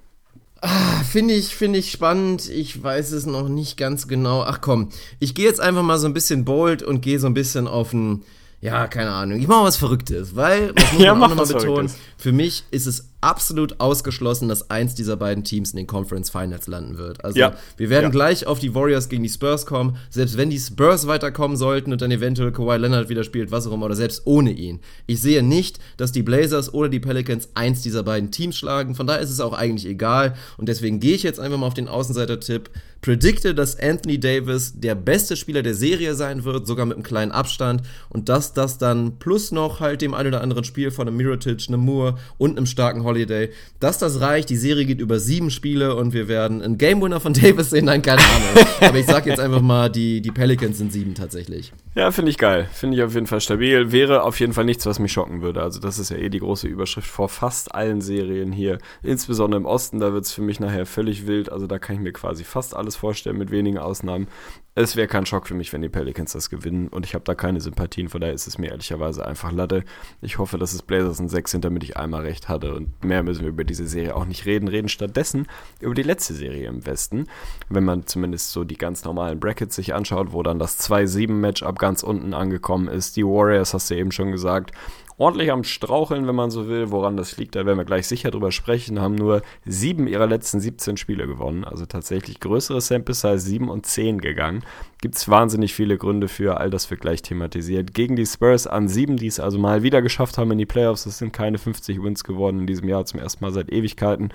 [0.60, 2.48] Ah, finde ich, finde ich spannend.
[2.48, 4.42] Ich weiß es noch nicht ganz genau.
[4.42, 7.34] Ach komm, ich gehe jetzt einfach mal so ein bisschen bold und gehe so ein
[7.34, 8.22] bisschen auf ein,
[8.60, 9.38] ja, keine Ahnung.
[9.38, 12.86] Ich mache was Verrücktes, weil, das muss man ja, auch nochmal betonen, für mich ist
[12.86, 17.24] es absolut ausgeschlossen, dass eins dieser beiden Teams in den Conference Finals landen wird.
[17.24, 17.54] Also ja.
[17.78, 18.10] wir werden ja.
[18.10, 19.96] gleich auf die Warriors gegen die Spurs kommen.
[20.10, 23.72] Selbst wenn die Spurs weiterkommen sollten und dann eventuell Kawhi Leonard wieder spielt, was auch
[23.72, 24.80] immer, oder selbst ohne ihn.
[25.06, 28.94] Ich sehe nicht, dass die Blazers oder die Pelicans eins dieser beiden Teams schlagen.
[28.94, 30.34] Von daher ist es auch eigentlich egal.
[30.58, 32.68] Und deswegen gehe ich jetzt einfach mal auf den Außenseiter-Tipp.
[33.04, 37.32] Predikte, dass Anthony Davis der beste Spieler der Serie sein wird, sogar mit einem kleinen
[37.32, 37.82] Abstand.
[38.08, 41.68] Und dass das dann plus noch halt dem ein oder anderen Spiel von einem Mirotic,
[41.68, 44.48] einem Moore und einem starken Holiday, dass das reicht.
[44.48, 47.84] Die Serie geht über sieben Spiele und wir werden einen Game Winner von Davis sehen.
[47.84, 48.66] Nein, keine Ahnung.
[48.80, 51.74] Aber ich sag jetzt einfach mal, die, die Pelicans sind sieben tatsächlich.
[51.96, 52.68] Ja, finde ich geil.
[52.72, 53.92] Finde ich auf jeden Fall stabil.
[53.92, 55.62] Wäre auf jeden Fall nichts, was mich schocken würde.
[55.62, 58.78] Also, das ist ja eh die große Überschrift vor fast allen Serien hier.
[59.02, 61.52] Insbesondere im Osten, da wird es für mich nachher völlig wild.
[61.52, 64.26] Also, da kann ich mir quasi fast alles vorstellen, mit wenigen Ausnahmen.
[64.76, 66.88] Es wäre kein Schock für mich, wenn die Pelicans das gewinnen.
[66.88, 68.08] Und ich habe da keine Sympathien.
[68.08, 69.84] Von daher ist es mir ehrlicherweise einfach Latte.
[70.20, 72.74] Ich hoffe, dass es Blazers in 6 sind, damit ich einmal recht hatte.
[72.74, 74.66] Und mehr müssen wir über diese Serie auch nicht reden.
[74.66, 75.46] Reden stattdessen
[75.78, 77.28] über die letzte Serie im Westen.
[77.68, 82.02] Wenn man zumindest so die ganz normalen Brackets sich anschaut, wo dann das 2-7-Matchup ganz
[82.02, 83.16] unten angekommen ist.
[83.16, 84.72] Die Warriors, hast du eben schon gesagt,
[85.16, 86.90] ordentlich am Straucheln, wenn man so will.
[86.90, 89.00] Woran das liegt, da werden wir gleich sicher drüber sprechen.
[89.00, 91.64] Haben nur sieben ihrer letzten 17 Spiele gewonnen.
[91.64, 94.64] Also tatsächlich größere Sample Size 7 und 10 gegangen.
[95.00, 97.94] Gibt es wahnsinnig viele Gründe für, all das wird gleich thematisiert.
[97.94, 101.06] Gegen die Spurs an 7, die es also mal wieder geschafft haben in die Playoffs.
[101.06, 104.32] Es sind keine 50 Wins geworden in diesem Jahr zum ersten Mal seit Ewigkeiten.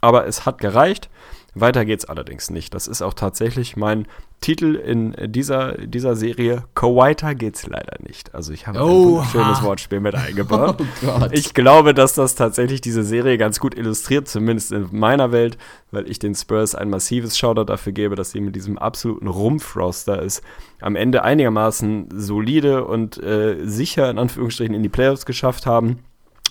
[0.00, 1.08] Aber es hat gereicht.
[1.54, 2.74] Weiter geht's allerdings nicht.
[2.74, 4.06] Das ist auch tatsächlich mein
[4.40, 6.64] Titel in dieser, dieser Serie.
[6.74, 8.34] Co-Weiter geht's leider nicht.
[8.34, 10.82] Also ich habe oh, ein schönes Wortspiel mit eingebaut.
[11.06, 15.58] Oh ich glaube, dass das tatsächlich diese Serie ganz gut illustriert, zumindest in meiner Welt,
[15.90, 20.22] weil ich den Spurs ein massives Shoutout dafür gebe, dass sie mit diesem absoluten Rumpfroster
[20.22, 20.42] ist,
[20.80, 26.00] am Ende einigermaßen solide und äh, sicher in Anführungsstrichen in die Playoffs geschafft haben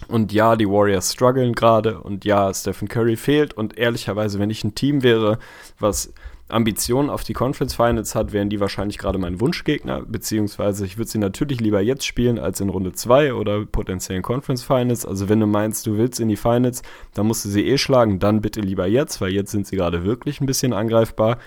[0.08, 4.64] und ja, die Warriors strugglen gerade und ja, Stephen Curry fehlt und ehrlicherweise, wenn ich
[4.64, 5.40] ein Team wäre,
[5.80, 6.14] was
[6.50, 11.10] Ambitionen auf die Conference Finals hat, wären die wahrscheinlich gerade mein Wunschgegner, beziehungsweise ich würde
[11.10, 15.06] sie natürlich lieber jetzt spielen als in Runde 2 oder potenziellen Conference Finals.
[15.06, 16.84] Also wenn du meinst, du willst in die Finals,
[17.14, 20.04] dann musst du sie eh schlagen, dann bitte lieber jetzt, weil jetzt sind sie gerade
[20.04, 21.38] wirklich ein bisschen angreifbar.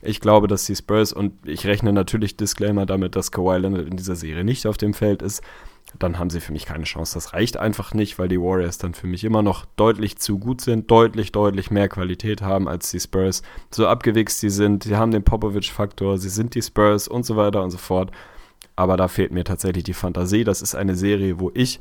[0.00, 3.96] Ich glaube, dass die Spurs und ich rechne natürlich Disclaimer damit, dass Kawhi Leonard in
[3.96, 5.42] dieser Serie nicht auf dem Feld ist,
[5.98, 7.14] dann haben sie für mich keine Chance.
[7.14, 10.60] Das reicht einfach nicht, weil die Warriors dann für mich immer noch deutlich zu gut
[10.60, 13.42] sind, deutlich, deutlich mehr Qualität haben als die Spurs.
[13.70, 17.62] So abgewichst sie sind, sie haben den Popovich-Faktor, sie sind die Spurs und so weiter
[17.62, 18.10] und so fort.
[18.76, 20.42] Aber da fehlt mir tatsächlich die Fantasie.
[20.42, 21.80] Das ist eine Serie, wo ich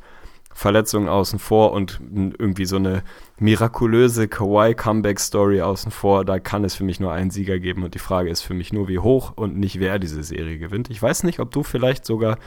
[0.54, 3.04] Verletzungen außen vor und irgendwie so eine
[3.40, 6.24] mirakulöse Kawaii-Comeback-Story außen vor.
[6.26, 8.72] Da kann es für mich nur einen Sieger geben und die Frage ist für mich
[8.72, 10.92] nur, wie hoch und nicht wer diese Serie gewinnt.
[10.92, 12.38] Ich weiß nicht, ob du vielleicht sogar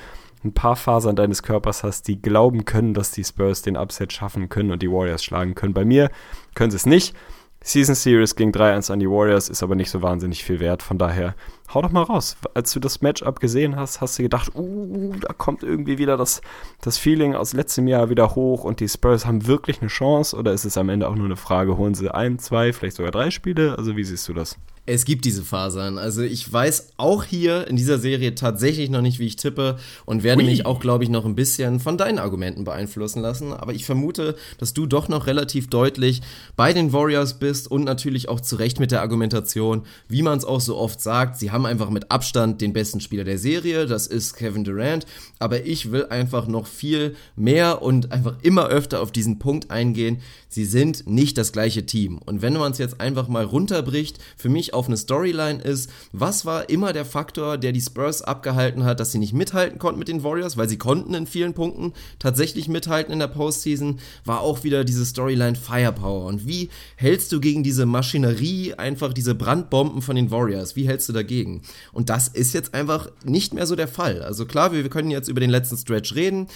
[0.47, 4.49] ein paar Fasern deines Körpers hast, die glauben können, dass die Spurs den Upset schaffen
[4.49, 5.75] können und die Warriors schlagen können.
[5.75, 6.11] Bei mir
[6.55, 7.15] können sie es nicht.
[7.63, 10.83] Season Series ging 3-1 an die Warriors, ist aber nicht so wahnsinnig viel wert.
[10.83, 11.35] Von daher,
[11.73, 12.37] hau doch mal raus.
[12.55, 16.41] Als du das Matchup gesehen hast, hast du gedacht, uh, da kommt irgendwie wieder das,
[16.81, 20.37] das Feeling aus letztem Jahr wieder hoch und die Spurs haben wirklich eine Chance?
[20.37, 23.13] Oder ist es am Ende auch nur eine Frage, holen sie ein, zwei, vielleicht sogar
[23.13, 23.77] drei Spiele?
[23.79, 24.57] Also wie siehst du das?
[24.89, 25.99] Es gibt diese Fasern.
[25.99, 30.23] Also ich weiß auch hier in dieser Serie tatsächlich noch nicht, wie ich tippe und
[30.23, 30.49] werde Ui.
[30.49, 33.53] mich auch, glaube ich, noch ein bisschen von deinen Argumenten beeinflussen lassen.
[33.53, 36.23] Aber ich vermute, dass du doch noch relativ deutlich
[36.55, 40.45] bei den Warriors bist und natürlich auch zu Recht mit der Argumentation, wie man es
[40.45, 44.07] auch so oft sagt, sie haben einfach mit Abstand den besten Spieler der Serie, das
[44.07, 45.07] ist Kevin Durant.
[45.39, 50.21] Aber ich will einfach noch viel mehr und einfach immer öfter auf diesen Punkt eingehen.
[50.49, 52.19] Sie sind nicht das gleiche Team.
[52.19, 56.45] Und wenn man es jetzt einfach mal runterbricht, für mich auf eine Storyline ist, was
[56.47, 60.09] war immer der Faktor, der die Spurs abgehalten hat, dass sie nicht mithalten konnten mit
[60.09, 64.65] den Warriors, weil sie konnten in vielen Punkten tatsächlich mithalten in der Postseason, war auch
[64.65, 66.27] wieder diese Storyline Firepower.
[66.27, 71.09] Und wie hältst du gegen diese Maschinerie, einfach diese Brandbomben von den Warriors, wie hältst
[71.09, 71.46] du dagegen?
[71.93, 74.23] Und das ist jetzt einfach nicht mehr so der Fall.
[74.23, 76.49] Also klar, wir, wir können jetzt über den letzten Stretch reden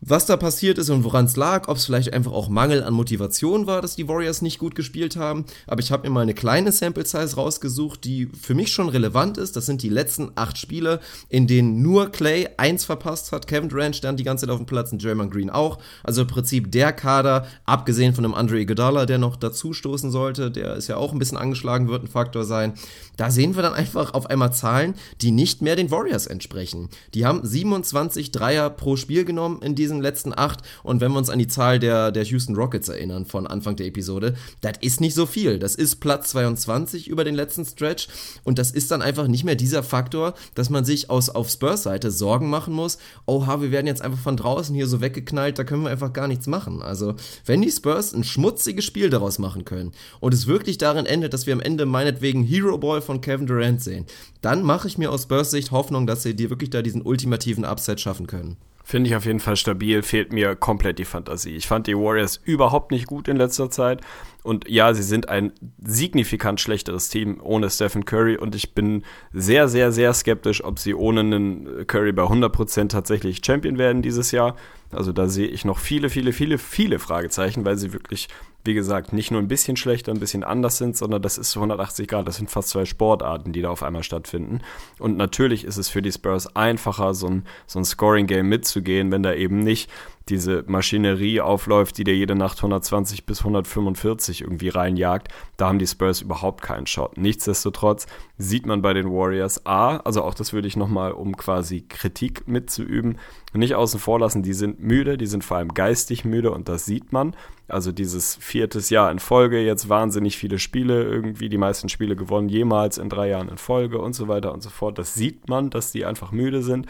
[0.00, 2.92] was da passiert ist und woran es lag, ob es vielleicht einfach auch Mangel an
[2.92, 5.46] Motivation war, dass die Warriors nicht gut gespielt haben.
[5.66, 9.38] Aber ich habe mir mal eine kleine Sample Size rausgesucht, die für mich schon relevant
[9.38, 9.56] ist.
[9.56, 13.46] Das sind die letzten acht Spiele, in denen nur Clay eins verpasst hat.
[13.46, 15.78] Kevin Durant stand die ganze Zeit auf dem Platz und German Green auch.
[16.04, 20.50] Also im Prinzip der Kader, abgesehen von dem Andre Iguodala, der noch dazu stoßen sollte,
[20.50, 22.74] der ist ja auch ein bisschen angeschlagen, wird ein Faktor sein.
[23.16, 26.90] Da sehen wir dann einfach auf einmal Zahlen, die nicht mehr den Warriors entsprechen.
[27.14, 30.60] Die haben 27 Dreier pro Spiel genommen in diesem diesen letzten acht.
[30.82, 33.86] Und wenn wir uns an die Zahl der, der Houston Rockets erinnern von Anfang der
[33.86, 35.58] Episode, das ist nicht so viel.
[35.58, 38.08] Das ist Platz 22 über den letzten Stretch.
[38.44, 41.84] Und das ist dann einfach nicht mehr dieser Faktor, dass man sich aus, auf Spurs
[41.84, 42.98] Seite Sorgen machen muss.
[43.26, 46.28] Oha, wir werden jetzt einfach von draußen hier so weggeknallt, da können wir einfach gar
[46.28, 46.82] nichts machen.
[46.82, 47.14] Also,
[47.44, 51.46] wenn die Spurs ein schmutziges Spiel daraus machen können und es wirklich darin endet, dass
[51.46, 54.06] wir am Ende meinetwegen Hero Ball von Kevin Durant sehen,
[54.40, 57.64] dann mache ich mir aus Spurs Sicht Hoffnung, dass sie dir wirklich da diesen ultimativen
[57.64, 58.56] Upset schaffen können.
[58.88, 61.56] Finde ich auf jeden Fall stabil, fehlt mir komplett die Fantasie.
[61.56, 64.00] Ich fand die Warriors überhaupt nicht gut in letzter Zeit.
[64.44, 65.50] Und ja, sie sind ein
[65.84, 68.36] signifikant schlechteres Team ohne Stephen Curry.
[68.36, 69.02] Und ich bin
[69.32, 74.30] sehr, sehr, sehr skeptisch, ob sie ohne einen Curry bei 100% tatsächlich Champion werden dieses
[74.30, 74.54] Jahr.
[74.92, 78.28] Also da sehe ich noch viele, viele, viele, viele Fragezeichen, weil sie wirklich
[78.66, 82.08] wie gesagt, nicht nur ein bisschen schlechter, ein bisschen anders sind, sondern das ist 180
[82.08, 82.28] Grad.
[82.28, 84.60] Das sind fast zwei Sportarten, die da auf einmal stattfinden.
[84.98, 89.22] Und natürlich ist es für die Spurs einfacher, so ein, so ein Scoring-Game mitzugehen, wenn
[89.22, 89.90] da eben nicht
[90.28, 95.86] diese Maschinerie aufläuft, die dir jede Nacht 120 bis 145 irgendwie reinjagt, da haben die
[95.86, 97.16] Spurs überhaupt keinen Shot.
[97.16, 101.82] Nichtsdestotrotz sieht man bei den Warriors A, also auch das würde ich nochmal, um quasi
[101.82, 103.18] Kritik mitzuüben,
[103.54, 106.84] nicht außen vor lassen, die sind müde, die sind vor allem geistig müde und das
[106.84, 107.34] sieht man.
[107.68, 112.48] Also dieses viertes Jahr in Folge, jetzt wahnsinnig viele Spiele, irgendwie die meisten Spiele gewonnen,
[112.48, 114.98] jemals in drei Jahren in Folge und so weiter und so fort.
[114.98, 116.86] Das sieht man, dass die einfach müde sind.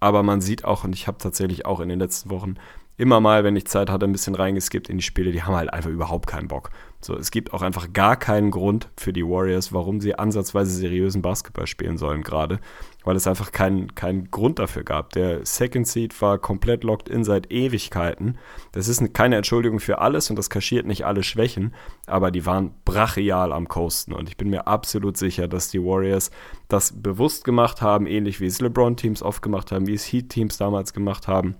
[0.00, 2.54] Aber man sieht auch, und ich habe tatsächlich auch in den letzten Wochen
[2.96, 5.72] immer mal, wenn ich Zeit hatte, ein bisschen reingeskippt in die Spiele, die haben halt
[5.72, 6.70] einfach überhaupt keinen Bock.
[7.00, 11.22] So, es gibt auch einfach gar keinen Grund für die Warriors, warum sie ansatzweise seriösen
[11.22, 12.58] Basketball spielen sollen gerade,
[13.04, 15.12] weil es einfach keinen keinen Grund dafür gab.
[15.12, 18.38] Der Second Seed war komplett locked in seit Ewigkeiten.
[18.72, 21.74] Das ist keine Entschuldigung für alles und das kaschiert nicht alle Schwächen,
[22.06, 26.30] aber die waren brachial am Coasten und ich bin mir absolut sicher, dass die Warriors
[26.68, 30.92] das bewusst gemacht haben, ähnlich wie es LeBron-Teams oft gemacht haben, wie es Heat-Teams damals
[30.92, 31.56] gemacht haben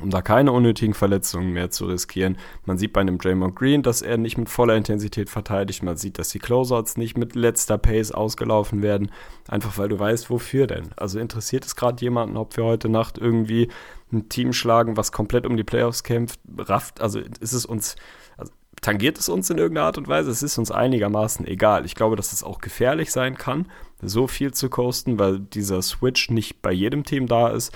[0.00, 2.38] um da keine unnötigen Verletzungen mehr zu riskieren.
[2.64, 5.82] Man sieht bei einem Draymond Green, dass er nicht mit voller Intensität verteidigt.
[5.82, 9.10] Man sieht, dass die Closeouts nicht mit letzter Pace ausgelaufen werden.
[9.48, 10.90] Einfach weil du weißt, wofür denn.
[10.96, 13.68] Also interessiert es gerade jemanden, ob wir heute Nacht irgendwie
[14.12, 17.00] ein Team schlagen, was komplett um die Playoffs kämpft, rafft.
[17.00, 17.96] Also ist es uns,
[18.36, 20.30] also tangiert es uns in irgendeiner Art und Weise?
[20.30, 21.84] Es ist uns einigermaßen egal.
[21.84, 23.66] Ich glaube, dass es auch gefährlich sein kann,
[24.00, 27.72] so viel zu coasten, weil dieser Switch nicht bei jedem Team da ist.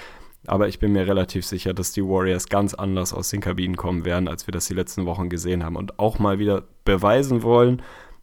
[0.49, 4.05] Aber ich bin mir relativ sicher, dass die Warriors ganz anders aus den Kabinen kommen
[4.05, 5.77] werden, als wir das die letzten Wochen gesehen haben.
[5.77, 7.83] Und auch mal wieder beweisen wollen,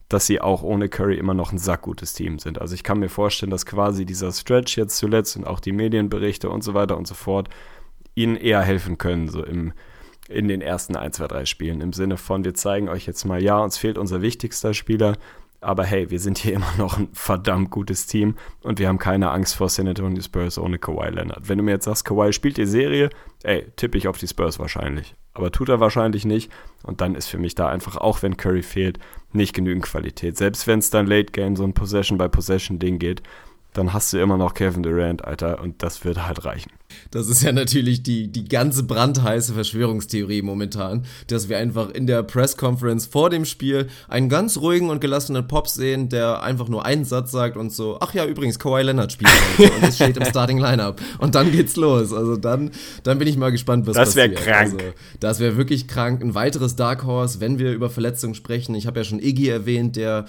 [0.09, 2.61] dass sie auch ohne Curry immer noch ein sackgutes Team sind.
[2.61, 6.49] Also ich kann mir vorstellen, dass quasi dieser Stretch jetzt zuletzt und auch die Medienberichte
[6.49, 7.49] und so weiter und so fort
[8.15, 9.73] ihnen eher helfen können, so im,
[10.29, 11.81] in den ersten 1, 2, 3 Spielen.
[11.81, 15.17] Im Sinne von, wir zeigen euch jetzt mal, ja, uns fehlt unser wichtigster Spieler,
[15.63, 19.31] aber hey, wir sind hier immer noch ein verdammt gutes Team und wir haben keine
[19.31, 21.47] Angst vor San Antonio Spurs ohne Kawhi Leonard.
[21.47, 23.09] Wenn du mir jetzt sagst, Kawhi spielt die Serie,
[23.43, 25.15] ey, tippe ich auf die Spurs wahrscheinlich.
[25.33, 26.51] Aber tut er wahrscheinlich nicht.
[26.83, 28.99] Und dann ist für mich da einfach, auch wenn Curry fehlt,
[29.31, 30.37] nicht genügend Qualität.
[30.37, 33.23] Selbst wenn es dann Late Game so ein Possession-by-Possession-Ding geht,
[33.73, 36.71] dann hast du immer noch Kevin Durant, Alter, und das wird halt reichen.
[37.11, 42.23] Das ist ja natürlich die, die ganze brandheiße Verschwörungstheorie momentan, dass wir einfach in der
[42.23, 47.05] Press-Conference vor dem Spiel einen ganz ruhigen und gelassenen Pop sehen, der einfach nur einen
[47.05, 50.25] Satz sagt und so, ach ja, übrigens, Kawhi Leonard spielt heute und es steht im
[50.25, 51.01] Starting Lineup.
[51.17, 52.13] Und dann geht's los.
[52.13, 52.71] Also dann,
[53.03, 54.37] dann bin ich mal gespannt, was das passiert.
[54.37, 54.73] Das wäre krank.
[54.73, 56.21] Also, das wäre wirklich krank.
[56.21, 58.75] Ein weiteres Dark Horse, wenn wir über Verletzungen sprechen.
[58.75, 60.25] Ich habe ja schon Iggy erwähnt, der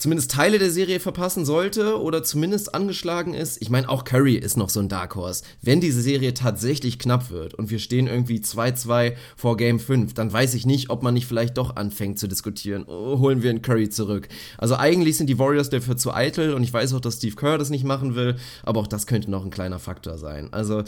[0.00, 3.60] zumindest Teile der Serie verpassen sollte oder zumindest angeschlagen ist.
[3.60, 5.44] Ich meine, auch Curry ist noch so ein Dark Horse.
[5.60, 10.32] Wenn diese Serie tatsächlich knapp wird und wir stehen irgendwie 2-2 vor Game 5, dann
[10.32, 12.84] weiß ich nicht, ob man nicht vielleicht doch anfängt zu diskutieren.
[12.86, 14.28] Oh, holen wir einen Curry zurück.
[14.56, 17.58] Also eigentlich sind die Warriors dafür zu eitel und ich weiß auch, dass Steve Kerr
[17.58, 20.48] das nicht machen will, aber auch das könnte noch ein kleiner Faktor sein.
[20.50, 20.82] Also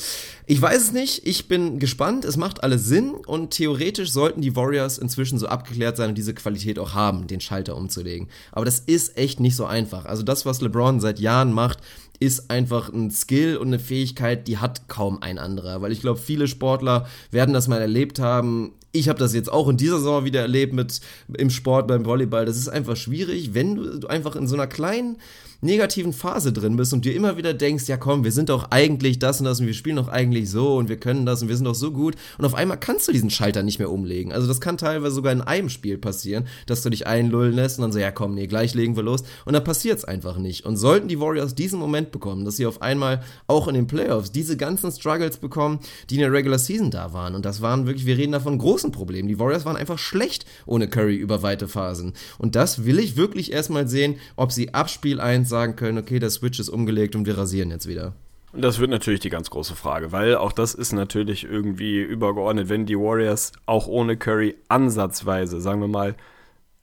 [0.47, 4.57] ich weiß es nicht, ich bin gespannt, es macht alles Sinn und theoretisch sollten die
[4.57, 8.29] Warriors inzwischen so abgeklärt sein und diese Qualität auch haben, den Schalter umzulegen.
[8.53, 10.05] Aber das ist echt nicht so einfach.
[10.05, 11.79] Also das, was LeBron seit Jahren macht,
[12.21, 15.83] ist einfach ein Skill und eine Fähigkeit, die hat kaum ein anderer.
[15.83, 18.73] Weil ich glaube, viele Sportler werden das mal erlebt haben.
[18.93, 21.01] Ich habe das jetzt auch in dieser Saison wieder erlebt mit
[21.37, 22.45] im Sport beim Volleyball.
[22.45, 25.17] Das ist einfach schwierig, wenn du einfach in so einer kleinen
[25.63, 29.21] negativen Phase drin bist und dir immer wieder denkst, ja komm, wir sind doch eigentlich
[29.21, 31.57] das und das und wir spielen doch eigentlich so und wir können das und wir
[31.57, 34.33] sind doch so gut und auf einmal kannst du diesen Schalter nicht mehr umlegen.
[34.33, 37.83] Also das kann teilweise sogar in einem Spiel passieren, dass du dich einlullen lässt und
[37.83, 40.67] dann so, ja komm, nee, gleich legen wir los und dann passiert es einfach nicht.
[40.67, 44.33] Und sollten die Warriors diesen Moment bekommen, dass sie auf einmal auch in den Playoffs
[44.33, 45.79] diese ganzen Struggles bekommen,
[46.11, 48.59] die in der Regular Season da waren und das waren wirklich, wir reden da von
[48.59, 49.29] großen Problemen.
[49.29, 53.53] Die Warriors waren einfach schlecht ohne Curry über weite Phasen und das will ich wirklich
[53.53, 57.27] erstmal sehen, ob sie ab Spiel 1 sagen können, okay, der Switch ist umgelegt und
[57.27, 58.15] wir rasieren jetzt wieder.
[58.55, 62.85] Das wird natürlich die ganz große Frage, weil auch das ist natürlich irgendwie übergeordnet, wenn
[62.85, 66.17] die Warriors auch ohne Curry ansatzweise, sagen wir mal,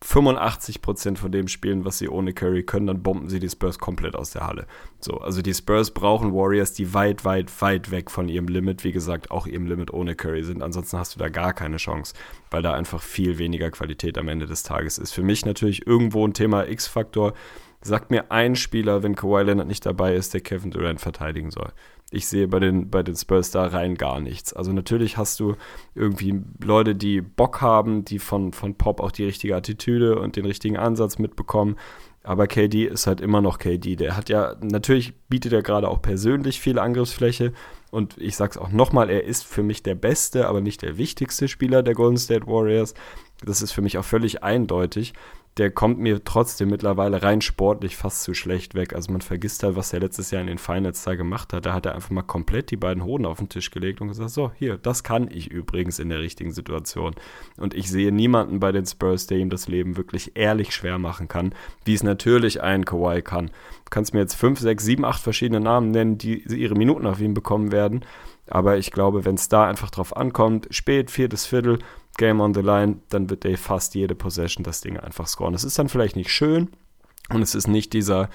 [0.04, 4.16] 85% von dem spielen, was sie ohne Curry können, dann bomben sie die Spurs komplett
[4.16, 4.66] aus der Halle.
[5.02, 8.94] So, also die Spurs brauchen Warriors, die weit, weit, weit weg von ihrem Limit, wie
[8.94, 10.64] gesagt, auch ihrem Limit ohne Curry sind.
[10.64, 12.14] Ansonsten hast du da gar keine Chance,
[12.50, 15.12] weil da einfach viel weniger Qualität am Ende des Tages ist.
[15.12, 17.34] Für mich natürlich irgendwo ein Thema X-Faktor.
[17.82, 21.72] Sagt mir ein Spieler, wenn Kawhi Leonard nicht dabei ist, der Kevin Durant verteidigen soll.
[22.12, 24.52] Ich sehe bei den, bei den Spurs da rein gar nichts.
[24.52, 25.56] Also natürlich hast du
[25.96, 30.46] irgendwie Leute, die Bock haben, die von, von Pop auch die richtige Attitüde und den
[30.46, 31.78] richtigen Ansatz mitbekommen.
[32.24, 33.96] Aber KD ist halt immer noch KD.
[33.96, 37.54] Der hat ja, natürlich bietet er gerade auch persönlich viel Angriffsfläche.
[37.92, 41.48] Und ich sag's auch nochmal, er ist für mich der beste, aber nicht der wichtigste
[41.48, 42.94] Spieler der Golden State Warriors.
[43.46, 45.14] Das ist für mich auch völlig eindeutig
[45.60, 48.96] der kommt mir trotzdem mittlerweile rein sportlich fast zu schlecht weg.
[48.96, 51.66] Also man vergisst halt, was er letztes Jahr in den Finals da gemacht hat.
[51.66, 54.30] Da hat er einfach mal komplett die beiden Hoden auf den Tisch gelegt und gesagt,
[54.30, 57.14] so, hier, das kann ich übrigens in der richtigen Situation.
[57.58, 61.28] Und ich sehe niemanden bei den Spurs, der ihm das Leben wirklich ehrlich schwer machen
[61.28, 61.54] kann,
[61.84, 63.48] wie es natürlich ein Kawhi kann.
[63.48, 67.20] Du kannst mir jetzt fünf, sechs, sieben, acht verschiedene Namen nennen, die ihre Minuten auf
[67.20, 68.06] ihn bekommen werden.
[68.48, 71.80] Aber ich glaube, wenn es da einfach drauf ankommt, spät, viertes Viertel,
[72.20, 75.54] Game on the Line, dann wird Dave fast jede Possession das Ding einfach scoren.
[75.56, 76.68] Es ist dann vielleicht nicht schön
[77.30, 78.30] und es ist nicht dieser,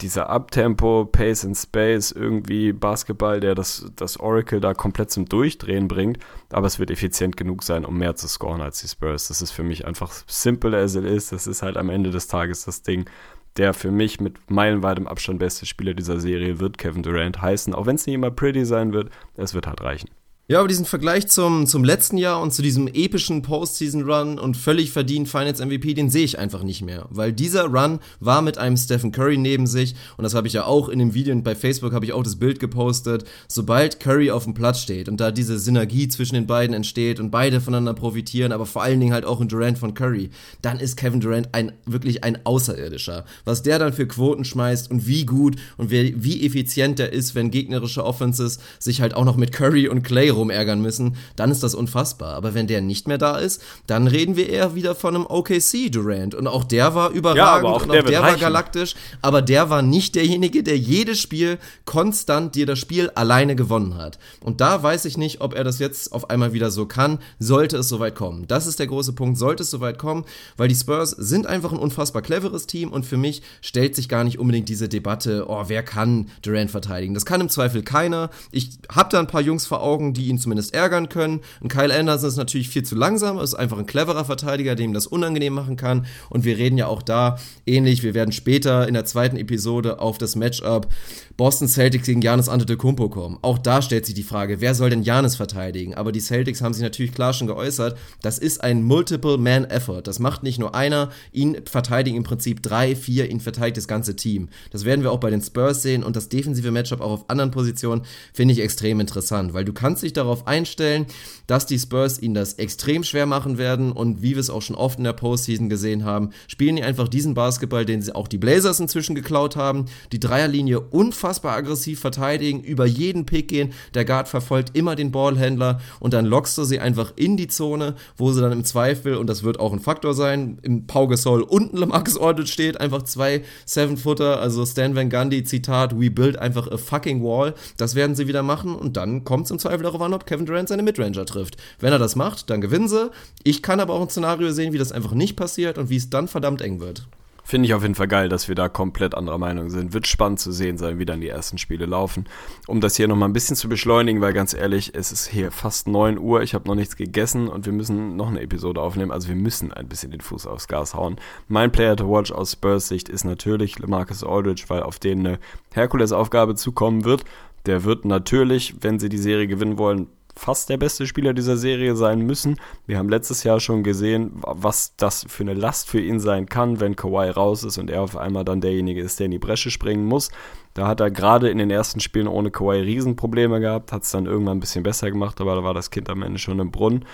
[0.00, 5.88] dieser Abtempo, Pace and Space, irgendwie Basketball, der das, das Oracle da komplett zum Durchdrehen
[5.88, 6.18] bringt,
[6.50, 9.26] aber es wird effizient genug sein, um mehr zu scoren als die Spurs.
[9.26, 11.30] Das ist für mich einfach simple as it is.
[11.30, 13.10] Das ist halt am Ende des Tages das Ding.
[13.56, 17.86] Der für mich mit meilenweitem Abstand beste Spieler dieser Serie wird Kevin Durant heißen, auch
[17.86, 20.10] wenn es nicht immer pretty sein wird, es wird halt reichen.
[20.48, 24.92] Ja, aber diesen Vergleich zum, zum letzten Jahr und zu diesem epischen Postseason-Run und völlig
[24.92, 27.06] verdient Finals MVP, den sehe ich einfach nicht mehr.
[27.10, 30.64] Weil dieser Run war mit einem Stephen Curry neben sich und das habe ich ja
[30.64, 33.24] auch in dem Video und bei Facebook habe ich auch das Bild gepostet.
[33.48, 37.32] Sobald Curry auf dem Platz steht und da diese Synergie zwischen den beiden entsteht und
[37.32, 40.30] beide voneinander profitieren, aber vor allen Dingen halt auch in Durant von Curry,
[40.62, 43.24] dann ist Kevin Durant ein, wirklich ein Außerirdischer.
[43.44, 47.34] Was der dann für Quoten schmeißt und wie gut und wie, wie effizient der ist,
[47.34, 51.62] wenn gegnerische Offenses sich halt auch noch mit Curry und Clay rumärgern müssen, dann ist
[51.62, 52.34] das unfassbar.
[52.34, 55.90] Aber wenn der nicht mehr da ist, dann reden wir eher wieder von einem OKC
[55.90, 56.34] Durant.
[56.34, 58.94] Und auch der war überragend ja, aber auch und der auch der war galaktisch.
[59.22, 64.18] Aber der war nicht derjenige, der jedes Spiel konstant dir das Spiel alleine gewonnen hat.
[64.40, 67.76] Und da weiß ich nicht, ob er das jetzt auf einmal wieder so kann, sollte
[67.76, 68.46] es soweit kommen.
[68.46, 70.24] Das ist der große Punkt, sollte es soweit kommen,
[70.56, 74.24] weil die Spurs sind einfach ein unfassbar cleveres Team und für mich stellt sich gar
[74.24, 77.14] nicht unbedingt diese Debatte, oh, wer kann Durant verteidigen?
[77.14, 78.30] Das kann im Zweifel keiner.
[78.50, 81.40] Ich habe da ein paar Jungs vor Augen, die ihn zumindest ärgern können.
[81.60, 85.06] Und Kyle Anderson ist natürlich viel zu langsam, ist einfach ein cleverer Verteidiger, dem das
[85.06, 86.06] unangenehm machen kann.
[86.30, 88.02] Und wir reden ja auch da ähnlich.
[88.02, 90.88] Wir werden später in der zweiten Episode auf das Matchup
[91.36, 93.38] Boston Celtics gegen Janis Antetokounmpo kommen.
[93.42, 95.94] Auch da stellt sich die Frage, wer soll denn Janis verteidigen?
[95.94, 100.00] Aber die Celtics haben sich natürlich klar schon geäußert, das ist ein Multiple-Man-Effort.
[100.02, 104.16] Das macht nicht nur einer, ihn verteidigen im Prinzip drei, vier, ihn verteidigt das ganze
[104.16, 104.48] Team.
[104.70, 107.50] Das werden wir auch bei den Spurs sehen und das defensive Matchup auch auf anderen
[107.50, 108.02] Positionen
[108.32, 111.04] finde ich extrem interessant, weil du kannst dich darauf einstellen,
[111.46, 114.76] dass die Spurs ihnen das extrem schwer machen werden und wie wir es auch schon
[114.76, 118.38] oft in der Postseason gesehen haben, spielen die einfach diesen Basketball, den sie auch die
[118.38, 124.28] Blazers inzwischen geklaut haben, die Dreierlinie unfassbar aggressiv verteidigen, über jeden Pick gehen, der Guard
[124.28, 128.40] verfolgt immer den Ballhändler und dann lockst du sie einfach in die Zone, wo sie
[128.40, 132.18] dann im Zweifel, und das wird auch ein Faktor sein, im Pau Gasol unten Lamarcus
[132.18, 137.22] Aldridge steht, einfach zwei Seven-Footer, also Stan Van Gundy, Zitat, we build einfach a fucking
[137.22, 140.26] wall, das werden sie wieder machen und dann kommt es im Zweifel darauf an, ob
[140.26, 141.56] Kevin Durant seine Midranger trifft.
[141.80, 143.10] Wenn er das macht, dann gewinnen sie.
[143.42, 146.10] Ich kann aber auch ein Szenario sehen, wie das einfach nicht passiert und wie es
[146.10, 147.06] dann verdammt eng wird.
[147.46, 149.94] Finde ich auf jeden Fall geil, dass wir da komplett anderer Meinung sind.
[149.94, 152.24] Wird spannend zu sehen sein, wie dann die ersten Spiele laufen.
[152.66, 155.86] Um das hier nochmal ein bisschen zu beschleunigen, weil ganz ehrlich, es ist hier fast
[155.86, 159.12] 9 Uhr, ich habe noch nichts gegessen und wir müssen noch eine Episode aufnehmen.
[159.12, 161.18] Also wir müssen ein bisschen den Fuß aufs Gas hauen.
[161.46, 165.38] Mein Player to watch aus Spurs Sicht ist natürlich Marcus Aldridge, weil auf den eine
[165.72, 167.24] Herkulesaufgabe zukommen wird.
[167.66, 171.96] Der wird natürlich, wenn sie die Serie gewinnen wollen, fast der beste Spieler dieser Serie
[171.96, 172.60] sein müssen.
[172.86, 176.78] Wir haben letztes Jahr schon gesehen, was das für eine Last für ihn sein kann,
[176.78, 179.70] wenn Kawhi raus ist und er auf einmal dann derjenige ist, der in die Bresche
[179.70, 180.30] springen muss.
[180.74, 184.26] Da hat er gerade in den ersten Spielen ohne Kawhi Riesenprobleme gehabt, hat es dann
[184.26, 187.06] irgendwann ein bisschen besser gemacht, aber da war das Kind am Ende schon im Brunnen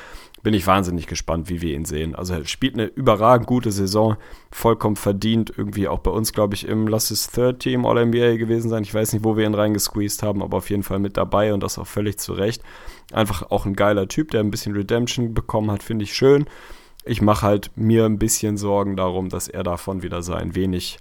[0.43, 2.14] bin ich wahnsinnig gespannt, wie wir ihn sehen.
[2.14, 4.16] Also er spielt eine überragend gute Saison,
[4.51, 8.69] vollkommen verdient, irgendwie auch bei uns, glaube ich, im Lass es Third Team All-NBA gewesen
[8.69, 8.82] sein.
[8.82, 11.62] Ich weiß nicht, wo wir ihn reingesqueezed haben, aber auf jeden Fall mit dabei und
[11.62, 12.62] das auch völlig zu Recht.
[13.12, 16.47] Einfach auch ein geiler Typ, der ein bisschen Redemption bekommen hat, finde ich schön.
[17.05, 20.99] Ich mache halt mir ein bisschen Sorgen darum, dass er davon wieder so ein wenig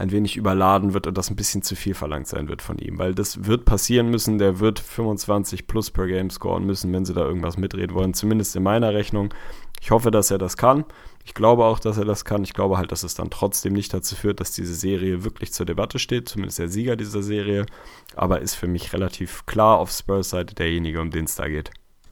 [0.00, 2.98] ein wenig überladen wird und das ein bisschen zu viel verlangt sein wird von ihm.
[2.98, 7.12] Weil das wird passieren müssen, der wird 25 plus per Game scoren müssen, wenn sie
[7.12, 9.34] da irgendwas mitreden wollen, zumindest in meiner Rechnung.
[9.80, 10.84] Ich hoffe, dass er das kann.
[11.24, 12.44] Ich glaube auch, dass er das kann.
[12.44, 15.66] Ich glaube halt, dass es dann trotzdem nicht dazu führt, dass diese Serie wirklich zur
[15.66, 17.66] Debatte steht, zumindest der Sieger dieser Serie.
[18.14, 21.70] Aber ist für mich relativ klar auf Spurs Seite derjenige, um den es da geht.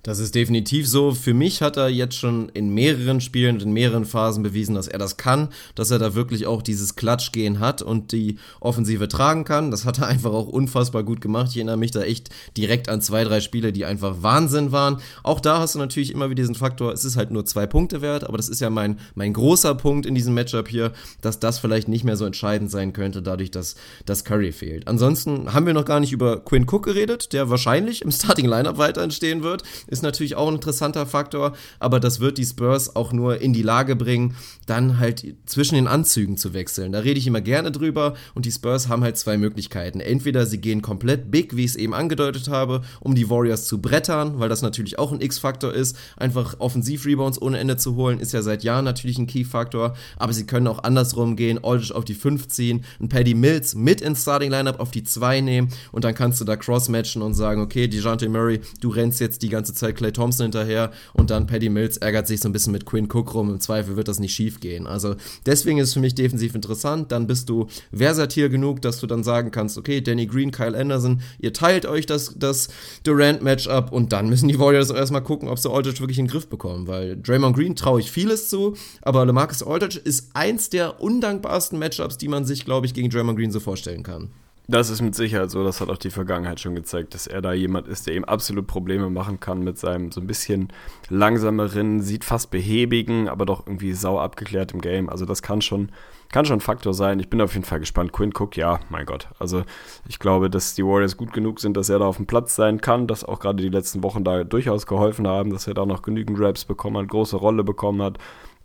[0.09, 1.12] Das ist definitiv so.
[1.12, 4.89] Für mich hat er jetzt schon in mehreren Spielen und in mehreren Phasen bewiesen, dass
[4.89, 9.44] er das kann, dass er da wirklich auch dieses Klatschgehen hat und die Offensive tragen
[9.44, 9.70] kann.
[9.70, 11.48] Das hat er einfach auch unfassbar gut gemacht.
[11.51, 14.97] Ich erinnere mich da echt direkt an zwei, drei Spiele, die einfach Wahnsinn waren.
[15.24, 18.01] Auch da hast du natürlich immer wieder diesen Faktor, es ist halt nur zwei Punkte
[18.01, 21.59] wert, aber das ist ja mein, mein großer Punkt in diesem Matchup hier, dass das
[21.59, 23.74] vielleicht nicht mehr so entscheidend sein könnte, dadurch, dass
[24.06, 24.89] das Curry fehlt.
[24.89, 28.78] Ansonsten haben wir noch gar nicht über Quinn Cook geredet, der wahrscheinlich im Starting Lineup
[28.78, 29.64] weiter entstehen wird
[29.97, 33.62] ist natürlich auch ein interessanter Faktor, aber das wird die Spurs auch nur in die
[33.62, 34.36] Lage bringen,
[34.68, 36.92] dann halt zwischen den Anzügen zu wechseln.
[36.92, 40.00] Da rede ich immer gerne drüber und die Spurs haben halt zwei Möglichkeiten.
[40.00, 43.80] Entweder sie gehen komplett big, wie ich es eben angedeutet habe, um die Warriors zu
[43.80, 45.96] brettern, weil das natürlich auch ein X-Faktor ist.
[46.16, 50.46] Einfach Offensiv-Rebounds ohne Ende zu holen, ist ja seit Jahren natürlich ein Key-Faktor, aber sie
[50.46, 54.80] können auch andersrum gehen, Aldridge auf die 5 ziehen, ein Paddy Mills mit ins Starting-Lineup
[54.80, 58.60] auf die 2 nehmen und dann kannst du da cross-matchen und sagen, okay, DeJounte Murray,
[58.80, 62.40] du rennst jetzt die ganze Zeit Clay Thompson hinterher und dann Paddy Mills ärgert sich
[62.40, 63.50] so ein bisschen mit Quinn Cook rum.
[63.50, 64.86] Im Zweifel wird das nicht schief gehen.
[64.86, 65.16] Also
[65.47, 67.12] deswegen ist es für mich defensiv interessant.
[67.12, 71.20] Dann bist du versatil genug, dass du dann sagen kannst, okay, Danny Green, Kyle Anderson,
[71.39, 72.68] ihr teilt euch das, das
[73.05, 76.30] Durant-Matchup und dann müssen die Warriors auch erstmal gucken, ob sie Aldridge wirklich in den
[76.30, 81.01] Griff bekommen, weil Draymond Green traue ich vieles zu, aber LeMarcus Aldridge ist eins der
[81.01, 84.30] undankbarsten Matchups, die man sich, glaube ich, gegen Draymond Green so vorstellen kann.
[84.70, 87.54] Das ist mit Sicherheit so, das hat auch die Vergangenheit schon gezeigt, dass er da
[87.54, 90.68] jemand ist, der ihm absolut Probleme machen kann mit seinem so ein bisschen
[91.08, 95.08] langsameren, sieht fast behäbigen, aber doch irgendwie sau abgeklärt im Game.
[95.08, 95.88] Also das kann schon,
[96.30, 97.18] kann schon ein Faktor sein.
[97.18, 98.12] Ich bin auf jeden Fall gespannt.
[98.12, 99.28] Quinn Cook, ja, mein Gott.
[99.38, 99.62] Also
[100.06, 102.82] ich glaube, dass die Warriors gut genug sind, dass er da auf dem Platz sein
[102.82, 106.02] kann, dass auch gerade die letzten Wochen da durchaus geholfen haben, dass er da noch
[106.02, 108.18] genügend Raps bekommen hat, große Rolle bekommen hat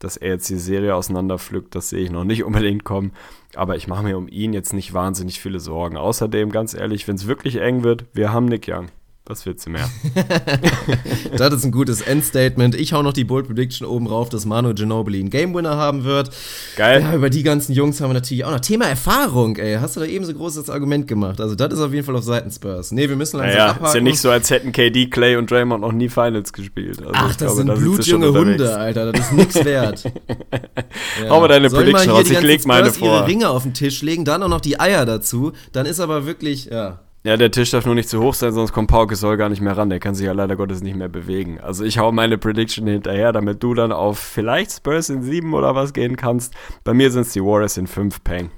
[0.04, 3.14] dass er jetzt die Serie auseinanderpflückt, das sehe ich noch nicht unbedingt kommen.
[3.56, 5.98] Aber ich mache mir um ihn jetzt nicht wahnsinnig viele Sorgen.
[5.98, 8.90] Außerdem, ganz ehrlich, wenn es wirklich eng wird, wir haben Nick Young.
[9.26, 9.90] Was willst du mehr?
[11.38, 12.76] das ist ein gutes Endstatement.
[12.76, 16.04] Ich hau noch die Bold Prediction oben rauf, dass Manu Ginobili einen Game Winner haben
[16.04, 16.30] wird.
[16.76, 17.02] Geil.
[17.02, 18.60] Ja, über die ganzen Jungs haben wir natürlich auch noch.
[18.60, 19.78] Thema Erfahrung, ey.
[19.80, 21.40] Hast du da eben so großes Argument gemacht?
[21.40, 22.92] Also, das ist auf jeden Fall auf Seiten Spurs.
[22.92, 23.86] Nee, wir müssen langsam naja, abhaken.
[23.88, 27.00] Ist ja nicht so, als hätten KD, Clay und Draymond noch nie Finals gespielt.
[27.00, 29.14] Also Ach, das glaube, sind da blutjunge Hunde, Alter.
[29.14, 30.04] Das ist nichts wert.
[30.04, 31.30] ja.
[31.30, 32.30] Hau mal deine Soll Prediction raus.
[32.30, 33.20] Ich leg meine Spurs vor.
[33.20, 35.54] ihre Ringe auf den Tisch legen, dann auch noch die Eier dazu.
[35.72, 37.00] Dann ist aber wirklich, ja.
[37.26, 39.62] Ja, der Tisch darf nur nicht zu hoch sein, sonst kommt Pauke Soll gar nicht
[39.62, 39.90] mehr ran.
[39.90, 41.58] Der kann sich ja leider Gottes nicht mehr bewegen.
[41.62, 45.74] Also ich hau meine Prediction hinterher, damit du dann auf vielleicht Spurs in sieben oder
[45.74, 46.54] was gehen kannst.
[46.84, 48.52] Bei mir sind es die Warriors in fünf Peng.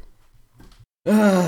[1.07, 1.45] Ah,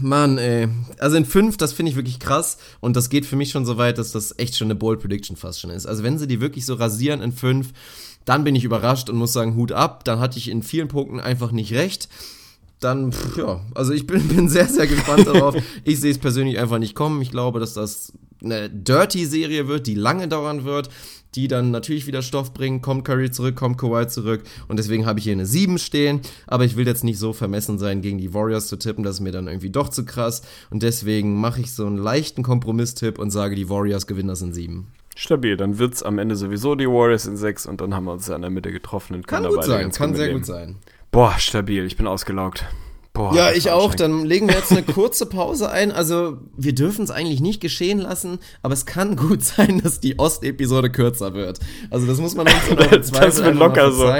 [0.00, 0.66] Mann, ey.
[0.98, 2.58] Also in fünf, das finde ich wirklich krass.
[2.80, 5.36] Und das geht für mich schon so weit, dass das echt schon eine Bold Prediction
[5.36, 5.86] fast schon ist.
[5.86, 7.72] Also wenn sie die wirklich so rasieren in fünf,
[8.24, 10.02] dann bin ich überrascht und muss sagen, Hut ab.
[10.02, 12.08] Dann hatte ich in vielen Punkten einfach nicht recht
[12.80, 15.56] dann, pff, ja, also ich bin, bin sehr, sehr gespannt darauf.
[15.84, 17.22] Ich sehe es persönlich einfach nicht kommen.
[17.22, 18.12] Ich glaube, dass das
[18.42, 20.90] eine Dirty-Serie wird, die lange dauern wird,
[21.34, 22.82] die dann natürlich wieder Stoff bringen.
[22.82, 26.20] Kommt Curry zurück, kommt Kawhi zurück und deswegen habe ich hier eine 7 stehen.
[26.46, 29.20] Aber ich will jetzt nicht so vermessen sein, gegen die Warriors zu tippen, das ist
[29.20, 30.42] mir dann irgendwie doch zu krass.
[30.70, 34.52] Und deswegen mache ich so einen leichten Kompromisstipp und sage, die Warriors gewinnen das in
[34.52, 34.86] 7.
[35.18, 38.12] Stabil, dann wird es am Ende sowieso die Warriors in 6 und dann haben wir
[38.12, 40.76] uns ja in der Mitte getroffen und Kann gut sein, kann sehr gut sein.
[41.16, 42.66] Boah, stabil, ich bin ausgelaugt.
[43.14, 43.94] Boah, ja, ich auch.
[43.94, 45.90] Dann legen wir jetzt eine kurze Pause ein.
[45.90, 50.18] Also, wir dürfen es eigentlich nicht geschehen lassen, aber es kann gut sein, dass die
[50.18, 51.58] Ost-Episode kürzer wird.
[51.88, 54.12] Also, das muss man uns Das wird locker so.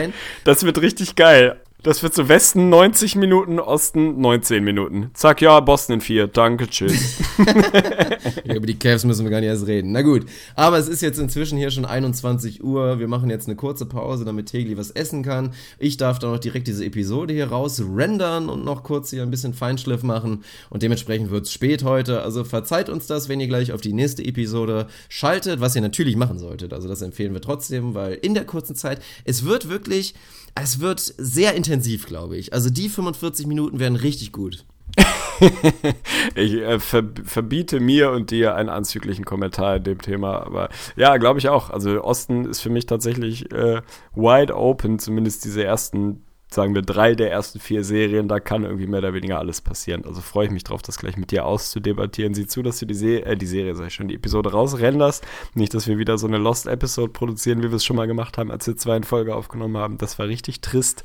[0.45, 1.61] Das wird richtig geil.
[1.87, 5.11] Das wird so Westen 90 Minuten, Osten 19 Minuten.
[5.15, 6.27] Zack, ja, Boston in 4.
[6.27, 7.19] Danke, tschüss.
[8.45, 9.93] ja, über die Cavs müssen wir gar nicht erst reden.
[9.93, 10.27] Na gut,
[10.57, 12.99] aber es ist jetzt inzwischen hier schon 21 Uhr.
[12.99, 15.53] Wir machen jetzt eine kurze Pause, damit Tegli was essen kann.
[15.79, 19.31] Ich darf dann noch direkt diese Episode hier raus rendern und noch kurz hier ein
[19.31, 20.43] bisschen Feinschliff machen.
[20.71, 22.23] Und dementsprechend wird es spät heute.
[22.23, 26.17] Also verzeiht uns das, wenn ihr gleich auf die nächste Episode schaltet, was ihr natürlich
[26.17, 26.73] machen solltet.
[26.73, 30.15] Also das empfehlen wir trotzdem, weil in der kurzen Zeit, es wird wirklich
[30.61, 32.53] es wird sehr intensiv, glaube ich.
[32.53, 34.65] Also die 45 Minuten werden richtig gut.
[36.35, 41.19] ich äh, ver verbiete mir und dir einen anzüglichen Kommentar in dem Thema, aber ja,
[41.19, 41.69] glaube ich auch.
[41.69, 43.83] Also Osten ist für mich tatsächlich äh,
[44.15, 48.87] wide open, zumindest diese ersten sagen wir, drei der ersten vier Serien, da kann irgendwie
[48.87, 50.05] mehr oder weniger alles passieren.
[50.05, 52.35] Also freue ich mich drauf, das gleich mit dir auszudebattieren.
[52.35, 55.25] Sieh zu, dass du die, Se äh, die Serie, sag ich schon, die Episode rausrenderst.
[55.55, 58.51] Nicht, dass wir wieder so eine Lost-Episode produzieren, wie wir es schon mal gemacht haben,
[58.51, 59.99] als wir zwei in Folge aufgenommen haben.
[59.99, 61.03] Das war richtig trist.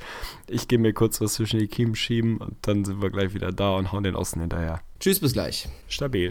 [0.47, 3.51] Ich gehe mir kurz was zwischen die Kiemen schieben und dann sind wir gleich wieder
[3.51, 4.81] da und hauen den Osten hinterher.
[4.99, 5.67] Tschüss, bis gleich.
[5.87, 6.29] Stabil.